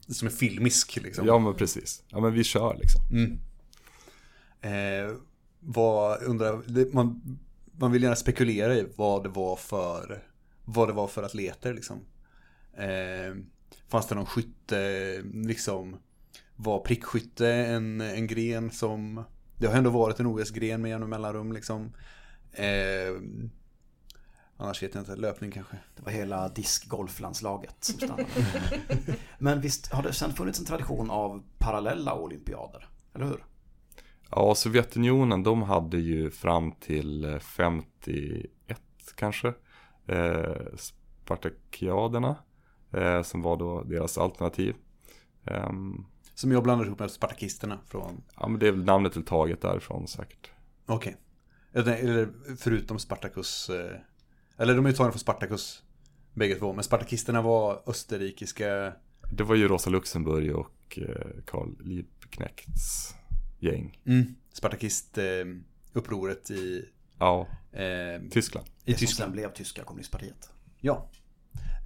som 0.08 0.28
är 0.28 0.32
filmisk 0.32 0.96
liksom. 1.02 1.26
jag. 1.26 1.34
Ja 1.34 1.38
men 1.38 1.54
precis, 1.54 2.02
ja 2.08 2.20
men 2.20 2.32
vi 2.32 2.44
kör 2.44 2.76
liksom. 2.80 3.02
Mm. 3.10 3.38
Eh, 4.60 5.16
vad 5.60 6.22
undrar, 6.22 6.92
man, 6.94 7.38
man 7.72 7.92
vill 7.92 8.02
gärna 8.02 8.16
spekulera 8.16 8.76
i 8.76 8.86
vad 8.96 9.22
det 9.22 9.28
var 9.28 9.56
för 9.56 10.22
vad 10.64 10.88
det 10.88 10.92
var 10.92 11.06
för 11.06 11.22
atleter 11.22 11.74
liksom. 11.74 12.00
Eh, 12.74 13.34
fanns 13.88 14.06
det 14.06 14.14
någon 14.14 14.26
skytte, 14.26 15.22
liksom 15.22 15.96
var 16.56 16.78
prickskytte 16.78 17.48
en, 17.52 18.00
en 18.00 18.26
gren 18.26 18.70
som 18.70 19.24
det 19.60 19.66
har 19.66 19.74
ändå 19.74 19.90
varit 19.90 20.20
en 20.20 20.26
OS-gren 20.26 20.82
med 20.82 20.90
jämna 20.90 21.06
mellanrum 21.06 21.52
liksom. 21.52 21.92
Eh, 22.52 23.14
annars 24.56 24.82
vet 24.82 24.94
jag 24.94 25.02
inte, 25.02 25.16
löpning 25.16 25.50
kanske. 25.50 25.76
Det 25.96 26.02
var 26.02 26.12
hela 26.12 26.48
diskgolflandslaget 26.48 27.76
som 27.80 27.94
stannade. 27.94 28.26
Men 29.38 29.60
visst 29.60 29.92
har 29.92 30.02
det 30.02 30.12
sen 30.12 30.32
funnits 30.32 30.58
en 30.58 30.66
tradition 30.66 31.10
av 31.10 31.42
parallella 31.58 32.14
olympiader, 32.14 32.88
eller 33.14 33.26
hur? 33.26 33.44
Ja, 34.30 34.54
Sovjetunionen 34.54 35.42
de 35.42 35.62
hade 35.62 35.98
ju 35.98 36.30
fram 36.30 36.72
till 36.72 37.24
eh, 37.24 37.38
51 37.38 38.80
kanske 39.14 39.48
eh, 40.06 40.76
Spartakiaderna 40.76 42.36
eh, 42.92 43.22
som 43.22 43.42
var 43.42 43.56
då 43.56 43.82
deras 43.82 44.18
alternativ. 44.18 44.74
Ehm, 45.46 46.04
Som 46.34 46.52
jag 46.52 46.62
blandar 46.62 46.86
ihop 46.86 46.98
med 46.98 47.10
spartakisterna 47.10 47.78
från, 47.86 48.22
ja, 48.36 48.48
men 48.48 48.60
det 48.60 48.68
är 48.68 48.72
väl 48.72 48.84
namnet 48.84 49.16
är 49.16 49.22
taget 49.22 49.60
därifrån 49.62 50.08
säkert. 50.08 50.50
okej. 50.86 51.16
Eller, 51.72 51.96
eller 51.96 52.28
förutom 52.56 52.98
Spartacus. 52.98 53.70
eh, 53.70 53.96
Eller 54.56 54.74
de 54.76 54.86
är 54.86 54.90
ju 54.90 54.96
tagna 54.96 55.12
från 55.12 55.18
Spartacus. 55.18 55.82
Bägge 56.34 56.54
två. 56.54 56.72
Men 56.72 56.84
Spartakisterna 56.84 57.42
var 57.42 57.82
österrikiska. 57.86 58.92
Det 59.32 59.44
var 59.44 59.54
ju 59.54 59.68
Rosa 59.68 59.90
Luxemburg 59.90 60.56
och 60.56 60.98
eh, 60.98 61.26
Karl 61.46 61.68
Liebknechts 61.80 63.14
gäng. 63.58 63.98
Mm. 64.06 64.34
Spartakist 64.52 65.18
eh, 65.18 65.24
upproret 65.92 66.50
i, 66.50 66.84
Ja, 67.18 67.46
eh, 67.72 68.22
Tyskland. 68.30 68.66
i 68.84 68.92
Det 68.92 68.98
som 68.98 68.98
sen 68.98 69.06
Tyskland. 69.08 69.32
blev 69.32 69.52
tyska 69.52 69.84
kommunistpartiet. 69.84 70.50
Ja. 70.80 71.10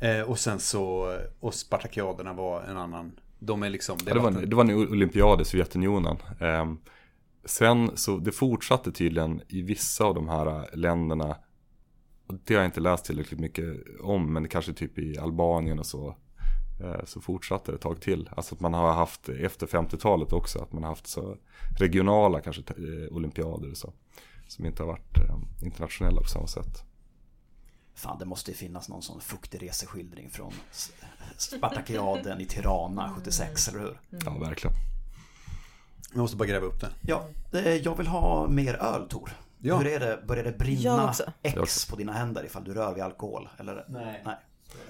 Eh, 0.01 0.21
och 0.21 0.39
sen 0.39 0.59
så, 0.61 1.17
och 1.41 1.55
Spartakiaderna 1.55 2.33
var 2.33 2.63
en 2.63 2.77
annan. 2.77 3.13
De 3.39 3.63
är 3.63 3.71
liksom, 3.71 3.99
Ja, 4.07 4.15
det, 4.15 4.21
var, 4.21 4.29
en- 4.29 4.51
det 4.51 4.57
var 4.57 4.65
en 4.65 4.71
olympiad 4.75 5.41
i 5.41 5.45
Sovjetunionen. 5.45 6.17
Ehm, 6.41 6.79
sen 7.45 7.91
så 7.97 8.17
det 8.19 8.33
fortsatte 8.33 8.93
tydligen 8.93 9.43
i 9.49 9.63
vissa 9.63 10.05
av 10.05 10.15
de 10.15 10.29
här 10.29 10.77
länderna. 10.77 11.37
Och 12.27 12.35
det 12.45 12.55
har 12.55 12.61
jag 12.63 12.69
inte 12.69 12.81
läst 12.81 13.05
tillräckligt 13.05 13.41
mycket 13.41 13.75
om, 14.03 14.33
men 14.33 14.43
det 14.43 14.49
kanske 14.49 14.73
typ 14.73 14.99
i 14.99 15.19
Albanien 15.19 15.79
och 15.79 15.87
så. 15.87 16.17
eh, 16.83 17.05
Så 17.05 17.21
fortsatte 17.21 17.73
det 17.73 17.75
ett 17.75 17.81
tag 17.83 18.01
till. 18.01 18.31
Alltså 18.37 18.55
att 18.55 18.61
man 18.61 18.75
har 18.75 18.93
haft 18.93 19.29
efter 19.29 19.67
50-talet 19.67 20.33
också, 20.33 20.59
att 20.59 20.73
man 20.73 20.83
har 20.83 20.91
haft 20.91 21.07
så 21.07 21.37
regionala 21.79 22.41
kanske 22.41 22.63
eh, 22.69 23.17
olympiader 23.17 23.71
och 23.71 23.77
så. 23.77 23.93
Som 24.49 24.67
inte 24.67 24.83
har 24.83 24.89
varit 24.89 25.19
eh, 25.19 25.65
internationella 25.67 26.21
på 26.21 26.29
samma 26.29 26.47
sätt. 26.47 26.85
Fan, 27.95 28.19
det 28.19 28.25
måste 28.25 28.51
ju 28.51 28.57
finnas 28.57 28.89
någon 28.89 29.03
sån 29.03 29.21
fuktig 29.21 29.63
reseskildring 29.63 30.31
från 30.31 30.53
Spartakiaden 31.37 32.41
i 32.41 32.47
Tirana 32.47 33.13
76, 33.17 33.69
eller 33.69 33.81
hur? 33.81 34.01
Ja, 34.25 34.39
verkligen. 34.39 34.77
Jag 36.13 36.21
måste 36.21 36.37
bara 36.37 36.49
gräva 36.49 36.67
upp 36.67 36.81
det. 36.81 36.91
Ja, 37.01 37.29
eh, 37.53 37.75
jag 37.75 37.97
vill 37.97 38.07
ha 38.07 38.49
mer 38.49 38.75
öl, 38.75 39.09
Tor. 39.09 39.31
Ja. 39.59 39.77
Hur 39.77 39.87
är 39.87 40.01
det? 40.01 40.23
Börjar 40.27 40.45
det 40.45 40.59
brinna. 40.59 41.15
X 41.43 41.87
på 41.87 41.97
dina 41.97 42.13
händer 42.13 42.45
ifall 42.45 42.65
du 42.65 42.75
rör 42.75 42.95
vid 42.95 43.03
alkohol? 43.03 43.49
Eller? 43.59 43.85
Nej. 43.89 44.23
Nej. 44.25 44.37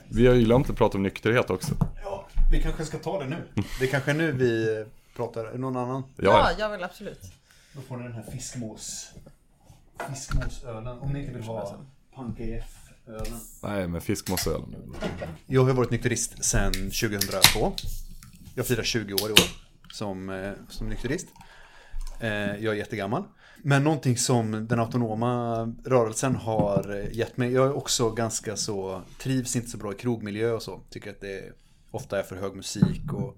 Vi 0.09 0.27
har 0.27 0.35
ju 0.35 0.45
glömt 0.45 0.71
att 0.71 0.77
prata 0.77 0.99
om 0.99 1.03
nykterhet 1.03 1.51
också. 1.51 1.75
Ja, 2.05 2.27
vi 2.53 2.63
kanske 2.63 2.85
ska 2.85 2.99
ta 2.99 3.19
det 3.19 3.27
nu. 3.27 3.49
Det 3.79 3.85
är 3.85 3.91
kanske 3.91 4.11
är 4.11 4.15
nu 4.15 4.33
vi 4.33 4.85
pratar. 5.17 5.59
Någon 5.59 5.77
annan? 5.77 6.03
Ja, 6.17 6.23
ja. 6.23 6.51
jag 6.59 6.71
vill 6.71 6.85
absolut. 6.85 7.21
Då 7.73 7.81
får 7.81 7.97
ni 7.97 8.03
den 8.03 8.13
här 8.13 8.23
fiskmås. 8.23 9.11
Fiskmåsölen. 10.09 10.99
Om 10.99 11.13
ni 11.13 11.21
inte 11.21 11.33
vill 11.33 11.43
ha 11.43 11.77
Punk 12.15 12.41
Nej 13.63 13.89
men 13.89 14.01
fiskmåsöl. 14.01 14.63
Jag 15.47 15.65
har 15.65 15.73
varit 15.73 15.91
nykterist 15.91 16.45
sedan 16.45 16.73
2002. 16.73 17.73
Jag 18.55 18.67
firar 18.67 18.83
20 18.83 19.15
år 19.15 19.29
i 19.29 19.33
år 19.33 19.49
som, 19.93 20.31
eh, 20.31 20.53
som 20.69 20.89
nykterist. 20.89 21.27
Eh, 22.21 22.31
jag 22.31 22.65
är 22.65 22.75
jättegammal. 22.75 23.25
Men 23.63 23.85
någonting 23.85 24.17
som 24.17 24.67
den 24.69 24.81
autonoma 24.81 25.75
rörelsen 25.85 26.37
har 26.37 27.01
eh, 27.01 27.17
gett 27.17 27.37
mig. 27.37 27.53
Jag 27.53 27.67
är 27.67 27.77
också 27.77 28.11
ganska 28.11 28.57
så, 28.57 29.03
trivs 29.19 29.57
inte 29.57 29.71
så 29.71 29.79
bra 29.79 29.93
i 29.93 29.95
krogmiljö 29.95 30.53
och 30.53 30.63
så. 30.63 30.81
Tycker 30.91 31.11
att 31.11 31.21
det 31.21 31.53
ofta 31.91 32.19
är 32.19 32.23
för 32.23 32.37
hög 32.37 32.55
musik 32.57 33.13
och 33.13 33.37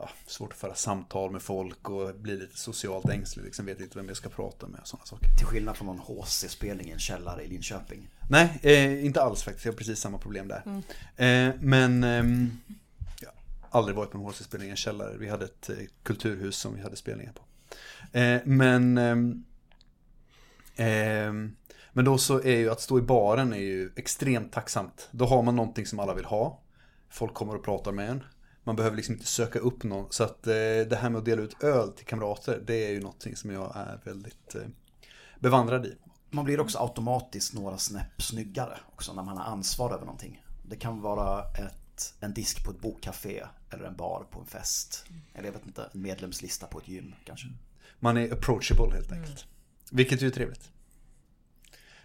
ja, 0.00 0.10
svårt 0.26 0.52
att 0.52 0.58
föra 0.58 0.74
samtal 0.74 1.30
med 1.30 1.42
folk 1.42 1.88
och 1.88 2.14
blir 2.14 2.38
lite 2.38 2.58
socialt 2.58 3.08
ängslig. 3.08 3.44
Liksom 3.44 3.66
vet 3.66 3.80
inte 3.80 3.98
vem 3.98 4.08
jag 4.08 4.16
ska 4.16 4.28
prata 4.28 4.66
med 4.66 4.80
och 4.80 4.88
sådana 4.88 5.06
saker. 5.06 5.28
Till 5.38 5.46
skillnad 5.46 5.76
från 5.76 5.86
någon 5.86 5.98
HC-spelning 5.98 6.88
i 6.88 6.92
en 6.92 6.98
källare 6.98 7.42
i 7.42 7.48
Linköping. 7.48 8.08
Nej, 8.30 8.58
eh, 8.62 9.04
inte 9.04 9.22
alls 9.22 9.42
faktiskt. 9.42 9.64
Jag 9.64 9.72
har 9.72 9.78
precis 9.78 9.98
samma 9.98 10.18
problem 10.18 10.48
där. 10.48 10.62
Eh, 11.16 11.54
men 11.60 12.04
ehm, 12.04 12.50
jag 13.20 13.30
har 13.60 13.78
aldrig 13.78 13.96
varit 13.96 14.10
på 14.10 14.18
en 14.18 14.24
HC-spelning 14.24 14.68
i 14.68 14.70
en 14.70 14.76
källare. 14.76 15.16
Vi 15.18 15.28
hade 15.28 15.44
ett 15.44 15.70
eh, 15.70 15.76
kulturhus 16.02 16.56
som 16.56 16.74
vi 16.74 16.82
hade 16.82 16.96
spelningar 16.96 17.32
på. 17.32 17.42
Eh, 18.18 18.40
men 18.44 18.98
ehm, 18.98 19.44
ehm, 20.76 21.56
men 21.92 22.04
då 22.04 22.18
så 22.18 22.42
är 22.42 22.56
ju 22.56 22.70
att 22.70 22.80
stå 22.80 22.98
i 22.98 23.02
baren 23.02 23.52
är 23.52 23.58
ju 23.58 23.90
extremt 23.96 24.52
tacksamt. 24.52 25.08
Då 25.10 25.26
har 25.26 25.42
man 25.42 25.56
någonting 25.56 25.86
som 25.86 25.98
alla 25.98 26.14
vill 26.14 26.24
ha. 26.24 26.60
Folk 27.08 27.34
kommer 27.34 27.56
och 27.56 27.64
pratar 27.64 27.92
med 27.92 28.10
en. 28.10 28.22
Man 28.64 28.76
behöver 28.76 28.96
liksom 28.96 29.14
inte 29.14 29.26
söka 29.26 29.58
upp 29.58 29.82
någon. 29.82 30.12
Så 30.12 30.24
att 30.24 30.46
eh, 30.46 30.52
det 30.90 30.98
här 31.00 31.10
med 31.10 31.18
att 31.18 31.24
dela 31.24 31.42
ut 31.42 31.62
öl 31.62 31.92
till 31.92 32.06
kamrater, 32.06 32.62
det 32.66 32.86
är 32.86 32.90
ju 32.90 33.00
någonting 33.00 33.36
som 33.36 33.50
jag 33.50 33.76
är 33.76 34.00
väldigt 34.04 34.54
eh, 34.54 34.62
bevandrad 35.40 35.86
i. 35.86 35.96
Man 36.30 36.44
blir 36.44 36.60
också 36.60 36.78
automatiskt 36.78 37.54
några 37.54 37.78
snäpp 37.78 38.22
snyggare 38.22 38.78
också 38.92 39.12
när 39.12 39.22
man 39.22 39.36
har 39.36 39.44
ansvar 39.44 39.94
över 39.94 40.04
någonting. 40.04 40.44
Det 40.62 40.76
kan 40.76 41.00
vara 41.00 41.44
ett, 41.44 42.14
en 42.20 42.34
disk 42.34 42.64
på 42.64 42.70
ett 42.70 42.80
bokcafé 42.80 43.44
eller 43.70 43.84
en 43.84 43.96
bar 43.96 44.26
på 44.30 44.40
en 44.40 44.46
fest. 44.46 45.04
Eller 45.34 45.46
jag 45.46 45.52
vet 45.52 45.66
inte, 45.66 45.90
en 45.92 46.02
medlemslista 46.02 46.66
på 46.66 46.78
ett 46.78 46.88
gym 46.88 47.14
kanske. 47.24 47.46
Man 47.98 48.16
är 48.16 48.32
approachable 48.32 48.94
helt 48.94 49.12
enkelt. 49.12 49.46
Vilket 49.90 50.22
ju 50.22 50.26
är 50.26 50.30
trevligt. 50.30 50.70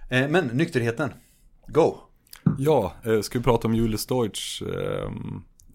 Eh, 0.10 0.28
men 0.28 0.47
nykterheten. 0.47 1.14
Go! 1.68 1.97
Ja, 2.58 2.93
eh, 3.06 3.22
ska 3.22 3.39
vi 3.39 3.43
prata 3.43 3.68
om 3.68 3.76
Julius 3.76 4.06
Deutsch 4.06 4.62
eh, 4.62 5.12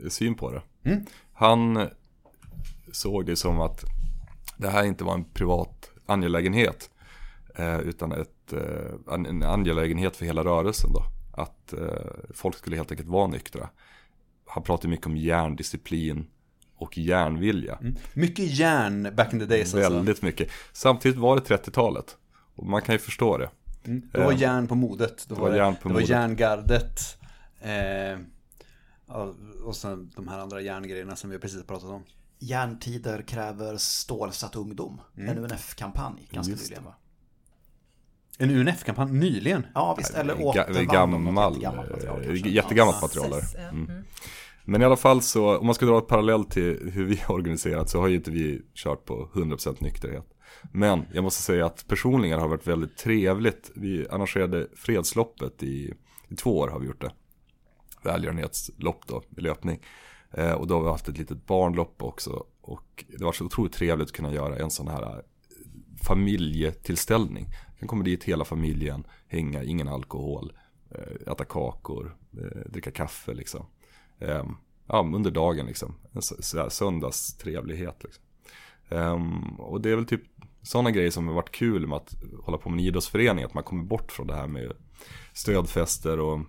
syn 0.09 0.35
på 0.35 0.51
det. 0.53 0.63
Mm. 0.91 1.05
Han 1.33 1.89
såg 2.93 3.27
det 3.27 3.37
som 3.37 3.61
att 3.61 3.85
det 4.57 4.69
här 4.71 4.85
inte 4.85 5.05
var 5.05 5.15
en 5.15 5.25
privat 5.25 5.91
angelägenhet. 6.07 6.91
Eh, 7.55 7.81
utan 7.81 8.13
ett, 8.13 8.53
eh, 8.53 9.15
en 9.15 9.27
en 9.27 9.43
angelägenhet 9.43 10.17
för 10.17 10.25
hela 10.25 10.45
rörelsen 10.45 10.93
då. 10.93 11.03
Att 11.43 11.73
eh, 11.73 12.33
folk 12.35 12.57
skulle 12.57 12.77
helt 12.77 12.91
enkelt 12.91 13.09
vara 13.09 13.27
nyktra. 13.27 13.69
Han 14.47 14.63
pratade 14.63 14.89
mycket 14.89 15.07
om 15.07 15.17
hjärndisciplin 15.17 16.27
och 16.77 16.99
järnvilja. 16.99 17.79
Mycket 18.15 18.51
järn 18.59 19.09
back 19.17 19.33
in 19.33 19.39
the 19.39 19.47
days 19.47 19.75
alltså. 19.75 19.91
Väldigt 19.91 20.23
mycket. 20.23 20.49
Samtidigt 20.73 21.19
var 21.19 21.37
det 21.37 21.43
30-talet. 21.43 22.17
Och 22.55 22.67
man 22.67 22.83
kan 22.83 22.95
ju 22.95 22.99
förstå 22.99 23.39
det. 23.39 23.51
Mm. 23.85 24.03
Det 24.13 24.25
var 24.25 24.33
järn 24.33 24.69
på 24.69 24.75
modet. 24.75 25.25
Då 25.29 25.35
Det 25.35 25.41
var 25.41 25.57
järn 25.57 25.75
på 25.75 25.89
det 25.89 25.95
var 25.95 26.01
modet. 26.01 26.09
järngardet. 26.09 27.01
Eh, 27.61 28.19
och 29.65 29.77
sen 29.77 30.11
de 30.17 30.29
här 30.29 30.39
andra 30.39 30.61
järngrejerna 30.61 31.17
som 31.17 31.31
vi 31.31 31.39
precis 31.39 31.65
pratat 31.65 31.91
om. 31.91 32.03
Järntider 32.39 33.23
kräver 33.23 33.77
stålsatt 33.77 34.57
ungdom. 34.57 35.01
En 35.15 35.39
UNF-kampanj 35.39 36.29
ganska 36.31 36.51
Just 36.51 36.63
nyligen 36.65 36.85
va? 36.85 36.95
En 38.39 38.51
UNF-kampanj 38.51 39.13
nyligen. 39.13 39.67
Ja 39.75 39.95
visst, 39.99 40.15
eller 40.15 40.35
Ga- 40.35 40.43
återvann 40.43 40.87
gammal, 40.87 41.53
jättegammalt 41.55 41.91
material 41.91 42.21
eh, 42.21 42.27
kanske. 42.27 42.49
jättegammalt 42.49 43.03
material 43.03 43.31
där. 43.31 43.43
Ja. 43.55 43.69
Mm. 43.69 44.05
Men 44.65 44.83
i 44.83 44.85
alla 44.85 44.97
fall 44.97 45.23
så, 45.23 45.59
om 45.59 45.67
man 45.67 45.75
ska 45.75 45.87
dra 45.87 45.99
ett 45.99 46.07
parallell 46.07 46.45
till 46.45 46.91
hur 46.93 47.05
vi 47.05 47.17
har 47.17 47.35
organiserat 47.35 47.91
så 47.91 48.01
har 48.01 48.09
ju 48.09 48.17
inte 48.17 48.31
vi 48.31 48.63
kört 48.75 49.05
på 49.05 49.31
100% 49.35 49.77
nykterhet. 49.81 50.27
Men 50.73 51.05
jag 51.13 51.25
måste 51.25 51.43
säga 51.43 51.67
att 51.67 51.85
personligen 51.89 52.39
har 52.39 52.47
det 52.47 52.51
varit 52.51 52.67
väldigt 52.67 52.97
trevligt. 52.97 53.71
Vi 53.75 54.09
arrangerade 54.09 54.67
fredsloppet 54.77 55.63
i, 55.63 55.95
i 56.29 56.37
två 56.37 56.59
år 56.59 56.69
har 56.69 56.79
vi 56.79 56.87
gjort 56.87 57.01
det. 57.01 57.13
Välgörenhetslopp 58.03 59.07
då, 59.07 59.23
i 59.37 59.41
löpning. 59.41 59.81
Eh, 60.31 60.53
och 60.53 60.67
då 60.67 60.75
har 60.75 60.83
vi 60.83 60.89
haft 60.89 61.09
ett 61.09 61.19
litet 61.19 61.47
barnlopp 61.47 62.03
också. 62.03 62.45
Och 62.61 63.05
det 63.09 63.25
var 63.25 63.33
så 63.33 63.45
otroligt 63.45 63.73
trevligt 63.73 64.09
att 64.09 64.13
kunna 64.13 64.33
göra 64.33 64.57
en 64.57 64.71
sån 64.71 64.89
här 64.89 65.03
eh, 65.03 65.23
familjetillställning. 66.03 67.47
Man 67.81 67.89
kommer 67.89 68.05
dit 68.05 68.25
hela 68.25 68.45
familjen, 68.45 69.07
hänga, 69.29 69.63
ingen 69.63 69.89
alkohol, 69.89 70.53
eh, 70.91 71.33
äta 71.33 71.45
kakor, 71.45 72.17
eh, 72.33 72.71
dricka 72.71 72.91
kaffe 72.91 73.35
liksom. 73.35 73.67
Ehm, 74.19 74.57
ja, 74.87 75.11
under 75.15 75.31
dagen 75.31 75.67
liksom. 75.67 75.95
En 76.13 76.23
så 76.23 76.59
här 76.59 76.69
söndagstrevlighet 76.69 78.05
liksom. 78.05 78.25
Ehm, 78.89 79.61
och 79.61 79.81
det 79.81 79.91
är 79.91 79.97
väl 79.97 80.07
typ 80.07 80.23
sådana 80.63 80.91
grejer 80.91 81.11
som 81.11 81.29
har 81.29 81.35
varit 81.35 81.51
kul 81.51 81.87
med 81.87 81.97
att 81.97 82.15
hålla 82.43 82.59
på 82.59 82.71
med 82.71 82.79
en 82.79 82.85
idrottsförening. 82.87 83.45
Att 83.45 83.55
man 83.55 83.65
kommer 83.65 83.85
bort 83.85 84.13
från 84.13 84.27
det 84.27 84.35
här 84.35 84.47
med 84.47 84.73
stödfester 85.33 86.21
och 86.21 86.41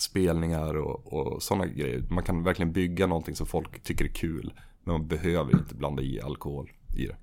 spelningar 0.00 0.74
och, 0.76 1.12
och 1.12 1.42
sådana 1.42 1.66
grejer. 1.66 2.04
Man 2.10 2.24
kan 2.24 2.42
verkligen 2.42 2.72
bygga 2.72 3.06
någonting 3.06 3.36
som 3.36 3.46
folk 3.46 3.82
tycker 3.82 4.04
är 4.04 4.08
kul. 4.08 4.52
Men 4.84 4.92
man 4.92 5.08
behöver 5.08 5.52
inte 5.52 5.74
blanda 5.74 6.02
i 6.02 6.20
alkohol 6.20 6.70
i 6.96 7.06
det. 7.06 7.16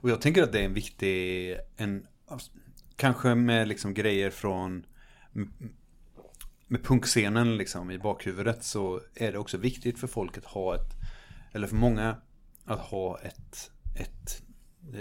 Och 0.00 0.10
jag 0.10 0.20
tänker 0.20 0.42
att 0.42 0.52
det 0.52 0.60
är 0.60 0.64
en 0.64 0.74
viktig, 0.74 1.56
en, 1.76 2.06
kanske 2.96 3.34
med 3.34 3.68
liksom 3.68 3.94
grejer 3.94 4.30
från 4.30 4.86
med 6.68 6.84
punkscenen 6.84 7.56
liksom 7.56 7.90
i 7.90 7.98
bakhuvudet 7.98 8.64
så 8.64 9.00
är 9.14 9.32
det 9.32 9.38
också 9.38 9.58
viktigt 9.58 9.98
för 9.98 10.06
folk 10.06 10.38
att 10.38 10.44
ha 10.44 10.74
ett, 10.74 10.90
eller 11.52 11.66
för 11.66 11.76
många 11.76 12.16
att 12.64 12.78
ha 12.78 13.18
ett, 13.18 13.70
ett 13.94 14.42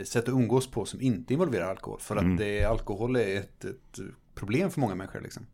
sätt 0.07 0.23
att 0.23 0.33
umgås 0.33 0.71
på 0.71 0.85
som 0.85 1.01
inte 1.01 1.33
involverar 1.33 1.69
alkohol. 1.69 1.99
För 1.99 2.15
att 2.15 2.37
det, 2.37 2.63
alkohol 2.63 3.15
är 3.15 3.35
ett, 3.35 3.65
ett 3.65 3.99
problem 4.35 4.71
för 4.71 4.79
många 4.79 4.95
människor 4.95 5.21
liksom. 5.21 5.45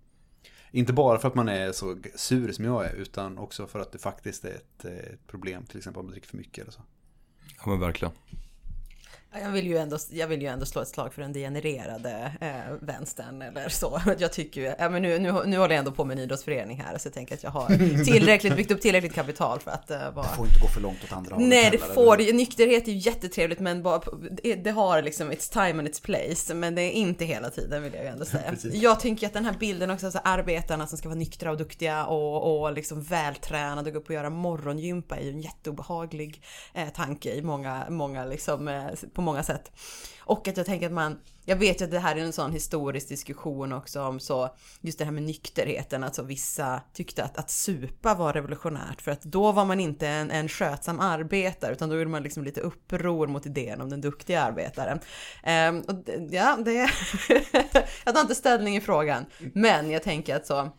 Inte 0.78 0.94
bara 0.94 1.20
för 1.20 1.28
att 1.28 1.36
man 1.36 1.50
är 1.50 1.72
så 1.72 1.98
sur 2.16 2.52
som 2.52 2.66
jag 2.66 2.86
är, 2.86 2.94
utan 2.94 3.38
också 3.38 3.68
för 3.68 3.80
att 3.80 3.92
det 3.92 3.98
faktiskt 3.98 4.46
är 4.46 4.56
ett, 4.56 4.86
eh, 4.86 4.92
ett 4.92 5.28
problem, 5.28 5.66
till 5.66 5.78
exempel 5.78 6.00
om 6.00 6.06
man 6.06 6.12
dricker 6.12 6.28
för 6.28 6.38
mycket 6.38 6.62
eller 6.62 6.72
så. 6.72 6.82
Ja 7.58 7.70
men 7.70 7.80
verkligen. 7.80 8.14
Jag 9.34 9.52
vill, 9.52 9.68
ju 9.68 9.78
ändå, 9.78 9.98
jag 10.10 10.28
vill 10.28 10.42
ju 10.42 10.48
ändå 10.48 10.66
slå 10.66 10.82
ett 10.82 10.88
slag 10.88 11.14
för 11.14 11.22
den 11.22 11.34
degenererade 11.34 12.32
eh, 12.42 12.74
vänstern 12.80 13.42
eller 13.42 13.70
så. 13.70 14.02
Jag 14.18 14.34
tycker 14.34 14.62
ju, 14.62 14.74
ja, 14.80 14.90
men 14.90 15.02
nu, 15.02 15.20
nu, 15.20 15.32
nu 15.46 15.58
håller 15.58 15.76
jag 15.76 15.80
ändå 15.80 15.92
på 15.92 16.06
med 16.06 16.18
en 16.18 16.24
idrottsförening 16.24 16.82
här 16.82 16.98
så 16.98 17.08
jag 17.08 17.14
tänker 17.14 17.36
att 17.36 17.44
jag 17.44 17.52
har 17.52 17.68
tillräckligt, 18.04 18.56
byggt 18.56 18.72
upp 18.72 18.82
tillräckligt 18.82 19.14
kapital 19.14 19.60
för 19.60 19.72
att 19.72 19.92
eh, 19.92 19.98
vara... 19.98 20.28
Det 20.28 20.36
får 20.36 20.46
inte 20.46 20.60
gå 20.60 20.68
för 20.68 20.82
långt 20.82 21.04
åt 21.04 21.12
andra 21.12 21.36
hållet 21.36 21.50
Nej, 21.50 21.70
det 21.72 21.82
heller, 21.82 21.94
får 21.94 22.18
det 22.18 22.34
Nykterhet 22.34 22.88
är 22.88 22.92
ju 22.92 22.98
jättetrevligt 22.98 23.60
men 23.60 23.84
bara, 23.84 24.02
det, 24.44 24.56
det 24.56 24.72
har 24.72 25.02
liksom 25.02 25.32
its 25.32 25.50
time 25.50 25.70
and 25.70 25.88
its 25.88 26.00
place. 26.00 26.54
Men 26.54 26.76
det 26.76 26.82
är 26.82 26.92
inte 26.92 27.26
hela 27.26 27.50
tiden 27.50 27.84
vill 27.84 27.94
jag 27.94 28.04
ju 28.04 28.10
ändå 28.10 28.26
säga. 28.26 28.54
jag 28.64 29.00
tänker 29.00 29.28
att 29.28 29.34
den 29.34 29.46
här 29.46 29.56
bilden 29.60 29.92
också, 29.92 30.06
alltså 30.06 30.20
arbetarna 30.24 30.88
som 30.88 30.98
ska 30.98 31.10
vara 31.10 31.20
nyktra 31.20 31.52
och 31.52 31.58
duktiga 31.58 32.06
och, 32.06 32.62
och 32.62 32.74
liksom 32.74 33.02
vältränade 33.02 33.90
och 33.90 33.94
gå 33.94 34.00
upp 34.00 34.08
och 34.08 34.16
göra 34.16 34.30
morgongympa 34.30 35.18
är 35.18 35.24
ju 35.24 35.30
en 35.30 35.42
jätteobehaglig 35.42 36.42
eh, 36.74 36.90
tanke 36.90 37.34
i 37.34 37.42
många, 37.42 37.86
många 37.90 38.26
liksom, 38.26 38.68
eh, 38.68 38.88
på 39.18 39.22
många 39.22 39.44
sätt. 39.44 39.72
Och 40.20 40.48
att 40.48 40.58
jag 40.58 40.66
tänker 40.66 40.86
att 40.86 40.94
man, 40.94 41.20
jag 41.46 41.56
vet 41.56 41.82
ju 41.82 41.86
att 41.86 41.92
det 41.92 42.00
här 42.00 42.16
är 42.16 42.20
en 42.20 42.34
sån 42.34 42.52
historisk 42.52 43.10
diskussion 43.10 43.74
också 43.74 44.02
om 44.02 44.20
så, 44.20 44.50
just 44.82 45.00
det 45.00 45.06
här 45.06 45.12
med 45.12 45.24
nykterheten, 45.24 46.04
alltså 46.04 46.24
vissa 46.24 46.82
tyckte 46.94 47.24
att, 47.24 47.38
att 47.38 47.50
supa 47.50 48.16
var 48.16 48.34
revolutionärt 48.34 49.02
för 49.02 49.12
att 49.12 49.22
då 49.22 49.52
var 49.52 49.66
man 49.66 49.80
inte 49.80 50.08
en, 50.08 50.32
en 50.32 50.50
skötsam 50.50 51.00
arbetare 51.00 51.72
utan 51.72 51.90
då 51.90 51.96
gjorde 51.96 52.10
man 52.10 52.24
liksom 52.24 52.44
lite 52.44 52.62
uppror 52.62 53.28
mot 53.28 53.46
idén 53.46 53.82
om 53.82 53.90
den 53.90 54.02
duktiga 54.02 54.42
arbetaren. 54.42 55.00
Ehm, 55.44 55.80
och 55.80 55.96
ja, 56.32 56.58
det 56.66 56.74
jag 58.06 58.16
tar 58.16 58.22
inte 58.22 58.36
ställning 58.36 58.76
i 58.76 58.82
frågan, 58.82 59.26
men 59.54 59.92
jag 59.92 60.04
tänker 60.04 60.36
att 60.36 60.48
så, 60.48 60.70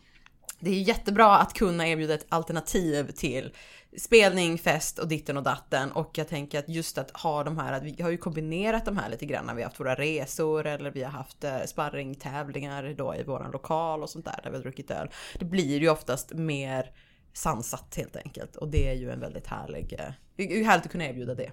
det 0.59 0.69
är 0.69 0.81
jättebra 0.81 1.37
att 1.37 1.53
kunna 1.53 1.87
erbjuda 1.87 2.13
ett 2.13 2.25
alternativ 2.29 3.11
till 3.11 3.53
spelning, 3.97 4.57
fest 4.57 4.99
och 4.99 5.07
ditten 5.07 5.37
och 5.37 5.43
datten 5.43 5.91
och 5.91 6.17
jag 6.17 6.27
tänker 6.27 6.59
att 6.59 6.69
just 6.69 6.97
att 6.97 7.11
ha 7.11 7.43
de 7.43 7.57
här, 7.57 7.73
att 7.73 7.83
vi 7.83 8.01
har 8.01 8.09
ju 8.09 8.17
kombinerat 8.17 8.85
de 8.85 8.97
här 8.97 9.09
lite 9.09 9.25
grann 9.25 9.45
när 9.45 9.53
vi 9.55 9.61
har 9.61 9.69
haft 9.69 9.79
våra 9.79 9.95
resor 9.95 10.65
eller 10.67 10.91
vi 10.91 11.03
har 11.03 11.11
haft 11.11 11.43
eh, 11.43 11.59
sparringtävlingar 11.67 12.95
då 12.97 13.15
i 13.15 13.23
våran 13.23 13.51
lokal 13.51 14.03
och 14.03 14.09
sånt 14.09 14.25
där 14.25 14.39
där 14.43 14.49
vi 14.49 14.55
har 14.55 14.63
druckit 14.63 14.91
öl. 14.91 15.09
Det 15.39 15.45
blir 15.45 15.79
ju 15.79 15.89
oftast 15.89 16.33
mer 16.33 16.91
sansat 17.33 17.93
helt 17.97 18.15
enkelt 18.15 18.55
och 18.55 18.67
det 18.67 18.89
är 18.89 18.93
ju 18.93 19.11
en 19.11 19.19
väldigt 19.19 19.47
härlig, 19.47 19.95
eh, 19.99 20.65
härligt 20.65 20.85
att 20.85 20.91
kunna 20.91 21.05
erbjuda 21.05 21.35
det. 21.35 21.51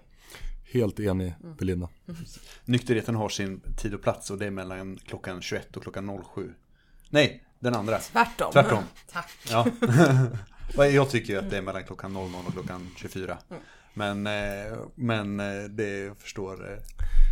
Helt 0.73 1.01
enig, 1.01 1.35
Mm. 1.43 1.57
Belinda. 1.57 1.89
Nykterheten 2.65 3.15
har 3.15 3.29
sin 3.29 3.61
tid 3.77 3.95
och 3.95 4.03
plats 4.03 4.31
och 4.31 4.39
det 4.39 4.47
är 4.47 4.51
mellan 4.51 4.97
klockan 4.97 5.43
21 5.43 5.77
och 5.77 5.83
klockan 5.83 6.23
07. 6.35 6.55
Nej, 7.11 7.45
den 7.59 7.75
andra. 7.75 7.99
Tvärtom. 7.99 8.53
Tvärtom. 8.53 8.83
Tack. 9.13 9.31
Ja. 9.51 9.67
Jag 10.75 11.11
tycker 11.11 11.33
ju 11.33 11.39
att 11.39 11.51
det 11.51 11.57
är 11.57 11.63
mellan 11.63 11.85
klockan 11.85 12.13
00 12.13 12.31
och 12.47 12.53
klockan 12.53 12.89
24. 12.97 13.39
Mm. 13.51 13.63
Men, 13.95 14.27
eh, 14.27 14.79
men 14.95 15.41
eh, 15.41 15.65
det 15.71 16.19
förstår 16.19 16.73
eh, 16.73 16.79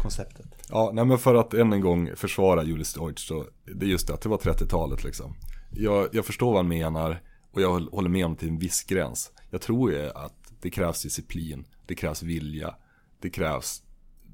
konceptet. 0.03 0.47
Ja, 0.68 0.91
nej 0.95 1.05
men 1.05 1.18
för 1.18 1.35
att 1.35 1.55
än 1.55 1.72
en 1.72 1.80
gång 1.80 2.11
försvara 2.16 2.62
Julius 2.62 2.95
Deutsch 2.95 3.28
så 3.28 3.47
det 3.64 3.87
är 3.87 3.91
just 3.91 4.07
det 4.07 4.14
att 4.14 4.20
det 4.20 4.28
var 4.28 4.39
30-talet 4.39 5.05
liksom. 5.05 5.35
Jag, 5.70 6.09
jag 6.12 6.24
förstår 6.24 6.47
vad 6.47 6.57
han 6.57 6.68
menar 6.68 7.22
och 7.53 7.61
jag 7.61 7.80
håller 7.80 8.09
med 8.09 8.26
om 8.26 8.37
till 8.37 8.49
en 8.49 8.59
viss 8.59 8.85
gräns. 8.85 9.32
Jag 9.51 9.61
tror 9.61 9.93
ju 9.93 10.11
att 10.11 10.53
det 10.61 10.70
krävs 10.70 11.03
disciplin, 11.03 11.64
det 11.87 11.95
krävs 11.95 12.22
vilja, 12.22 12.74
det 13.20 13.30
krävs 13.30 13.82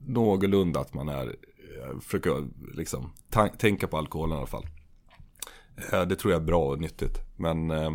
någorlunda 0.06 0.80
att 0.80 0.94
man 0.94 1.08
är, 1.08 1.36
försöker 2.00 2.48
liksom 2.74 3.12
tänka 3.58 3.86
på 3.86 3.98
alkoholen 3.98 4.36
i 4.36 4.38
alla 4.38 4.46
fall. 4.46 4.66
Det 6.08 6.16
tror 6.16 6.32
jag 6.32 6.42
är 6.42 6.46
bra 6.46 6.64
och 6.64 6.80
nyttigt. 6.80 7.18
Men 7.36 7.70
eh, 7.70 7.92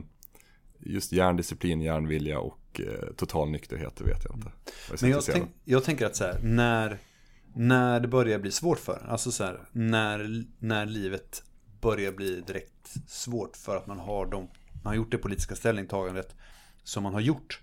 just 0.86 1.12
hjärndisciplin, 1.12 1.82
hjärnvilja 1.82 2.40
och 2.40 2.82
eh, 2.82 3.14
total 3.16 3.50
nykterhet, 3.50 3.96
det 3.96 4.04
vet 4.04 4.26
jag 4.26 4.36
inte. 4.36 4.52
Jag 4.90 5.02
Men 5.02 5.12
jag, 5.12 5.24
tänk, 5.26 5.50
jag 5.64 5.84
tänker 5.84 6.06
att 6.06 6.16
så 6.16 6.24
här, 6.24 6.40
när, 6.44 6.98
när 7.54 8.00
det 8.00 8.08
börjar 8.08 8.40
bli 8.40 8.52
svårt 8.52 8.80
för 8.80 9.00
en, 9.04 9.10
alltså 9.10 9.32
så 9.32 9.44
här, 9.44 9.60
när, 9.72 10.44
när 10.60 10.86
livet 10.86 11.44
börjar 11.82 12.12
bli 12.12 12.42
direkt 12.48 12.96
svårt 13.08 13.58
för 13.58 13.78
att 13.78 13.88
man 13.88 14.00
har, 14.00 14.26
de, 14.26 14.48
man 14.84 14.86
har 14.86 14.96
gjort 14.96 15.12
det 15.12 15.18
politiska 15.18 15.56
ställningstagandet 15.56 16.36
som 16.84 17.04
man 17.04 17.14
har 17.14 17.22
gjort. 17.22 17.62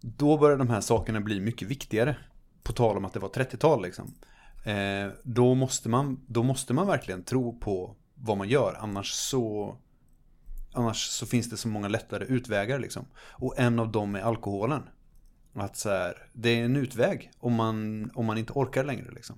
Då 0.00 0.38
börjar 0.38 0.56
de 0.56 0.70
här 0.70 0.80
sakerna 0.80 1.20
bli 1.20 1.40
mycket 1.40 1.68
viktigare. 1.68 2.16
På 2.62 2.72
tal 2.72 2.96
om 2.96 3.04
att 3.04 3.12
det 3.12 3.20
var 3.20 3.28
30-tal 3.28 3.82
liksom. 3.82 4.14
Eh, 4.64 5.12
då, 5.22 5.54
måste 5.54 5.88
man, 5.88 6.24
då 6.26 6.42
måste 6.42 6.74
man 6.74 6.86
verkligen 6.86 7.24
tro 7.24 7.58
på 7.58 7.96
vad 8.14 8.36
man 8.36 8.48
gör. 8.48 8.76
Annars 8.80 9.10
så, 9.10 9.76
annars 10.78 11.06
så 11.06 11.26
finns 11.26 11.50
det 11.50 11.56
så 11.56 11.68
många 11.68 11.88
lättare 11.88 12.24
utvägar 12.24 12.78
liksom. 12.78 13.06
Och 13.16 13.58
en 13.58 13.78
av 13.78 13.92
dem 13.92 14.14
är 14.14 14.20
alkoholen. 14.20 14.82
Att 15.54 15.76
så 15.76 15.88
här, 15.88 16.28
det 16.32 16.48
är 16.60 16.64
en 16.64 16.76
utväg 16.76 17.30
om 17.38 17.54
man, 17.54 18.10
om 18.14 18.26
man 18.26 18.38
inte 18.38 18.52
orkar 18.52 18.84
längre 18.84 19.10
liksom. 19.10 19.36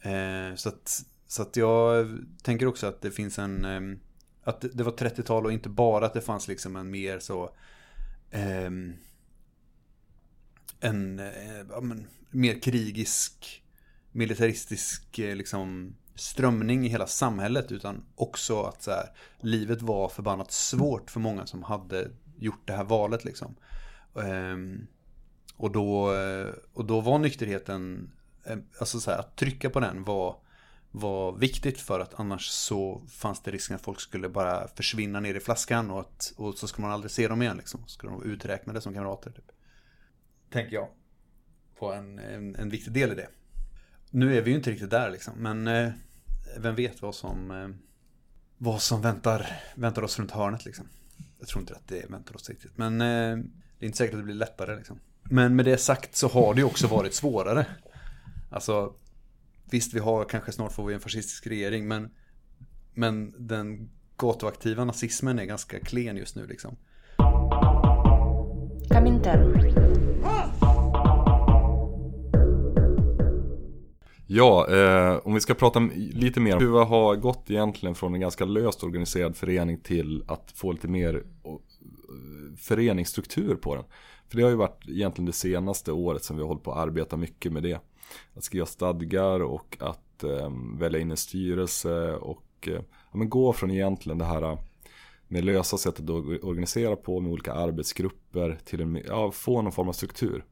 Eh, 0.00 0.54
så, 0.54 0.68
att, 0.68 1.04
så 1.26 1.42
att 1.42 1.56
jag 1.56 2.06
tänker 2.42 2.66
också 2.66 2.86
att 2.86 3.02
det 3.02 3.10
finns 3.10 3.38
en... 3.38 3.64
Eh, 3.64 3.98
att 4.44 4.60
det- 4.60 4.68
det 4.68 4.82
var 4.82 4.92
30-tal 4.92 5.46
och 5.46 5.52
inte 5.52 5.68
bara 5.68 6.06
att 6.06 6.14
det 6.14 6.20
fanns 6.20 6.48
liksom 6.48 6.76
en 6.76 6.90
mer 6.90 7.18
så... 7.18 7.54
Eh, 8.30 8.70
en 10.80 11.18
eh, 11.18 11.60
ja, 11.70 11.80
men, 11.80 12.06
mer 12.30 12.60
krigisk, 12.62 13.62
militaristisk 14.12 15.18
eh, 15.18 15.36
liksom, 15.36 15.96
strömning 16.14 16.86
i 16.86 16.88
hela 16.88 17.06
samhället. 17.06 17.72
Utan 17.72 18.04
också 18.14 18.62
att 18.62 18.82
så 18.82 18.90
här, 18.90 19.10
livet 19.40 19.82
var 19.82 20.08
förbannat 20.08 20.52
svårt 20.52 21.10
för 21.10 21.20
många 21.20 21.46
som 21.46 21.62
hade 21.62 22.10
gjort 22.38 22.66
det 22.66 22.72
här 22.72 22.84
valet. 22.84 23.24
Liksom. 23.24 23.54
Ehm, 24.22 24.86
och, 25.56 25.72
då, 25.72 26.14
eh, 26.14 26.54
och 26.72 26.84
då 26.84 27.00
var 27.00 27.18
nykterheten, 27.18 28.10
eh, 28.44 28.58
alltså 28.78 29.00
så 29.00 29.10
här, 29.10 29.18
att 29.18 29.36
trycka 29.36 29.70
på 29.70 29.80
den 29.80 30.04
var, 30.04 30.36
var 30.90 31.32
viktigt 31.32 31.80
för 31.80 32.00
att 32.00 32.20
annars 32.20 32.46
så 32.46 33.02
fanns 33.08 33.42
det 33.42 33.50
risken 33.50 33.76
att 33.76 33.82
folk 33.82 34.00
skulle 34.00 34.28
bara 34.28 34.68
försvinna 34.68 35.20
ner 35.20 35.34
i 35.34 35.40
flaskan 35.40 35.90
och, 35.90 36.00
att, 36.00 36.32
och 36.36 36.58
så 36.58 36.68
skulle 36.68 36.86
man 36.86 36.94
aldrig 36.94 37.10
se 37.10 37.28
dem 37.28 37.42
igen. 37.42 37.56
Liksom. 37.56 37.80
Så 37.86 37.88
skulle 37.88 38.12
de 38.12 38.18
vara 38.18 38.28
uträknade 38.28 38.80
som 38.80 38.94
kamrater. 38.94 39.30
Typ. 39.30 39.52
Tänker 40.50 40.74
jag. 40.74 40.88
På 41.78 41.92
en, 41.92 42.18
en, 42.18 42.56
en 42.56 42.70
viktig 42.70 42.92
del 42.92 43.12
i 43.12 43.14
det. 43.14 43.28
Nu 44.14 44.36
är 44.36 44.42
vi 44.42 44.50
ju 44.50 44.56
inte 44.56 44.70
riktigt 44.70 44.90
där 44.90 45.10
liksom, 45.10 45.34
men 45.36 45.66
eh, 45.66 45.92
vem 46.58 46.74
vet 46.74 47.02
vad 47.02 47.14
som, 47.14 47.50
eh, 47.50 47.68
vad 48.58 48.82
som 48.82 49.02
väntar, 49.02 49.46
väntar 49.74 50.02
oss 50.02 50.18
runt 50.18 50.30
hörnet 50.30 50.64
liksom. 50.64 50.86
Jag 51.38 51.48
tror 51.48 51.60
inte 51.60 51.74
att 51.74 51.88
det 51.88 52.10
väntar 52.10 52.34
oss 52.34 52.48
riktigt, 52.48 52.78
men 52.78 53.00
eh, 53.00 53.36
det 53.78 53.84
är 53.84 53.86
inte 53.86 53.98
säkert 53.98 54.14
att 54.14 54.20
det 54.20 54.24
blir 54.24 54.34
lättare 54.34 54.76
liksom. 54.76 55.00
Men 55.22 55.56
med 55.56 55.64
det 55.64 55.76
sagt 55.76 56.16
så 56.16 56.28
har 56.28 56.54
det 56.54 56.60
ju 56.60 56.64
också 56.64 56.86
varit 56.86 57.14
svårare. 57.14 57.66
Alltså, 58.50 58.94
visst 59.70 59.94
vi 59.94 59.98
har 59.98 60.24
kanske 60.24 60.52
snart 60.52 60.72
får 60.72 60.86
vi 60.86 60.94
en 60.94 61.00
fascistisk 61.00 61.46
regering, 61.46 61.88
men, 61.88 62.10
men 62.92 63.46
den 63.46 63.90
gatuaktiva 64.16 64.84
nazismen 64.84 65.38
är 65.38 65.44
ganska 65.44 65.80
klen 65.80 66.16
just 66.16 66.36
nu 66.36 66.46
liksom. 66.46 66.76
Comintern. 68.88 70.13
Ja, 74.36 74.66
eh, 74.68 75.20
om 75.26 75.34
vi 75.34 75.40
ska 75.40 75.54
prata 75.54 75.80
lite 75.94 76.40
mer 76.40 76.56
om 76.56 76.62
hur 76.62 76.72
vi 76.72 76.78
har 76.78 77.16
gått 77.16 77.50
egentligen 77.50 77.94
från 77.94 78.14
en 78.14 78.20
ganska 78.20 78.44
löst 78.44 78.84
organiserad 78.84 79.36
förening 79.36 79.80
till 79.80 80.24
att 80.26 80.52
få 80.54 80.72
lite 80.72 80.88
mer 80.88 81.24
föreningsstruktur 82.56 83.54
på 83.54 83.74
den. 83.74 83.84
För 84.28 84.36
det 84.36 84.42
har 84.42 84.50
ju 84.50 84.56
varit 84.56 84.88
egentligen 84.88 85.26
det 85.26 85.32
senaste 85.32 85.92
året 85.92 86.24
som 86.24 86.36
vi 86.36 86.42
har 86.42 86.48
hållit 86.48 86.62
på 86.62 86.72
att 86.72 86.78
arbeta 86.78 87.16
mycket 87.16 87.52
med 87.52 87.62
det. 87.62 87.80
Att 88.34 88.44
skriva 88.44 88.66
stadgar 88.66 89.40
och 89.40 89.76
att 89.80 90.24
eh, 90.24 90.50
välja 90.78 91.00
in 91.00 91.10
en 91.10 91.16
styrelse 91.16 92.14
och 92.14 92.48
eh, 92.66 92.82
ja, 93.10 93.18
men 93.18 93.28
gå 93.28 93.52
från 93.52 93.70
egentligen 93.70 94.18
det 94.18 94.24
här 94.24 94.58
med 95.28 95.44
lösa 95.44 95.78
sättet 95.78 96.10
att 96.10 96.44
organisera 96.44 96.96
på 96.96 97.20
med 97.20 97.32
olika 97.32 97.52
arbetsgrupper 97.52 98.58
till 98.64 98.80
en, 98.80 99.02
ja, 99.06 99.30
få 99.30 99.62
någon 99.62 99.72
form 99.72 99.88
av 99.88 99.92
struktur. 99.92 100.44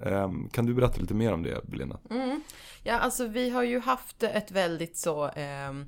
Ehm, 0.00 0.48
kan 0.48 0.66
du 0.66 0.74
berätta 0.74 1.00
lite 1.00 1.14
mer 1.14 1.32
om 1.32 1.42
det, 1.42 1.60
Belinda? 1.64 1.98
Mm. 2.10 2.42
Ja, 2.82 2.98
alltså 2.98 3.26
vi 3.26 3.50
har 3.50 3.62
ju 3.62 3.80
haft 3.80 4.22
ett 4.22 4.50
väldigt 4.50 4.96
så 4.96 5.28
ehm, 5.28 5.86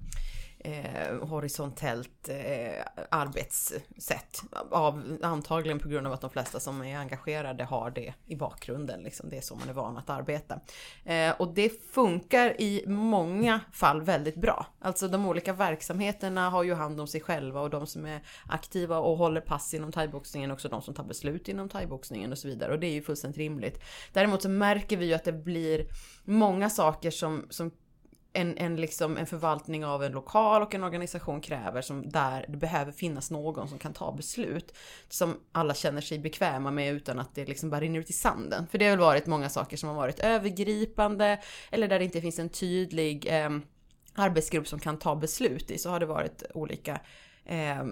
eh, 0.65 1.29
horisontellt 1.29 2.29
eh, 2.29 2.85
arbetssätt. 3.09 4.43
Av, 4.71 5.19
antagligen 5.23 5.79
på 5.79 5.89
grund 5.89 6.07
av 6.07 6.13
att 6.13 6.21
de 6.21 6.31
flesta 6.31 6.61
som 6.61 6.83
är 6.83 6.99
engagerade 6.99 7.65
har 7.65 7.91
det 7.91 8.15
i 8.27 8.37
bakgrunden. 8.37 9.03
Liksom. 9.03 9.29
Det 9.29 9.37
är 9.37 9.41
så 9.41 9.55
man 9.55 9.69
är 9.69 9.73
van 9.73 9.97
att 9.97 10.11
arbeta. 10.11 10.61
Eh, 11.05 11.31
och 11.39 11.55
det 11.55 11.83
funkar 11.93 12.61
i 12.61 12.85
många 12.87 13.61
fall 13.73 14.03
väldigt 14.03 14.37
bra. 14.37 14.67
Alltså 14.81 15.09
de 15.09 15.27
olika 15.27 15.53
verksamheterna 15.53 16.51
har 16.51 16.63
ju 16.63 16.75
hand 16.75 17.01
om 17.01 17.07
sig 17.07 17.21
själva 17.21 17.61
och 17.61 17.71
de 17.71 17.87
som 17.87 18.07
är 18.07 18.21
aktiva 18.47 18.99
och 18.99 19.17
håller 19.17 19.41
pass 19.41 19.75
inom 19.75 19.93
thaiboxningen, 19.93 20.51
också 20.51 20.69
de 20.69 20.83
som 20.83 20.95
tar 20.95 21.05
beslut 21.05 21.49
inom 21.49 21.69
thaiboxningen 21.69 22.33
och 22.33 22.39
så 22.39 22.49
vidare. 22.49 22.73
Och 22.73 22.81
det 22.81 22.87
är 22.87 22.93
ju 22.93 23.03
fullständigt 23.03 23.39
rimligt. 23.39 23.81
Däremot 24.13 24.43
så 24.43 24.49
märker 24.49 24.97
vi 24.97 25.07
ju 25.07 25.15
att 25.15 25.25
det 25.25 25.33
blir 25.33 25.87
många 26.25 26.71
saker 26.71 27.11
som, 27.11 27.47
som 27.51 27.71
en, 28.33 28.59
en, 28.59 28.77
liksom, 28.77 29.17
en 29.17 29.27
förvaltning 29.27 29.85
av 29.85 30.05
en 30.05 30.13
lokal 30.13 30.63
och 30.63 30.75
en 30.75 30.85
organisation 30.85 31.41
kräver 31.41 31.83
som 31.83 32.11
där 32.11 32.45
det 32.49 32.57
behöver 32.57 32.93
finnas 32.93 33.31
någon 33.31 33.69
som 33.69 33.79
kan 33.79 33.93
ta 33.93 34.13
beslut 34.13 34.75
som 35.09 35.37
alla 35.53 35.75
känner 35.75 36.01
sig 36.01 36.19
bekväma 36.19 36.71
med 36.71 36.95
utan 36.95 37.19
att 37.19 37.35
det 37.35 37.45
liksom 37.45 37.71
bara 37.71 37.81
rinner 37.81 38.01
ut 38.01 38.11
i 38.11 38.13
sanden. 38.13 38.67
För 38.67 38.79
det 38.79 38.85
har 38.85 38.91
väl 38.91 39.01
varit 39.01 39.27
många 39.27 39.49
saker 39.49 39.77
som 39.77 39.89
har 39.89 39.97
varit 39.97 40.19
övergripande 40.19 41.41
eller 41.71 41.89
där 41.89 41.99
det 41.99 42.05
inte 42.05 42.21
finns 42.21 42.39
en 42.39 42.49
tydlig 42.49 43.27
eh, 43.29 43.51
arbetsgrupp 44.15 44.69
som 44.69 44.79
kan 44.79 44.99
ta 44.99 45.17
beslut 45.17 45.71
i 45.71 45.79
så 45.79 45.91
har 45.91 46.01
det 46.01 46.07
varit 46.07 46.43
olika 46.55 47.01
eh, 47.45 47.85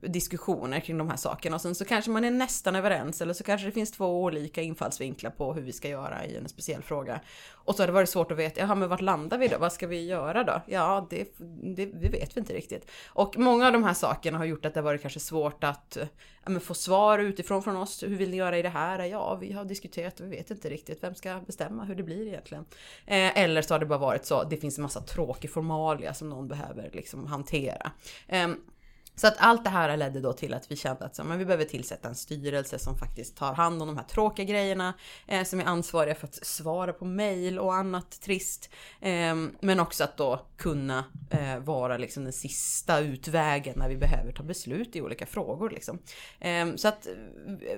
diskussioner 0.00 0.80
kring 0.80 0.98
de 0.98 1.08
här 1.08 1.16
sakerna 1.16 1.56
och 1.56 1.62
sen 1.62 1.74
så 1.74 1.84
kanske 1.84 2.10
man 2.10 2.24
är 2.24 2.30
nästan 2.30 2.76
överens 2.76 3.20
eller 3.20 3.34
så 3.34 3.44
kanske 3.44 3.66
det 3.66 3.72
finns 3.72 3.90
två 3.90 4.22
olika 4.22 4.62
infallsvinklar 4.62 5.30
på 5.30 5.52
hur 5.52 5.62
vi 5.62 5.72
ska 5.72 5.88
göra 5.88 6.26
i 6.26 6.36
en 6.36 6.48
speciell 6.48 6.82
fråga. 6.82 7.20
Och 7.50 7.74
så 7.74 7.82
har 7.82 7.86
det 7.86 7.92
varit 7.92 8.08
svårt 8.08 8.32
att 8.32 8.38
veta, 8.38 8.60
jaha 8.60 8.74
men 8.74 8.88
vart 8.88 9.00
landar 9.00 9.38
vi 9.38 9.48
då? 9.48 9.58
Vad 9.58 9.72
ska 9.72 9.86
vi 9.86 10.06
göra 10.06 10.44
då? 10.44 10.62
Ja, 10.66 11.06
det, 11.10 11.34
det, 11.76 11.86
det 11.86 12.08
vet 12.08 12.36
vi 12.36 12.40
inte 12.40 12.54
riktigt. 12.54 12.90
Och 13.06 13.38
många 13.38 13.66
av 13.66 13.72
de 13.72 13.84
här 13.84 13.94
sakerna 13.94 14.38
har 14.38 14.44
gjort 14.44 14.64
att 14.64 14.74
det 14.74 14.80
har 14.80 14.84
varit 14.84 15.02
kanske 15.02 15.20
svårt 15.20 15.64
att 15.64 15.98
ja, 16.44 16.50
men 16.50 16.60
få 16.60 16.74
svar 16.74 17.18
utifrån 17.18 17.62
från 17.62 17.76
oss. 17.76 18.02
Hur 18.02 18.16
vill 18.16 18.30
ni 18.30 18.36
göra 18.36 18.58
i 18.58 18.62
det 18.62 18.68
här? 18.68 19.04
Ja, 19.04 19.34
vi 19.34 19.52
har 19.52 19.64
diskuterat 19.64 20.20
och 20.20 20.26
vi 20.26 20.30
vet 20.30 20.50
inte 20.50 20.70
riktigt. 20.70 21.02
Vem 21.02 21.14
ska 21.14 21.40
bestämma 21.46 21.84
hur 21.84 21.94
det 21.94 22.02
blir 22.02 22.26
egentligen? 22.26 22.64
Eh, 23.06 23.38
eller 23.38 23.62
så 23.62 23.74
har 23.74 23.78
det 23.78 23.86
bara 23.86 23.98
varit 23.98 24.24
så, 24.24 24.44
det 24.44 24.56
finns 24.56 24.78
en 24.78 24.82
massa 24.82 25.00
tråkig 25.00 25.50
formalia 25.50 26.14
som 26.14 26.28
någon 26.28 26.48
behöver 26.48 26.90
liksom 26.92 27.26
hantera. 27.26 27.92
Eh, 28.28 28.48
så 29.14 29.26
att 29.26 29.34
allt 29.38 29.64
det 29.64 29.70
här 29.70 29.96
ledde 29.96 30.20
då 30.20 30.32
till 30.32 30.54
att 30.54 30.70
vi 30.70 30.76
kände 30.76 31.04
att 31.04 31.16
så, 31.16 31.24
men 31.24 31.38
vi 31.38 31.44
behöver 31.44 31.64
tillsätta 31.64 32.08
en 32.08 32.14
styrelse 32.14 32.78
som 32.78 32.98
faktiskt 32.98 33.36
tar 33.36 33.54
hand 33.54 33.82
om 33.82 33.88
de 33.88 33.96
här 33.96 34.04
tråkiga 34.04 34.46
grejerna, 34.46 34.94
eh, 35.26 35.44
som 35.44 35.60
är 35.60 35.64
ansvariga 35.64 36.14
för 36.14 36.26
att 36.26 36.46
svara 36.46 36.92
på 36.92 37.04
mejl 37.04 37.58
och 37.58 37.74
annat 37.74 38.20
trist. 38.20 38.70
Eh, 39.00 39.34
men 39.60 39.80
också 39.80 40.04
att 40.04 40.16
då 40.16 40.46
kunna 40.56 41.04
eh, 41.30 41.58
vara 41.58 41.96
liksom 41.96 42.24
den 42.24 42.32
sista 42.32 43.00
utvägen 43.00 43.74
när 43.76 43.88
vi 43.88 43.96
behöver 43.96 44.32
ta 44.32 44.42
beslut 44.42 44.96
i 44.96 45.00
olika 45.02 45.26
frågor. 45.26 45.70
Liksom. 45.70 45.98
Ehm, 46.40 46.78
så 46.78 46.88
att 46.88 47.06
eh, 47.06 47.12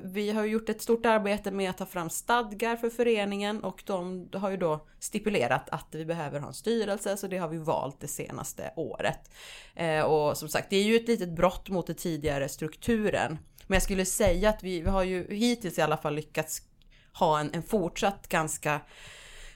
vi 0.03 0.31
har 0.31 0.45
gjort 0.45 0.69
ett 0.69 0.83
stort 0.83 1.07
arbete 1.07 1.51
med 1.51 1.71
att 1.71 1.79
ta 1.79 1.87
fram 1.87 2.11
stadgar 2.11 2.77
för 2.77 2.91
föreningen 2.91 3.65
och 3.65 3.83
de 3.87 4.29
har 4.33 4.51
ju 4.51 4.57
då 4.57 4.87
stipulerat 4.99 5.71
att 5.71 5.89
vi 5.91 6.05
behöver 6.05 6.41
ha 6.41 6.49
en 6.49 6.55
styrelse, 6.55 7.17
så 7.17 7.27
det 7.27 7.39
har 7.39 7.49
vi 7.49 7.59
valt 7.59 8.01
det 8.01 8.09
senaste 8.09 8.73
året. 8.77 9.31
Eh, 9.75 10.01
och 10.01 10.37
som 10.37 10.49
sagt, 10.49 10.71
det 10.71 10.77
är 10.77 10.83
ju 10.83 10.97
ett 10.97 11.09
litet 11.09 11.24
brott 11.27 11.69
mot 11.69 11.87
den 11.87 11.97
tidigare 11.97 12.49
strukturen. 12.49 13.39
Men 13.67 13.75
jag 13.75 13.83
skulle 13.83 14.05
säga 14.05 14.49
att 14.49 14.63
vi, 14.63 14.81
vi 14.81 14.89
har 14.89 15.03
ju 15.03 15.35
hittills 15.35 15.79
i 15.79 15.83
alla 15.83 15.97
fall 15.97 16.15
lyckats 16.15 16.63
ha 17.13 17.41
en, 17.41 17.51
en 17.55 17.63
fortsatt 17.63 18.29
ganska 18.29 18.81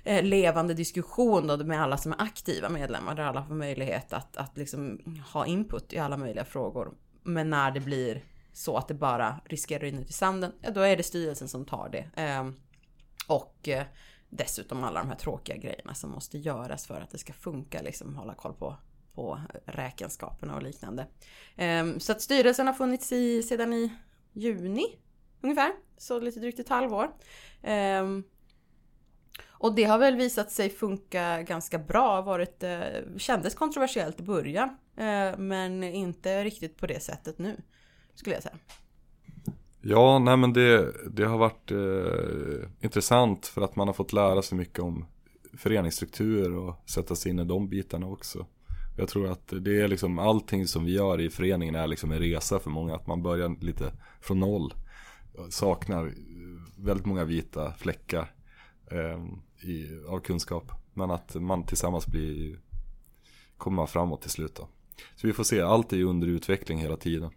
eh, 0.04 0.24
levande 0.24 0.74
diskussion 0.74 1.46
då 1.46 1.56
med 1.56 1.82
alla 1.82 1.96
som 1.96 2.12
är 2.12 2.22
aktiva 2.22 2.68
medlemmar 2.68 3.14
där 3.14 3.22
alla 3.22 3.44
får 3.44 3.54
möjlighet 3.54 4.12
att, 4.12 4.36
att 4.36 4.56
liksom 4.56 5.00
ha 5.32 5.46
input 5.46 5.92
i 5.92 5.98
alla 5.98 6.16
möjliga 6.16 6.44
frågor. 6.44 6.92
Men 7.22 7.50
när 7.50 7.70
det 7.70 7.80
blir 7.80 8.24
så 8.52 8.76
att 8.76 8.88
det 8.88 8.94
bara 8.94 9.40
riskerar 9.44 9.76
att 9.76 9.82
rinna 9.82 10.00
ut 10.00 10.10
i 10.10 10.12
sanden, 10.12 10.52
ja, 10.60 10.70
då 10.70 10.80
är 10.80 10.96
det 10.96 11.02
styrelsen 11.02 11.48
som 11.48 11.64
tar 11.64 11.88
det. 11.88 12.22
Eh, 12.22 12.50
och 13.26 13.68
eh, 13.68 13.84
dessutom 14.28 14.84
alla 14.84 15.00
de 15.00 15.08
här 15.08 15.16
tråkiga 15.16 15.56
grejerna 15.56 15.94
som 15.94 16.10
måste 16.10 16.38
göras 16.38 16.86
för 16.86 17.00
att 17.00 17.10
det 17.10 17.18
ska 17.18 17.32
funka, 17.32 17.82
liksom 17.82 18.16
hålla 18.16 18.34
koll 18.34 18.54
på 18.54 18.76
på 19.18 19.40
räkenskaperna 19.66 20.56
och 20.56 20.62
liknande. 20.62 21.06
Ehm, 21.56 22.00
så 22.00 22.12
att 22.12 22.22
styrelsen 22.22 22.66
har 22.66 22.74
funnits 22.74 23.12
i 23.12 23.42
sedan 23.42 23.72
i 23.72 23.92
juni 24.32 24.86
ungefär, 25.40 25.72
så 25.96 26.20
lite 26.20 26.40
drygt 26.40 26.58
ett 26.58 26.68
halvår. 26.68 27.10
Ehm, 27.62 28.24
och 29.48 29.74
det 29.74 29.84
har 29.84 29.98
väl 29.98 30.16
visat 30.16 30.50
sig 30.50 30.70
funka 30.70 31.42
ganska 31.42 31.78
bra, 31.78 32.22
varit, 32.22 32.62
eh, 32.62 32.80
kändes 33.16 33.54
kontroversiellt 33.54 34.20
i 34.20 34.22
början, 34.22 34.68
eh, 34.96 35.38
men 35.38 35.82
inte 35.82 36.44
riktigt 36.44 36.76
på 36.76 36.86
det 36.86 37.00
sättet 37.00 37.38
nu, 37.38 37.56
skulle 38.14 38.36
jag 38.36 38.42
säga. 38.42 38.56
Ja, 39.80 40.18
nej 40.18 40.36
men 40.36 40.52
det, 40.52 40.92
det 41.10 41.24
har 41.24 41.38
varit 41.38 41.70
eh, 41.70 42.70
intressant 42.80 43.46
för 43.46 43.62
att 43.62 43.76
man 43.76 43.88
har 43.88 43.94
fått 43.94 44.12
lära 44.12 44.42
sig 44.42 44.58
mycket 44.58 44.78
om 44.78 45.06
föreningsstrukturer 45.56 46.56
och 46.56 46.90
sätta 46.90 47.14
sig 47.14 47.30
in 47.32 47.38
i 47.38 47.44
de 47.44 47.68
bitarna 47.68 48.06
också. 48.06 48.46
Jag 48.98 49.08
tror 49.08 49.28
att 49.30 49.52
det 49.60 49.80
är 49.80 49.88
liksom 49.88 50.18
allting 50.18 50.66
som 50.66 50.84
vi 50.84 50.92
gör 50.92 51.20
i 51.20 51.30
föreningen 51.30 51.74
är 51.74 51.86
liksom 51.86 52.12
en 52.12 52.18
resa 52.18 52.58
för 52.58 52.70
många. 52.70 52.94
Att 52.94 53.06
man 53.06 53.22
börjar 53.22 53.56
lite 53.60 53.92
från 54.20 54.40
noll. 54.40 54.74
Saknar 55.50 56.14
väldigt 56.76 57.06
många 57.06 57.24
vita 57.24 57.72
fläckar 57.72 58.32
eh, 58.90 59.24
i, 59.68 60.04
av 60.08 60.20
kunskap. 60.20 60.72
Men 60.94 61.10
att 61.10 61.34
man 61.34 61.66
tillsammans 61.66 62.06
blir, 62.06 62.58
kommer 63.56 63.86
framåt 63.86 64.22
till 64.22 64.30
slut 64.30 64.54
då. 64.54 64.68
Så 65.16 65.26
vi 65.26 65.32
får 65.32 65.44
se, 65.44 65.60
allt 65.60 65.92
är 65.92 65.96
ju 65.96 66.04
under 66.04 66.28
utveckling 66.28 66.78
hela 66.78 66.96
tiden. 66.96 67.30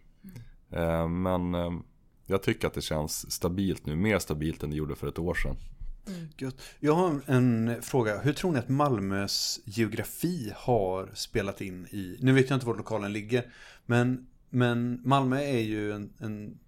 Eh, 0.69 1.07
men 1.07 1.55
eh, 1.55 1.71
jag 2.25 2.43
tycker 2.43 2.67
att 2.67 2.73
det 2.73 2.81
känns 2.81 3.31
stabilt 3.31 3.85
nu, 3.85 3.95
mer 3.95 4.19
stabilt 4.19 4.63
än 4.63 4.69
det 4.69 4.75
gjorde 4.75 4.95
för 4.95 5.07
ett 5.07 5.19
år 5.19 5.33
sedan. 5.33 5.55
Mm. 6.07 6.51
Jag 6.79 6.93
har 6.93 7.21
en 7.25 7.81
fråga. 7.81 8.21
Hur 8.21 8.33
tror 8.33 8.51
ni 8.51 8.59
att 8.59 8.69
Malmös 8.69 9.59
geografi 9.65 10.53
har 10.55 11.09
spelat 11.13 11.61
in 11.61 11.85
i... 11.85 12.17
Nu 12.19 12.33
vet 12.33 12.49
jag 12.49 12.57
inte 12.57 12.65
var 12.65 12.75
lokalen 12.75 13.13
ligger. 13.13 13.45
Men, 13.85 14.27
men 14.49 15.01
Malmö 15.03 15.41
är 15.41 15.59
ju 15.59 15.91
en, 15.91 16.13
en 16.19 16.59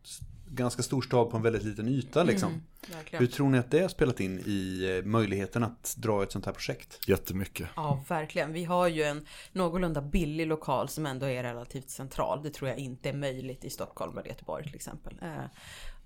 ganska 0.56 0.84
stor 0.84 1.02
stad 1.02 1.30
på 1.30 1.38
en 1.38 1.44
väldigt 1.44 1.64
liten 1.64 1.88
yta. 1.88 2.24
Liksom. 2.24 2.50
Mm, 2.50 3.06
Hur 3.12 3.28
tror 3.28 3.50
ni 3.50 3.58
att 3.58 3.72
det 3.72 3.82
har 3.82 3.90
spelat 3.90 4.20
in 4.20 4.40
i 4.40 4.90
eh, 4.98 5.06
möjligheten 5.06 5.64
att 5.64 5.96
dra 5.98 6.24
ett 6.24 6.32
sånt 6.32 6.46
här 6.46 6.54
projekt? 6.54 7.00
Jättemycket. 7.08 7.70
Ja, 7.76 8.04
verkligen. 8.08 8.54
Vi 8.54 8.64
har 8.64 8.88
ju 8.88 9.04
en 9.04 9.26
någorlunda 9.52 10.02
billig 10.02 10.48
lokal 10.48 10.90
som 10.90 11.06
ändå 11.06 11.26
är 11.26 11.44
relativt 11.44 11.90
central. 11.90 12.44
Det 12.44 12.50
tror 12.50 12.70
jag 12.70 12.78
inte 12.78 13.10
är 13.10 13.14
möjligt 13.14 13.66
i 13.66 13.70
Stockholm 13.70 14.18
eller 14.18 14.30
Göteborg 14.30 14.64
till 14.64 14.76
exempel. 14.76 15.18
Eh, 15.22 15.46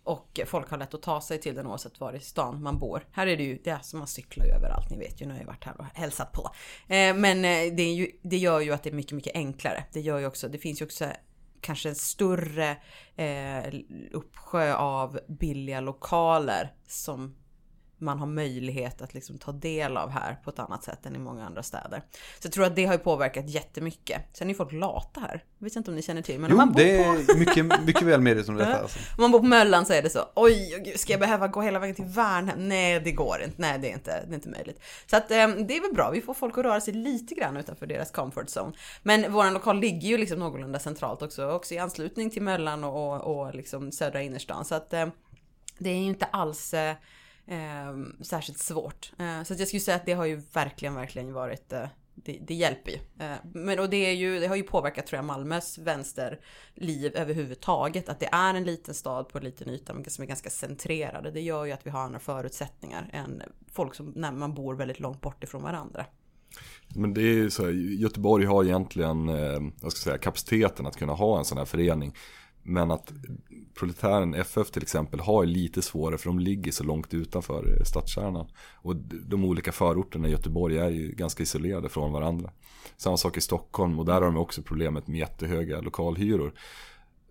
och 0.03 0.39
folk 0.45 0.69
har 0.69 0.77
lätt 0.77 0.93
att 0.93 1.01
ta 1.01 1.21
sig 1.21 1.41
till 1.41 1.55
den 1.55 1.67
oavsett 1.67 1.99
var 1.99 2.13
i 2.13 2.19
stan 2.19 2.63
man 2.63 2.79
bor. 2.79 3.05
Här 3.11 3.27
är 3.27 3.37
det 3.37 3.43
ju, 3.43 3.59
det 3.63 3.69
är 3.69 3.79
som 3.79 3.99
man 3.99 4.07
cyklar 4.07 4.45
ju 4.45 4.51
överallt, 4.51 4.89
ni 4.91 4.97
vet 4.97 5.21
ju, 5.21 5.25
nu 5.25 5.33
har 5.33 5.39
jag 5.39 5.47
varit 5.47 5.63
här 5.63 5.75
och 5.77 5.85
hälsat 5.93 6.31
på. 6.31 6.49
Eh, 6.93 7.15
men 7.15 7.41
det, 7.75 7.81
är 7.81 7.93
ju, 7.93 8.11
det 8.21 8.37
gör 8.37 8.59
ju 8.59 8.71
att 8.73 8.83
det 8.83 8.89
är 8.89 8.93
mycket, 8.93 9.11
mycket 9.11 9.35
enklare. 9.35 9.83
Det 9.93 10.01
gör 10.01 10.19
ju 10.19 10.25
också, 10.25 10.47
det 10.49 10.57
finns 10.57 10.81
ju 10.81 10.85
också 10.85 11.05
kanske 11.61 11.89
en 11.89 11.95
större 11.95 12.77
eh, 13.15 13.73
uppsjö 14.11 14.75
av 14.75 15.19
billiga 15.27 15.81
lokaler 15.81 16.73
som 16.87 17.35
man 17.97 18.19
har 18.19 18.27
möjlighet 18.27 19.01
att 19.01 19.13
liksom 19.13 19.37
ta 19.37 19.51
del 19.51 19.97
av 19.97 20.09
här 20.09 20.37
på 20.43 20.49
ett 20.49 20.59
annat 20.59 20.83
sätt 20.83 21.05
än 21.05 21.15
i 21.15 21.19
många 21.19 21.45
andra 21.45 21.63
städer. 21.63 22.01
Så 22.11 22.45
jag 22.45 22.51
tror 22.51 22.65
att 22.65 22.75
det 22.75 22.85
har 22.85 22.93
ju 22.93 22.99
påverkat 22.99 23.49
jättemycket. 23.49 24.21
Sen 24.33 24.47
är 24.47 24.51
ju 24.51 24.57
folk 24.57 24.71
lata 24.71 25.19
här. 25.19 25.43
Jag 25.57 25.65
vet 25.65 25.75
inte 25.75 25.91
om 25.91 25.95
ni 25.95 26.01
känner 26.01 26.21
till. 26.21 26.39
Men 26.39 26.49
jo, 26.51 26.57
man 26.57 26.71
bor 26.71 26.81
det 26.81 27.03
på... 27.03 27.33
är 27.33 27.37
mycket, 27.39 27.85
mycket 27.85 28.01
väl 28.01 28.21
medveten 28.21 28.53
om 28.53 28.57
detta. 28.65 28.79
Alltså. 28.79 28.99
Om 29.17 29.21
man 29.21 29.31
bor 29.31 29.39
på 29.39 29.45
Möllan 29.45 29.85
så 29.85 29.93
är 29.93 30.01
det 30.01 30.09
så. 30.09 30.19
Oj, 30.35 30.81
gud, 30.85 30.99
ska 30.99 31.13
jag 31.13 31.19
behöva 31.19 31.47
gå 31.47 31.61
hela 31.61 31.79
vägen 31.79 31.95
till 31.95 32.05
Värnhem? 32.05 32.67
Nej, 32.67 32.99
det 32.99 33.11
går 33.11 33.41
inte. 33.43 33.61
Nej, 33.61 33.79
det 33.79 33.89
är 33.89 33.93
inte, 33.93 34.25
det 34.25 34.31
är 34.31 34.35
inte 34.35 34.49
möjligt. 34.49 34.81
Så 35.05 35.17
att 35.17 35.31
eh, 35.31 35.47
det 35.47 35.77
är 35.77 35.81
väl 35.81 35.93
bra. 35.95 36.11
Vi 36.11 36.21
får 36.21 36.33
folk 36.33 36.57
att 36.57 36.65
röra 36.65 36.81
sig 36.81 36.93
lite 36.93 37.35
grann 37.35 37.57
utanför 37.57 37.85
deras 37.85 38.11
comfort 38.11 38.47
zone. 38.47 38.71
Men 39.03 39.33
våran 39.33 39.53
lokal 39.53 39.79
ligger 39.79 40.07
ju 40.07 40.17
liksom 40.17 40.39
någorlunda 40.39 40.79
centralt 40.79 41.21
också. 41.21 41.51
Också 41.51 41.73
i 41.73 41.77
anslutning 41.77 42.29
till 42.29 42.41
Möllan 42.41 42.83
och, 42.83 43.13
och, 43.13 43.39
och 43.39 43.55
liksom 43.55 43.91
södra 43.91 44.21
innerstan. 44.21 44.65
Så 44.65 44.75
att 44.75 44.93
eh, 44.93 45.05
det 45.77 45.89
är 45.89 45.95
ju 45.95 46.07
inte 46.07 46.25
alls 46.25 46.73
eh, 46.73 46.95
eh, 47.47 48.21
särskilt 48.21 48.59
svårt. 48.59 49.11
Eh, 49.19 49.43
så 49.43 49.53
att 49.53 49.59
jag 49.59 49.67
skulle 49.67 49.81
säga 49.81 49.97
att 49.97 50.05
det 50.05 50.13
har 50.13 50.25
ju 50.25 50.41
verkligen, 50.53 50.95
verkligen 50.95 51.33
varit 51.33 51.73
eh, 51.73 51.87
det, 52.15 52.39
det, 52.47 52.53
hjälper 52.53 52.91
ju. 52.91 53.25
Eh, 53.25 53.35
men 53.53 53.79
och 53.79 53.89
det, 53.89 53.97
är 53.97 54.13
ju, 54.13 54.39
det 54.39 54.47
har 54.47 54.55
ju 54.55 54.63
påverkat 54.63 55.07
tror 55.07 55.17
jag 55.17 55.25
Malmös 55.25 55.77
vänsterliv 55.77 57.15
överhuvudtaget. 57.15 58.09
Att 58.09 58.19
det 58.19 58.29
är 58.31 58.53
en 58.53 58.63
liten 58.63 58.93
stad 58.93 59.29
på 59.29 59.37
en 59.37 59.43
liten 59.43 59.69
yta 59.69 59.93
som 60.07 60.23
är 60.23 60.27
ganska 60.27 60.49
centrerade. 60.49 61.31
Det 61.31 61.41
gör 61.41 61.65
ju 61.65 61.71
att 61.71 61.85
vi 61.85 61.89
har 61.89 61.99
andra 61.99 62.19
förutsättningar 62.19 63.09
än 63.13 63.41
folk 63.71 63.95
som 63.95 64.13
när 64.15 64.31
man 64.31 64.53
bor 64.53 64.75
väldigt 64.75 64.99
långt 64.99 65.21
bort 65.21 65.43
ifrån 65.43 65.63
varandra. 65.63 66.05
Men 66.95 67.13
det 67.13 67.21
är 67.21 67.33
ju 67.33 67.49
så 67.49 67.63
här, 67.63 67.71
Göteborg 67.71 68.45
har 68.45 68.63
egentligen, 68.63 69.29
eh, 69.29 69.61
jag 69.81 69.91
ska 69.91 70.03
säga, 70.03 70.17
kapaciteten 70.17 70.85
att 70.85 70.97
kunna 70.97 71.13
ha 71.13 71.37
en 71.37 71.45
sån 71.45 71.57
här 71.57 71.65
förening. 71.65 72.15
Men 72.63 72.91
att 72.91 73.11
proletären 73.77 74.33
FF 74.33 74.71
till 74.71 74.81
exempel 74.81 75.19
har 75.19 75.45
lite 75.45 75.81
svårare 75.81 76.17
för 76.17 76.29
de 76.29 76.39
ligger 76.39 76.71
så 76.71 76.83
långt 76.83 77.13
utanför 77.13 77.83
stadskärnan. 77.85 78.47
Och 78.75 78.95
de 79.25 79.45
olika 79.45 79.71
förorterna 79.71 80.27
i 80.27 80.31
Göteborg 80.31 80.77
är 80.77 80.89
ju 80.89 81.11
ganska 81.11 81.43
isolerade 81.43 81.89
från 81.89 82.11
varandra. 82.11 82.51
Samma 82.97 83.17
sak 83.17 83.37
i 83.37 83.41
Stockholm 83.41 83.99
och 83.99 84.05
där 84.05 84.13
har 84.13 84.21
de 84.21 84.37
också 84.37 84.61
problemet 84.61 85.07
med 85.07 85.19
jättehöga 85.19 85.81
lokalhyror. 85.81 86.53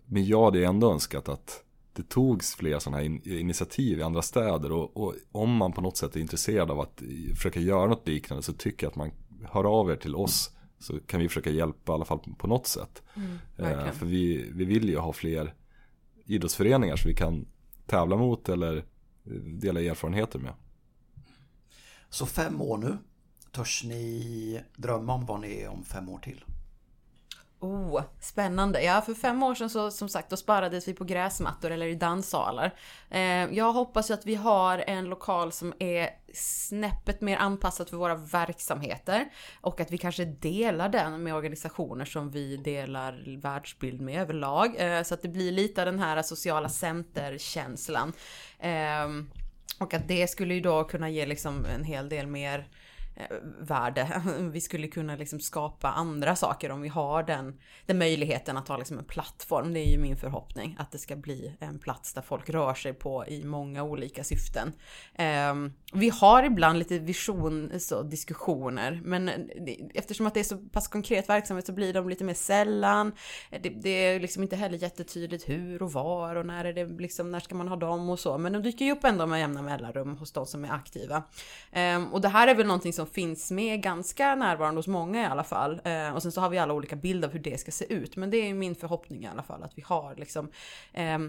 Men 0.05 0.25
jag 0.25 0.45
hade 0.45 0.65
ändå 0.65 0.91
önskat 0.91 1.29
att 1.29 1.63
det 1.93 2.09
togs 2.09 2.55
fler 2.55 2.79
sådana 2.79 2.97
här 2.97 3.27
initiativ 3.27 3.99
i 3.99 4.03
andra 4.03 4.21
städer 4.21 4.71
och, 4.71 4.97
och, 4.97 5.15
om 5.31 5.55
man 5.55 5.71
på 5.71 5.81
något 5.81 5.97
sätt 5.97 6.15
är 6.15 6.19
intresserad 6.19 6.71
av 6.71 6.79
att 6.79 7.01
försöka 7.35 7.59
göra 7.59 7.85
något 7.85 8.07
liknande 8.07 8.43
så 8.43 8.53
tycker 8.53 8.85
jag 8.85 8.91
att 8.91 8.95
man 8.95 9.11
hör 9.43 9.63
av 9.63 9.91
er 9.91 9.95
till 9.95 10.15
oss 10.15 10.51
så 10.79 10.99
kan 10.99 11.19
vi 11.19 11.27
försöka 11.27 11.49
hjälpa 11.49 11.91
i 11.91 11.95
alla 11.95 12.05
fall 12.05 12.19
på 12.37 12.47
något 12.47 12.67
sätt. 12.67 13.03
Mm, 13.15 13.37
eh, 13.57 13.91
för 13.91 14.05
vi, 14.05 14.51
vi 14.51 14.65
vill 14.65 14.89
ju 14.89 14.97
ha 14.97 15.13
fler 15.13 15.53
idrottsföreningar 16.27 16.95
som 16.95 17.09
vi 17.09 17.15
kan 17.15 17.47
tävla 17.85 18.15
mot 18.15 18.49
eller 18.49 18.77
eh, 18.77 19.31
dela 19.33 19.81
erfarenheter 19.81 20.39
med. 20.39 20.53
Så 22.09 22.25
fem 22.25 22.61
år 22.61 22.77
nu 22.77 22.97
Törs 23.51 23.83
ni 23.83 24.61
drömma 24.75 25.13
om 25.13 25.25
vad 25.25 25.39
ni 25.39 25.61
är 25.61 25.67
om 25.67 25.83
fem 25.83 26.09
år 26.09 26.19
till? 26.19 26.43
Oh, 27.59 28.01
spännande. 28.19 28.81
Ja, 28.81 29.01
för 29.01 29.13
fem 29.13 29.43
år 29.43 29.55
sedan 29.55 29.69
så 29.69 29.91
som 29.91 30.09
sagt, 30.09 30.29
då 30.29 30.37
sparades 30.37 30.87
vi 30.87 30.93
på 30.93 31.03
gräsmattor 31.03 31.71
eller 31.71 31.85
i 31.87 31.95
danssalar. 31.95 32.73
Eh, 33.09 33.21
jag 33.53 33.73
hoppas 33.73 34.09
ju 34.09 34.13
att 34.13 34.25
vi 34.25 34.35
har 34.35 34.83
en 34.87 35.05
lokal 35.05 35.51
som 35.51 35.73
är 35.79 36.09
snäppet 36.33 37.21
mer 37.21 37.37
anpassad 37.37 37.89
för 37.89 37.97
våra 37.97 38.15
verksamheter 38.15 39.29
och 39.61 39.81
att 39.81 39.91
vi 39.91 39.97
kanske 39.97 40.25
delar 40.25 40.89
den 40.89 41.23
med 41.23 41.35
organisationer 41.35 42.05
som 42.05 42.31
vi 42.31 42.57
delar 42.57 43.37
världsbild 43.41 44.01
med 44.01 44.21
överlag. 44.21 44.75
Eh, 44.77 45.03
så 45.03 45.13
att 45.13 45.21
det 45.21 45.27
blir 45.27 45.51
lite 45.51 45.81
av 45.81 45.85
den 45.85 45.99
här 45.99 46.21
sociala 46.21 46.69
centerkänslan. 46.69 48.13
Eh, 48.59 49.07
och 49.79 49.93
att 49.93 50.07
det 50.07 50.27
skulle 50.27 50.53
ju 50.53 50.61
då 50.61 50.83
kunna 50.83 51.09
ge 51.09 51.25
liksom 51.25 51.65
en 51.65 51.83
hel 51.83 52.09
del 52.09 52.27
mer 52.27 52.59
eh, 52.59 52.65
värde. 53.59 54.21
Vi 54.51 54.61
skulle 54.61 54.87
kunna 54.87 55.15
liksom 55.15 55.39
skapa 55.39 55.87
andra 55.87 56.35
saker 56.35 56.71
om 56.71 56.81
vi 56.81 56.87
har 56.87 57.23
den, 57.23 57.59
den 57.85 57.97
möjligheten 57.97 58.57
att 58.57 58.67
ha 58.67 58.77
liksom 58.77 58.97
en 58.97 59.05
plattform. 59.05 59.73
Det 59.73 59.79
är 59.79 59.91
ju 59.91 59.97
min 59.97 60.17
förhoppning 60.17 60.75
att 60.79 60.91
det 60.91 60.97
ska 60.97 61.15
bli 61.15 61.57
en 61.59 61.79
plats 61.79 62.13
där 62.13 62.21
folk 62.21 62.49
rör 62.49 62.73
sig 62.73 62.93
på 62.93 63.25
i 63.27 63.43
många 63.43 63.83
olika 63.83 64.23
syften. 64.23 64.73
Ehm, 65.15 65.73
vi 65.93 66.09
har 66.09 66.43
ibland 66.43 66.79
lite 66.79 66.99
vision, 66.99 67.79
så, 67.79 68.03
diskussioner, 68.03 69.01
men 69.03 69.29
eftersom 69.93 70.27
att 70.27 70.33
det 70.33 70.39
är 70.39 70.43
så 70.43 70.57
pass 70.57 70.87
konkret 70.87 71.29
verksamhet 71.29 71.65
så 71.65 71.73
blir 71.73 71.93
de 71.93 72.09
lite 72.09 72.23
mer 72.23 72.33
sällan. 72.33 73.11
Det, 73.49 73.69
det 73.69 73.89
är 73.89 74.19
liksom 74.19 74.43
inte 74.43 74.55
heller 74.55 74.77
jättetydligt 74.77 75.49
hur 75.49 75.83
och 75.83 75.91
var 75.91 76.35
och 76.35 76.45
när 76.45 76.65
är 76.65 76.73
det 76.73 76.85
liksom, 76.85 77.31
när 77.31 77.39
ska 77.39 77.55
man 77.55 77.67
ha 77.67 77.75
dem 77.75 78.09
och 78.09 78.19
så. 78.19 78.37
Men 78.37 78.53
de 78.53 78.63
dyker 78.63 78.85
ju 78.85 78.91
upp 78.91 79.03
ändå 79.03 79.25
med 79.25 79.39
jämna 79.39 79.61
mellanrum 79.61 80.17
hos 80.17 80.31
de 80.31 80.45
som 80.45 80.65
är 80.65 80.71
aktiva. 80.71 81.23
Ehm, 81.71 82.13
och 82.13 82.21
det 82.21 82.29
här 82.29 82.47
är 82.47 82.55
väl 82.55 82.67
någonting 82.67 82.93
som 82.93 83.06
finns 83.07 83.51
med 83.51 83.81
ganska 83.81 84.35
närvarande 84.35 84.79
hos 84.79 84.87
många 84.87 85.21
i 85.21 85.25
alla 85.25 85.43
fall. 85.43 85.81
Eh, 85.83 86.09
och 86.09 86.21
sen 86.21 86.31
så 86.31 86.41
har 86.41 86.49
vi 86.49 86.57
alla 86.57 86.73
olika 86.73 86.95
bilder 86.95 87.27
av 87.27 87.33
hur 87.33 87.39
det 87.39 87.59
ska 87.59 87.71
se 87.71 87.93
ut. 87.93 88.15
Men 88.15 88.29
det 88.29 88.37
är 88.37 88.53
min 88.53 88.75
förhoppning 88.75 89.23
i 89.23 89.27
alla 89.27 89.43
fall 89.43 89.63
att 89.63 89.77
vi 89.77 89.81
har 89.81 90.15
liksom 90.15 90.51
eh, 90.93 91.19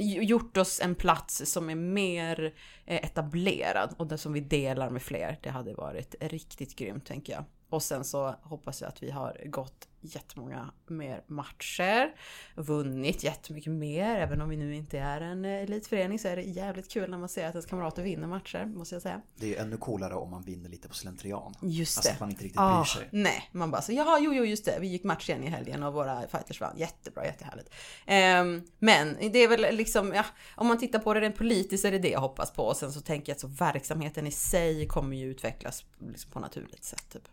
gjort 0.00 0.56
oss 0.56 0.80
en 0.80 0.94
plats 0.94 1.52
som 1.52 1.70
är 1.70 1.74
mer 1.74 2.54
eh, 2.86 3.04
etablerad 3.04 3.94
och 3.96 4.06
det 4.06 4.18
som 4.18 4.32
vi 4.32 4.40
delar 4.40 4.90
med 4.90 5.02
fler. 5.02 5.38
Det 5.42 5.50
hade 5.50 5.74
varit 5.74 6.14
riktigt 6.20 6.76
grymt 6.76 7.06
tänker 7.06 7.32
jag. 7.32 7.44
Och 7.70 7.82
sen 7.82 8.04
så 8.04 8.34
hoppas 8.42 8.80
jag 8.80 8.88
att 8.88 9.02
vi 9.02 9.10
har 9.10 9.42
gått 9.46 9.87
jättemånga 10.00 10.70
mer 10.86 11.24
matcher, 11.26 12.14
vunnit 12.54 13.24
jättemycket 13.24 13.72
mer. 13.72 14.16
Även 14.16 14.40
om 14.40 14.48
vi 14.48 14.56
nu 14.56 14.74
inte 14.74 14.98
är 14.98 15.20
en 15.20 15.44
elitförening 15.44 16.18
så 16.18 16.28
är 16.28 16.36
det 16.36 16.42
jävligt 16.42 16.90
kul 16.92 17.10
när 17.10 17.18
man 17.18 17.28
ser 17.28 17.46
att 17.46 17.54
ens 17.54 17.66
kamrater 17.66 18.02
vinner 18.02 18.26
matcher, 18.26 18.64
måste 18.64 18.94
jag 18.94 19.02
säga. 19.02 19.20
Det 19.36 19.56
är 19.56 19.62
ännu 19.62 19.76
coolare 19.76 20.14
om 20.14 20.30
man 20.30 20.42
vinner 20.42 20.68
lite 20.68 20.88
på 20.88 20.94
slentrian. 20.94 21.54
Just 21.62 21.98
Alltså 21.98 22.08
det. 22.10 22.14
att 22.14 22.20
man 22.20 22.30
inte 22.30 22.44
riktigt 22.44 22.60
Ah, 22.60 22.76
bryr 22.80 22.84
sig. 22.84 23.08
nej, 23.12 23.48
man 23.52 23.70
bara 23.70 23.82
så 23.82 23.92
jaha, 23.92 24.18
jo, 24.20 24.34
jo, 24.34 24.44
just 24.44 24.64
det. 24.64 24.78
Vi 24.80 24.86
gick 24.86 25.04
match 25.04 25.28
igen 25.28 25.44
i 25.44 25.46
helgen 25.46 25.82
och 25.82 25.92
våra 25.94 26.20
fighters 26.28 26.60
vann. 26.60 26.78
Jättebra, 26.78 27.24
jättehärligt. 27.26 27.70
Ehm, 28.06 28.62
men 28.78 29.16
det 29.32 29.38
är 29.38 29.48
väl 29.48 29.76
liksom, 29.76 30.12
ja, 30.14 30.24
om 30.56 30.66
man 30.66 30.78
tittar 30.78 30.98
på 30.98 31.14
det 31.14 31.20
rent 31.20 31.36
politiskt 31.36 31.84
är 31.84 31.92
det 31.92 31.98
det 31.98 32.10
jag 32.10 32.20
hoppas 32.20 32.50
på. 32.52 32.62
Och 32.62 32.76
sen 32.76 32.92
så 32.92 33.00
tänker 33.00 33.30
jag 33.30 33.34
att 33.34 33.40
så 33.40 33.46
verksamheten 33.46 34.26
i 34.26 34.30
sig 34.30 34.86
kommer 34.86 35.16
ju 35.16 35.30
utvecklas 35.30 35.84
liksom 36.12 36.30
på 36.32 36.40
naturligt 36.40 36.84
sätt. 36.84 37.06
Typ. 37.12 37.28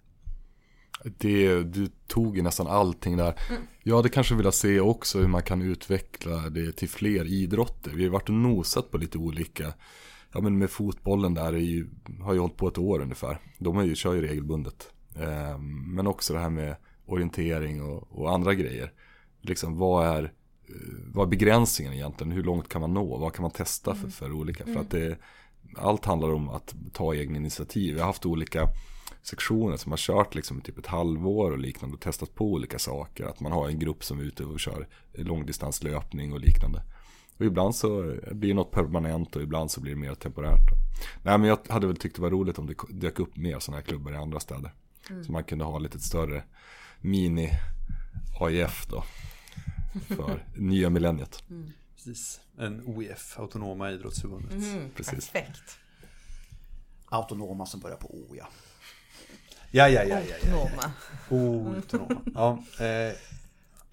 Det, 1.03 1.63
du 1.63 1.87
tog 2.07 2.37
ju 2.37 2.43
nästan 2.43 2.67
allting 2.67 3.17
där. 3.17 3.39
Jag 3.83 3.95
hade 3.95 4.09
kanske 4.09 4.35
velat 4.35 4.55
se 4.55 4.79
också 4.79 5.19
hur 5.19 5.27
man 5.27 5.41
kan 5.43 5.61
utveckla 5.61 6.49
det 6.49 6.71
till 6.71 6.89
fler 6.89 7.25
idrotter. 7.25 7.91
Vi 7.91 8.03
har 8.03 8.11
varit 8.11 8.29
och 8.29 8.35
nosat 8.35 8.91
på 8.91 8.97
lite 8.97 9.17
olika. 9.17 9.73
Ja 10.31 10.41
men 10.41 10.57
med 10.57 10.69
fotbollen 10.69 11.33
där 11.33 11.53
är 11.53 11.57
ju, 11.57 11.87
har 12.21 12.33
ju 12.33 12.39
hållit 12.39 12.57
på 12.57 12.67
ett 12.67 12.77
år 12.77 13.01
ungefär. 13.01 13.37
De 13.57 13.75
har 13.75 13.83
ju, 13.83 13.95
kör 13.95 14.13
ju 14.13 14.21
regelbundet. 14.21 14.93
Eh, 15.15 15.57
men 15.87 16.07
också 16.07 16.33
det 16.33 16.39
här 16.39 16.49
med 16.49 16.75
orientering 17.05 17.83
och, 17.83 18.07
och 18.11 18.33
andra 18.33 18.53
grejer. 18.53 18.91
Liksom 19.41 19.77
vad 19.77 20.07
är, 20.07 20.23
eh, 20.23 20.31
vad 21.13 21.25
är 21.25 21.29
begränsningen 21.29 21.93
egentligen? 21.93 22.31
Hur 22.31 22.43
långt 22.43 22.69
kan 22.69 22.81
man 22.81 22.93
nå? 22.93 23.17
Vad 23.17 23.33
kan 23.33 23.41
man 23.41 23.51
testa 23.51 23.95
för, 23.95 24.09
för 24.09 24.31
olika? 24.31 24.65
För 24.65 24.79
att 24.79 24.91
det, 24.91 25.17
allt 25.77 26.05
handlar 26.05 26.33
om 26.33 26.49
att 26.49 26.75
ta 26.93 27.15
egna 27.15 27.37
initiativ. 27.37 27.93
Vi 27.93 27.99
har 27.99 28.07
haft 28.07 28.25
olika 28.25 28.67
sektioner 29.21 29.77
som 29.77 29.91
har 29.91 29.97
kört 29.97 30.35
liksom 30.35 30.61
typ 30.61 30.77
ett 30.77 30.87
halvår 30.87 31.51
och 31.51 31.57
liknande 31.57 31.95
och 31.95 32.01
testat 32.01 32.35
på 32.35 32.45
olika 32.45 32.79
saker. 32.79 33.25
Att 33.25 33.39
man 33.39 33.51
har 33.51 33.67
en 33.67 33.79
grupp 33.79 34.03
som 34.03 34.19
är 34.19 34.23
ute 34.23 34.43
och 34.45 34.59
kör 34.59 34.87
långdistanslöpning 35.13 36.33
och 36.33 36.39
liknande. 36.39 36.83
Och 37.37 37.45
ibland 37.45 37.75
så 37.75 38.15
blir 38.31 38.49
det 38.49 38.55
något 38.55 38.71
permanent 38.71 39.35
och 39.35 39.41
ibland 39.41 39.71
så 39.71 39.81
blir 39.81 39.95
det 39.95 39.99
mer 40.01 40.15
temporärt. 40.15 40.69
Nej 41.23 41.37
men 41.37 41.49
jag 41.49 41.59
hade 41.69 41.87
väl 41.87 41.97
tyckt 41.97 42.15
det 42.15 42.21
var 42.21 42.29
roligt 42.29 42.59
om 42.59 42.67
det 42.67 42.75
dök 42.89 43.19
upp 43.19 43.37
mer 43.37 43.59
sådana 43.59 43.81
här 43.81 43.87
klubbar 43.87 44.11
i 44.11 44.15
andra 44.15 44.39
städer. 44.39 44.73
Så 45.25 45.31
man 45.31 45.43
kunde 45.43 45.65
ha 45.65 45.79
lite 45.79 45.99
större 45.99 46.43
mini 47.01 47.49
AIF 48.39 48.87
då. 48.89 49.03
För 50.07 50.45
nya 50.55 50.89
millenniet. 50.89 51.43
Precis. 51.95 52.41
En 52.57 52.81
OIF, 52.85 53.39
Autonoma 53.39 53.91
Idrottsförbundet. 53.91 54.95
Precis. 54.95 55.29
Perfekt. 55.31 55.77
Autonoma 57.05 57.65
som 57.65 57.79
börjar 57.79 57.97
på 57.97 58.07
O 58.07 58.35
ja. 58.37 58.47
Ja, 59.75 59.89
ja, 59.89 60.03
ja, 60.03 60.19
ja, 60.29 60.35
ja. 60.41 60.51
Noma. 60.51 60.91
Oh, 61.29 61.75
autonoma. 61.75 62.21
Ja, 62.35 62.85
eh, 62.85 63.15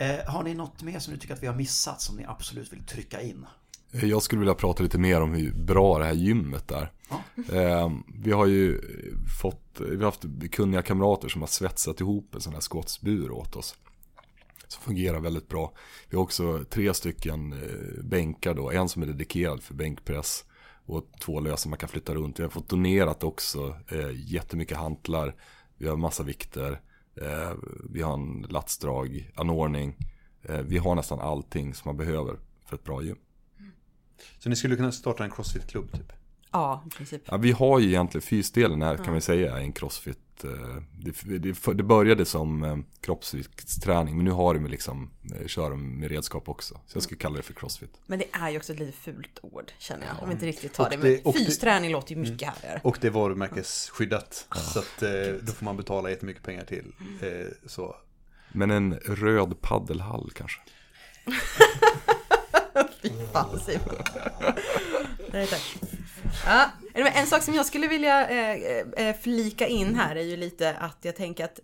Eh, 0.02 0.26
har 0.26 0.42
ni 0.42 0.54
något 0.54 0.82
mer 0.82 0.98
som 0.98 1.14
ni 1.14 1.20
tycker 1.20 1.34
att 1.34 1.42
vi 1.42 1.46
har 1.46 1.54
missat 1.54 2.00
som 2.00 2.16
ni 2.16 2.24
absolut 2.28 2.72
vill 2.72 2.82
trycka 2.82 3.20
in? 3.20 3.46
Jag 3.90 4.22
skulle 4.22 4.38
vilja 4.38 4.54
prata 4.54 4.82
lite 4.82 4.98
mer 4.98 5.20
om 5.20 5.34
hur 5.34 5.52
bra 5.52 5.98
det 5.98 6.04
här 6.04 6.12
gymmet 6.12 6.70
är. 6.70 6.92
Eh, 7.52 7.90
vi 8.14 8.32
har 8.32 8.46
ju 8.46 8.80
fått, 9.40 9.80
vi 9.80 9.96
har 9.96 10.04
haft 10.04 10.24
kunniga 10.52 10.82
kamrater 10.82 11.28
som 11.28 11.40
har 11.42 11.48
svetsat 11.48 12.00
ihop 12.00 12.34
en 12.34 12.40
sån 12.40 12.52
här 12.52 12.60
skottsbur 12.60 13.30
åt 13.30 13.56
oss. 13.56 13.76
Som 14.68 14.82
fungerar 14.82 15.20
väldigt 15.20 15.48
bra. 15.48 15.72
Vi 16.08 16.16
har 16.16 16.22
också 16.22 16.64
tre 16.70 16.94
stycken 16.94 17.52
eh, 17.52 18.04
bänkar 18.04 18.54
då, 18.54 18.70
en 18.70 18.88
som 18.88 19.02
är 19.02 19.06
dedikerad 19.06 19.62
för 19.62 19.74
bänkpress. 19.74 20.44
Och 20.86 21.04
två 21.20 21.40
lösa 21.40 21.68
man 21.68 21.78
kan 21.78 21.88
flytta 21.88 22.14
runt. 22.14 22.38
Vi 22.38 22.42
har 22.42 22.50
fått 22.50 22.68
donerat 22.68 23.24
också 23.24 23.76
eh, 23.88 24.10
jättemycket 24.14 24.76
hantlar. 24.76 25.34
Vi 25.82 25.88
har 25.88 25.96
massa 25.96 26.22
vikter. 26.22 26.80
Eh, 27.14 27.52
vi 27.90 28.02
har 28.02 28.14
en 28.14 28.46
latsdrag, 28.48 29.32
anordning. 29.34 29.96
Eh, 30.42 30.58
vi 30.58 30.78
har 30.78 30.94
nästan 30.94 31.20
allting 31.20 31.74
som 31.74 31.88
man 31.88 31.96
behöver 31.96 32.36
för 32.66 32.76
ett 32.76 32.84
bra 32.84 33.02
gym. 33.02 33.16
så 34.38 34.48
ni 34.48 34.56
skulle 34.56 34.76
kunna 34.76 34.92
starta 34.92 35.24
en 35.24 35.30
crossfit-klubb 35.30 35.92
typ? 35.92 36.12
Ja, 36.52 36.84
i 36.86 36.90
princip. 36.90 37.22
Ja, 37.24 37.36
vi 37.36 37.52
har 37.52 37.78
ju 37.78 37.88
egentligen 37.88 38.22
fysdelen 38.22 38.82
här 38.82 38.96
kan 38.96 39.14
vi 39.14 39.20
säga 39.20 39.56
är 39.56 39.60
en 39.60 39.72
crossfit. 39.72 40.18
Eh, 40.44 40.50
Det, 41.00 41.38
det, 41.38 41.72
det 41.74 41.82
började 41.82 42.24
som 42.24 42.64
eh, 42.64 42.76
kroppsviktsträning 43.00 44.16
men 44.16 44.24
nu 44.24 44.30
har 44.30 44.54
de 44.54 44.66
liksom, 44.66 45.10
eh, 45.40 45.46
kör 45.46 45.70
de 45.70 45.98
med 46.00 46.10
redskap 46.10 46.48
också. 46.48 46.74
Så 46.86 46.96
jag 46.96 47.02
skulle 47.02 47.18
kalla 47.18 47.36
det 47.36 47.42
för 47.42 47.54
crossfit. 47.54 48.00
Men 48.06 48.18
det 48.18 48.24
är 48.32 48.50
ju 48.50 48.56
också 48.56 48.72
ett 48.72 48.78
lite 48.78 48.92
fult 48.92 49.38
ord, 49.42 49.72
känner 49.78 50.06
jag. 50.06 50.22
Om 50.22 50.28
vi 50.28 50.32
inte 50.34 50.46
riktigt 50.46 50.74
tar 50.74 50.84
Och 50.84 50.90
det. 50.90 50.96
det- 50.96 51.24
Men 51.24 51.32
fysträning 51.32 51.92
låter 51.92 52.14
ju 52.14 52.20
mycket 52.20 52.48
härligare. 52.48 52.80
Och 52.84 52.98
det 53.00 53.06
är 53.06 53.10
varumärkesskyddat. 53.10 54.46
Så 54.72 54.78
att 54.78 55.00
då 55.46 55.52
får 55.52 55.64
man 55.64 55.76
betala 55.76 56.10
jättemycket 56.10 56.42
pengar 56.42 56.64
till. 56.64 56.92
Eh, 57.22 57.46
så. 57.66 57.96
Men 58.52 58.70
en 58.70 58.94
röd 58.94 59.60
paddelhall 59.60 60.30
kanske. 60.34 60.60
Fan, 63.32 63.60
Simon. 63.60 63.96
Nej, 65.32 65.46
tack. 65.46 65.74
Ja, 66.46 66.70
en 66.94 67.26
sak 67.26 67.42
som 67.42 67.54
jag 67.54 67.66
skulle 67.66 67.88
vilja 67.88 68.28
eh, 68.28 68.84
eh, 68.96 69.16
flika 69.16 69.66
in 69.66 69.94
här 69.94 70.16
är 70.16 70.22
ju 70.22 70.36
lite 70.36 70.74
att 70.74 70.98
jag 71.02 71.16
tänker 71.16 71.44
att 71.44 71.60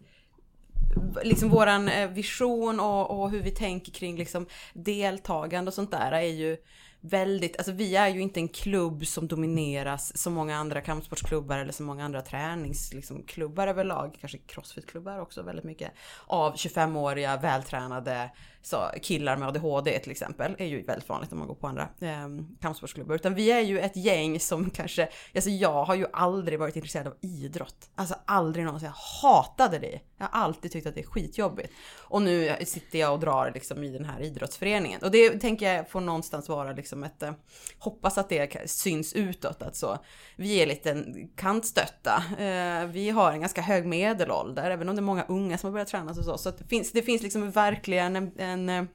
liksom 1.23 1.49
våran 1.49 1.89
eh, 1.89 2.11
vision 2.11 2.81
och, 2.81 3.21
och 3.21 3.31
hur 3.31 3.43
vi 3.43 3.51
tänker 3.51 3.93
kring 3.93 4.17
liksom 4.17 4.47
deltagande 4.73 5.69
och 5.69 5.75
sånt 5.75 5.91
där 5.91 6.13
är 6.13 6.21
ju 6.21 6.57
väldigt, 7.01 7.57
alltså 7.57 7.73
vi 7.73 7.97
är 7.97 8.09
ju 8.09 8.21
inte 8.21 8.41
en 8.41 8.49
klubb 8.49 9.07
som 9.07 9.29
domineras 9.29 10.19
som 10.19 10.33
många 10.33 10.57
andra 10.57 10.81
kampsportsklubbar 10.81 11.59
eller 11.59 11.73
som 11.73 11.87
många 11.87 12.05
andra 12.05 12.23
träningsklubbar 12.23 13.67
liksom, 13.67 13.69
överlag, 13.69 14.17
kanske 14.21 14.39
crossfitklubbar 14.39 15.19
också 15.19 15.43
väldigt 15.43 15.65
mycket, 15.65 15.93
av 16.27 16.55
25-åriga 16.55 17.37
vältränade 17.37 18.31
så, 18.63 18.91
killar 19.03 19.37
med 19.37 19.49
ADHD 19.49 19.99
till 19.99 20.11
exempel, 20.11 20.55
är 20.59 20.67
ju 20.67 20.83
väldigt 20.83 21.09
vanligt 21.09 21.33
om 21.33 21.39
man 21.39 21.49
går 21.49 21.55
på 21.55 21.67
andra 21.67 21.89
eh, 22.01 22.29
kampsportsklubbar. 22.61 23.15
Utan 23.15 23.35
vi 23.35 23.53
är 23.53 23.61
ju 23.61 23.79
ett 23.81 23.97
gäng 23.97 24.41
som 24.41 24.71
kanske, 24.71 25.09
alltså 25.35 25.51
jag 25.51 25.85
har 25.85 25.95
ju 25.95 26.07
aldrig 26.13 26.59
varit 26.59 26.77
intresserad 26.77 27.07
av 27.07 27.15
idrott. 27.21 27.91
Alltså 27.95 28.15
aldrig 28.25 28.65
någonsin, 28.65 28.87
jag 28.87 29.29
hatade 29.29 29.79
det. 29.79 30.01
Jag 30.19 30.27
har 30.27 30.41
alltid 30.41 30.73
tyckt 30.73 30.87
att 30.87 30.95
det 30.95 31.01
är 31.01 31.07
skitjobbigt. 31.07 31.73
Och 31.99 32.23
nu 32.23 32.57
sitter 32.65 32.99
jag 32.99 33.13
och 33.13 33.21
drar 33.21 33.51
liksom 33.55 33.85
i 33.85 33.93
den 33.93 34.05
här 34.05 34.21
idrottsföreningen. 34.21 35.03
Och 35.03 35.11
det 35.11 35.31
tänker 35.31 35.73
jag 35.73 35.91
får 35.91 36.01
någonstans 36.01 36.49
vara 36.49 36.73
liksom 36.73 37.05
ett, 37.05 37.23
eh, 37.23 37.33
hoppas 37.79 38.19
att 38.19 38.29
det 38.29 38.71
syns 38.71 39.13
utåt 39.13 39.63
att 39.63 39.77
så, 39.77 39.99
vi 40.37 40.63
är 40.63 40.67
lite 40.67 41.05
kantstötta. 41.37 42.23
Eh, 42.39 42.87
vi 42.87 43.11
har 43.11 43.33
en 43.33 43.41
ganska 43.41 43.61
hög 43.61 43.87
medelålder, 43.87 44.71
även 44.71 44.89
om 44.89 44.97
det 44.97 45.01
är 45.01 45.03
många 45.03 45.25
unga 45.29 45.59
som 45.59 45.69
har 45.69 45.73
börjat 45.73 45.89
träna 45.89 46.11
och 46.11 46.17
så. 46.17 46.39
Så 46.39 46.49
att 46.49 46.59
det 46.59 46.65
finns, 46.65 46.93
det 46.93 47.03
finns 47.03 47.23
liksom 47.23 47.51
verkligen 47.51 48.17
en, 48.17 48.33
en 48.49 48.88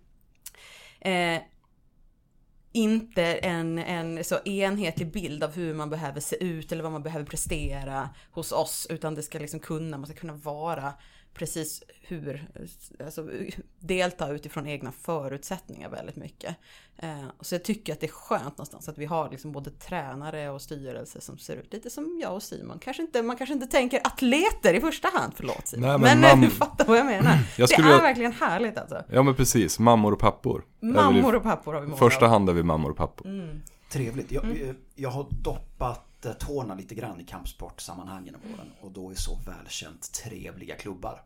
eh, 1.01 1.41
inte 2.71 3.23
en, 3.23 3.79
en 3.79 4.23
så 4.23 4.39
enhetlig 4.45 5.11
bild 5.11 5.43
av 5.43 5.51
hur 5.55 5.73
man 5.73 5.89
behöver 5.89 6.19
se 6.19 6.43
ut 6.43 6.71
eller 6.71 6.83
vad 6.83 6.91
man 6.91 7.03
behöver 7.03 7.25
prestera 7.25 8.09
hos 8.31 8.51
oss 8.51 8.87
utan 8.89 9.15
det 9.15 9.23
ska 9.23 9.39
liksom 9.39 9.59
kunna, 9.59 9.97
man 9.97 10.07
ska 10.07 10.15
kunna 10.15 10.33
vara 10.33 10.93
precis 11.33 11.83
hur, 12.01 12.47
alltså 13.05 13.29
delta 13.79 14.29
utifrån 14.31 14.67
egna 14.67 14.91
förutsättningar 14.91 15.89
väldigt 15.89 16.15
mycket. 16.15 16.55
Eh, 16.97 17.23
så 17.41 17.55
jag 17.55 17.63
tycker 17.63 17.93
att 17.93 17.99
det 17.99 18.05
är 18.05 18.11
skönt 18.11 18.43
någonstans 18.57 18.89
att 18.89 18.97
vi 18.97 19.05
har 19.05 19.29
liksom 19.29 19.51
både 19.51 19.69
tränare 19.71 20.49
och 20.49 20.61
styrelse 20.61 21.21
som 21.21 21.37
ser 21.37 21.55
ut 21.55 21.73
lite 21.73 21.89
som 21.89 22.19
jag 22.21 22.33
och 22.33 22.43
Simon. 22.43 22.79
Kanske 22.79 23.03
inte, 23.03 23.21
man 23.21 23.37
kanske 23.37 23.53
inte 23.53 23.67
tänker 23.67 24.01
atleter 24.03 24.73
i 24.73 24.81
första 24.81 25.07
hand, 25.13 25.33
förlåt 25.35 25.67
Simon. 25.67 25.89
Nej, 25.89 25.99
men 25.99 26.19
men 26.21 26.23
eh, 26.31 26.35
mam- 26.37 26.41
du 26.41 26.49
fattar 26.55 26.85
vad 26.85 26.97
jag 26.97 27.05
menar. 27.05 27.37
Jag 27.57 27.69
det 27.69 27.73
är 27.75 27.77
vilja- 27.83 27.97
verkligen 28.01 28.31
härligt 28.33 28.77
alltså. 28.77 29.03
Ja 29.09 29.23
men 29.23 29.35
precis, 29.35 29.79
mammor 29.79 30.11
och 30.13 30.19
pappor. 30.19 30.65
Mammor 30.81 31.35
och 31.35 31.43
pappor 31.43 31.73
har 31.73 31.81
vi 31.81 31.87
många 31.87 31.99
Första 31.99 32.27
hand 32.27 32.49
är 32.49 32.53
vi 32.53 32.63
mammor 32.63 32.89
och 32.91 32.97
pappor. 32.97 33.27
Trevligt. 33.93 34.31
Jag, 34.31 34.73
jag 34.95 35.09
har 35.09 35.27
doppat 35.29 36.25
eh, 36.25 36.33
tårna 36.33 36.75
lite 36.75 36.95
grann 36.95 37.21
i 37.21 37.23
kampsportsammanhang 37.23 38.25
genom 38.25 38.41
åren 38.53 38.71
och 38.81 38.91
då 38.91 39.11
är 39.11 39.15
så 39.15 39.35
välkänt 39.45 40.11
trevliga 40.11 40.75
klubbar. 40.75 41.21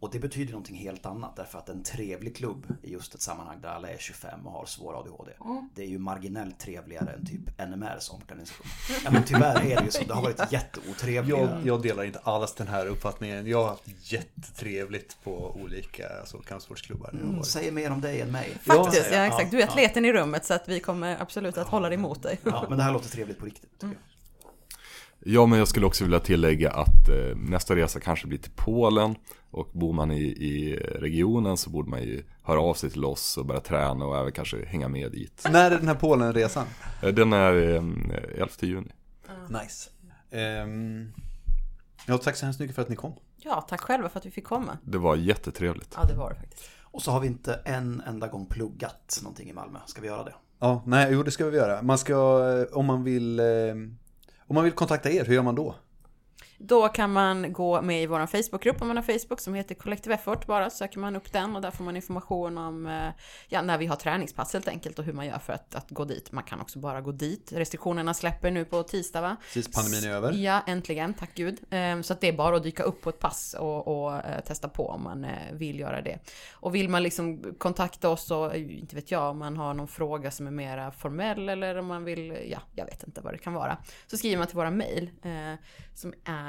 Och 0.00 0.10
det 0.12 0.18
betyder 0.18 0.52
någonting 0.52 0.76
helt 0.76 1.06
annat 1.06 1.36
därför 1.36 1.58
att 1.58 1.68
en 1.68 1.82
trevlig 1.82 2.36
klubb 2.36 2.66
i 2.82 2.92
just 2.92 3.14
ett 3.14 3.20
sammanhang 3.20 3.60
där 3.62 3.68
alla 3.68 3.88
är 3.88 3.98
25 3.98 4.46
och 4.46 4.52
har 4.52 4.66
svår 4.66 5.00
ADHD. 5.00 5.32
Det 5.74 5.82
är 5.82 5.86
ju 5.86 5.98
marginellt 5.98 6.58
trevligare 6.60 7.10
än 7.10 7.26
typ 7.26 7.68
NMRs 7.68 8.10
omklädningsrum. 8.10 8.66
Ja 9.04 9.10
men 9.10 9.24
tyvärr 9.24 9.60
är 9.60 9.76
det 9.76 9.84
ju 9.84 9.90
så. 9.90 10.04
Det 10.04 10.14
har 10.14 10.22
varit 10.22 10.52
jätteotrevliga. 10.52 11.38
Jag, 11.38 11.66
jag 11.66 11.82
delar 11.82 12.04
inte 12.04 12.18
alls 12.18 12.54
den 12.54 12.68
här 12.68 12.86
uppfattningen. 12.86 13.46
Jag 13.46 13.62
har 13.62 13.68
haft 13.68 14.12
jättetrevligt 14.12 15.16
på 15.24 15.56
olika 15.62 16.08
alltså, 16.20 16.38
kampsportsklubbar. 16.38 17.10
Mm, 17.10 17.42
säger 17.42 17.72
mer 17.72 17.90
om 17.90 18.00
dig 18.00 18.20
än 18.20 18.32
mig. 18.32 18.58
Faktiskt, 18.62 19.06
ja, 19.10 19.16
Ja, 19.16 19.26
exakt. 19.26 19.50
Du 19.50 19.60
är 19.60 19.66
atleten 19.66 20.04
i 20.04 20.12
rummet 20.12 20.44
så 20.44 20.54
att 20.54 20.68
vi 20.68 20.80
kommer 20.80 21.22
absolut 21.22 21.58
att 21.58 21.68
hålla 21.68 21.88
dig 21.88 21.98
emot 21.98 22.22
dig. 22.22 22.38
Ja, 22.42 22.66
men 22.68 22.78
det 22.78 22.84
här 22.84 22.92
låter 22.92 23.08
trevligt 23.08 23.38
på 23.38 23.46
riktigt. 23.46 23.70
tycker 23.72 23.86
jag. 23.86 23.96
Ja, 25.28 25.46
men 25.46 25.58
jag 25.58 25.68
skulle 25.68 25.86
också 25.86 26.04
vilja 26.04 26.20
tillägga 26.20 26.70
att 26.70 27.08
eh, 27.08 27.36
nästa 27.36 27.76
resa 27.76 28.00
kanske 28.00 28.26
blir 28.26 28.38
till 28.38 28.52
Polen. 28.56 29.16
Och 29.56 29.68
bor 29.72 29.92
man 29.92 30.10
i, 30.10 30.22
i 30.22 30.76
regionen 30.76 31.56
så 31.56 31.70
borde 31.70 31.90
man 31.90 32.02
ju 32.02 32.22
höra 32.42 32.60
av 32.60 32.74
sig 32.74 32.90
till 32.90 33.04
oss 33.04 33.36
och 33.36 33.46
börja 33.46 33.60
träna 33.60 34.04
och 34.04 34.18
även 34.18 34.32
kanske 34.32 34.64
hänga 34.64 34.88
med 34.88 35.12
dit. 35.12 35.46
När 35.50 35.70
är 35.70 35.78
den 35.78 35.88
här 35.88 35.94
Polenresan? 35.94 36.66
Eh, 37.02 37.08
Den 37.08 37.32
är 37.32 37.52
eh, 37.74 37.82
11 38.34 38.48
juni. 38.60 38.92
Nice. 39.48 39.90
Ehm, 40.30 41.12
ja, 42.06 42.18
tack 42.18 42.36
så 42.36 42.46
hemskt 42.46 42.60
mycket 42.60 42.74
för 42.74 42.82
att 42.82 42.88
ni 42.88 42.96
kom. 42.96 43.12
Ja, 43.36 43.60
tack 43.68 43.80
själva 43.80 44.08
för 44.08 44.18
att 44.18 44.26
vi 44.26 44.30
fick 44.30 44.44
komma. 44.44 44.78
Det 44.82 44.98
var 44.98 45.16
jättetrevligt. 45.16 45.94
Ja, 45.96 46.04
det 46.08 46.14
var 46.14 46.30
det 46.30 46.36
faktiskt. 46.36 46.70
Och 46.82 47.02
så 47.02 47.10
har 47.10 47.20
vi 47.20 47.26
inte 47.26 47.60
en 47.64 48.02
enda 48.06 48.28
gång 48.28 48.46
pluggat 48.46 49.20
någonting 49.22 49.50
i 49.50 49.52
Malmö. 49.52 49.78
Ska 49.86 50.00
vi 50.00 50.06
göra 50.06 50.24
det? 50.24 50.34
Ja, 50.60 50.82
nej, 50.86 51.08
jo 51.12 51.22
det 51.22 51.30
ska 51.30 51.46
vi 51.46 51.56
göra. 51.56 51.82
Man 51.82 51.98
ska, 51.98 52.12
eh, 52.70 52.76
om 52.78 52.86
man 52.86 53.04
vill, 53.04 53.40
eh, 53.40 53.46
om 54.38 54.54
man 54.54 54.64
vill 54.64 54.72
kontakta 54.72 55.10
er, 55.10 55.24
hur 55.24 55.34
gör 55.34 55.42
man 55.42 55.54
då? 55.54 55.74
Då 56.58 56.88
kan 56.88 57.12
man 57.12 57.52
gå 57.52 57.82
med 57.82 58.02
i 58.02 58.06
vår 58.06 58.26
Facebookgrupp 58.26 58.82
om 58.82 58.88
man 58.88 58.96
har 58.96 59.04
Facebook 59.04 59.40
som 59.40 59.54
heter 59.54 59.74
Collective 59.74 60.14
Effort 60.14 60.46
bara. 60.46 60.70
Söker 60.70 60.98
man 60.98 61.16
upp 61.16 61.32
den 61.32 61.56
och 61.56 61.62
där 61.62 61.70
får 61.70 61.84
man 61.84 61.96
information 61.96 62.58
om 62.58 62.86
eh, 62.86 63.08
ja, 63.48 63.62
när 63.62 63.78
vi 63.78 63.86
har 63.86 63.96
träningspass 63.96 64.52
helt 64.52 64.68
enkelt 64.68 64.98
och 64.98 65.04
hur 65.04 65.12
man 65.12 65.26
gör 65.26 65.38
för 65.38 65.52
att, 65.52 65.74
att 65.74 65.90
gå 65.90 66.04
dit. 66.04 66.32
Man 66.32 66.44
kan 66.44 66.60
också 66.60 66.78
bara 66.78 67.00
gå 67.00 67.12
dit. 67.12 67.52
Restriktionerna 67.52 68.14
släpper 68.14 68.50
nu 68.50 68.64
på 68.64 68.82
tisdag 68.82 69.20
va? 69.20 69.36
Precis, 69.40 69.74
pandemin 69.74 70.04
är 70.04 70.14
över. 70.14 70.32
Ja, 70.32 70.62
äntligen, 70.66 71.14
tack 71.14 71.34
gud. 71.34 71.58
Ehm, 71.70 72.02
Så 72.02 72.12
att 72.12 72.20
det 72.20 72.28
är 72.28 72.32
bara 72.32 72.56
att 72.56 72.62
dyka 72.62 72.82
upp 72.82 73.02
på 73.02 73.10
ett 73.10 73.18
pass 73.18 73.56
och, 73.58 73.88
och 73.88 74.14
eh, 74.14 74.40
testa 74.40 74.68
på 74.68 74.88
om 74.88 75.04
man 75.04 75.24
eh, 75.24 75.30
vill 75.52 75.80
göra 75.80 76.02
det. 76.02 76.18
Och 76.52 76.74
vill 76.74 76.88
man 76.88 77.02
liksom 77.02 77.54
kontakta 77.58 78.08
oss 78.08 78.30
eh, 78.30 78.78
inte 78.78 78.96
vet 78.96 79.10
jag, 79.10 79.30
om 79.30 79.38
man 79.38 79.56
har 79.56 79.74
någon 79.74 79.88
fråga 79.88 80.30
som 80.30 80.46
är 80.46 80.50
mera 80.50 80.90
formell 80.90 81.48
eller 81.48 81.76
om 81.76 81.86
man 81.86 82.04
vill, 82.04 82.38
ja, 82.50 82.58
jag 82.74 82.84
vet 82.84 83.02
inte 83.02 83.20
vad 83.20 83.34
det 83.34 83.38
kan 83.38 83.52
vara. 83.52 83.76
Så 84.06 84.16
skriver 84.16 84.38
man 84.38 84.46
till 84.46 84.56
våra 84.56 84.70
mejl 84.70 85.10
som 85.94 86.14
är 86.24 86.45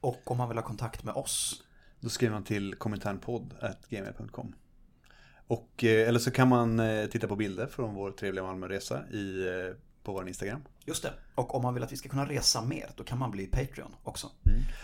Och 0.00 0.30
om 0.30 0.38
man 0.38 0.48
vill 0.48 0.58
ha 0.58 0.64
kontakt 0.64 1.04
med 1.04 1.14
oss 1.14 1.62
Då 2.00 2.08
skriver 2.08 2.34
man 2.34 2.44
till 2.44 2.74
kominternpodd.gmail.com 2.74 4.54
Och, 5.46 5.84
eh, 5.84 6.08
eller 6.08 6.18
så 6.18 6.30
kan 6.30 6.48
man 6.48 6.80
eh, 6.80 7.06
titta 7.06 7.28
på 7.28 7.36
bilder 7.36 7.66
från 7.66 7.94
vår 7.94 8.10
trevliga 8.10 8.44
Malmöresa 8.44 9.08
i, 9.10 9.44
på 10.06 10.12
vår 10.12 10.28
Instagram. 10.28 10.60
Just 10.84 11.02
det. 11.02 11.12
Och 11.34 11.54
om 11.54 11.62
man 11.62 11.74
vill 11.74 11.82
att 11.82 11.92
vi 11.92 11.96
ska 11.96 12.08
kunna 12.08 12.28
resa 12.28 12.62
mer, 12.62 12.90
då 12.96 13.04
kan 13.04 13.18
man 13.18 13.30
bli 13.30 13.46
Patreon 13.46 13.94
också. 14.02 14.30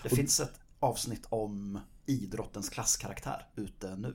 Det 0.03 0.09
finns 0.09 0.41
ett 0.41 0.61
avsnitt 0.81 1.27
om 1.29 1.81
idrottens 2.07 2.69
klasskaraktär 2.69 3.47
ute 3.57 3.97
nu. 3.97 4.15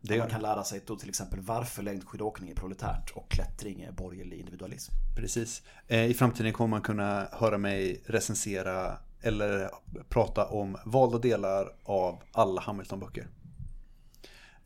Det 0.00 0.18
man 0.18 0.28
kan 0.28 0.42
lära 0.42 0.64
sig 0.64 0.82
då 0.86 0.96
till 0.96 1.08
exempel 1.08 1.40
varför 1.40 1.82
längdskidåkning 1.82 2.50
är 2.50 2.54
proletärt 2.54 3.10
och 3.10 3.30
klättring 3.30 3.82
är 3.82 3.92
borgerlig 3.92 4.38
individualism. 4.38 4.92
Precis. 5.16 5.62
Eh, 5.86 6.04
I 6.04 6.14
framtiden 6.14 6.52
kommer 6.52 6.68
man 6.68 6.82
kunna 6.82 7.28
höra 7.32 7.58
mig 7.58 8.02
recensera 8.06 8.98
eller 9.20 9.70
prata 10.08 10.46
om 10.46 10.76
valda 10.84 11.18
delar 11.18 11.72
av 11.84 12.22
alla 12.32 12.60
Hamilton-böcker. 12.60 13.28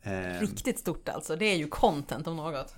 Eh, 0.03 0.39
Riktigt 0.41 0.79
stort 0.79 1.09
alltså, 1.09 1.35
det 1.35 1.45
är 1.45 1.55
ju 1.55 1.67
content 1.67 2.27
om 2.27 2.35
något. 2.35 2.75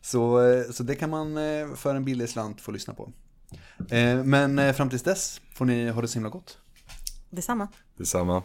Så, 0.00 0.42
eh, 0.50 0.70
så 0.70 0.82
det 0.82 0.94
kan 0.94 1.10
man 1.10 1.36
eh, 1.36 1.74
för 1.74 1.94
en 1.94 2.04
billig 2.04 2.28
slant 2.28 2.60
få 2.60 2.70
lyssna 2.70 2.94
på. 2.94 3.12
Eh, 3.90 4.24
Men 4.24 4.58
eh, 4.58 4.72
fram 4.72 4.90
tills 4.90 5.02
dess 5.02 5.40
får 5.54 5.64
ni 5.64 5.88
ha 5.90 6.00
det 6.02 6.08
så 6.08 6.14
himla 6.14 6.30
gott. 6.30 6.58
Detsamma. 7.30 7.68
Detsamma. 7.96 8.42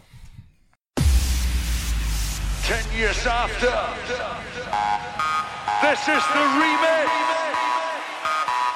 Ten 2.68 2.98
years 2.98 3.26
after, 3.26 3.72
this 5.82 6.00
is 6.08 6.24
the 6.34 6.44
remake. 6.62 7.12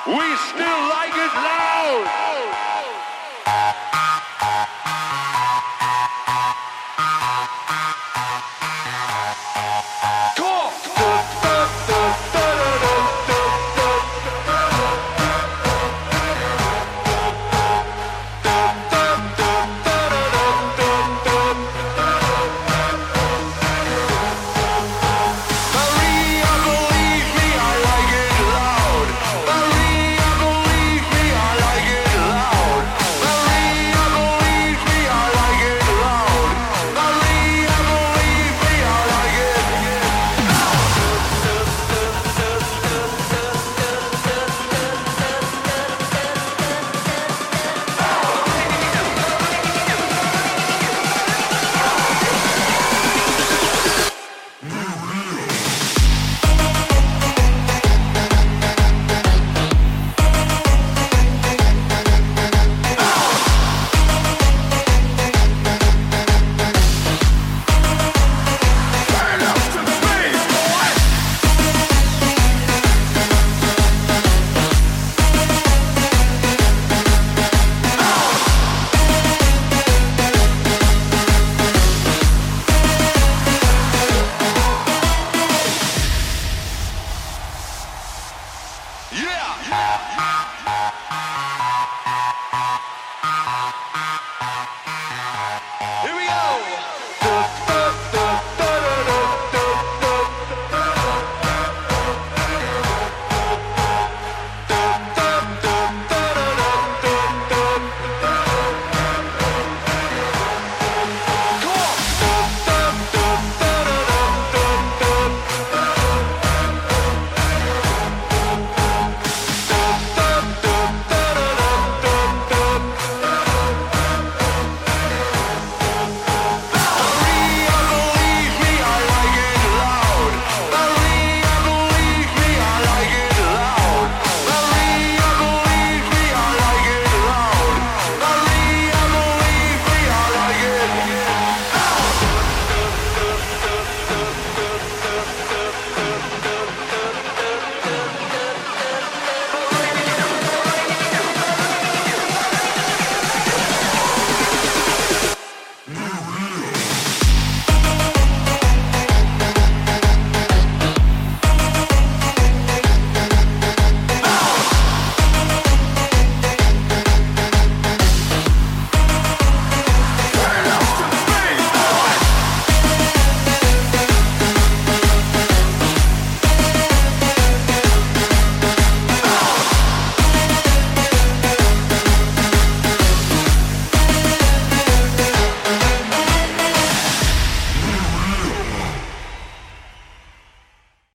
We 0.06 0.36
still 0.36 0.80
like 0.96 1.16
it 1.26 1.34
loud. 1.34 2.29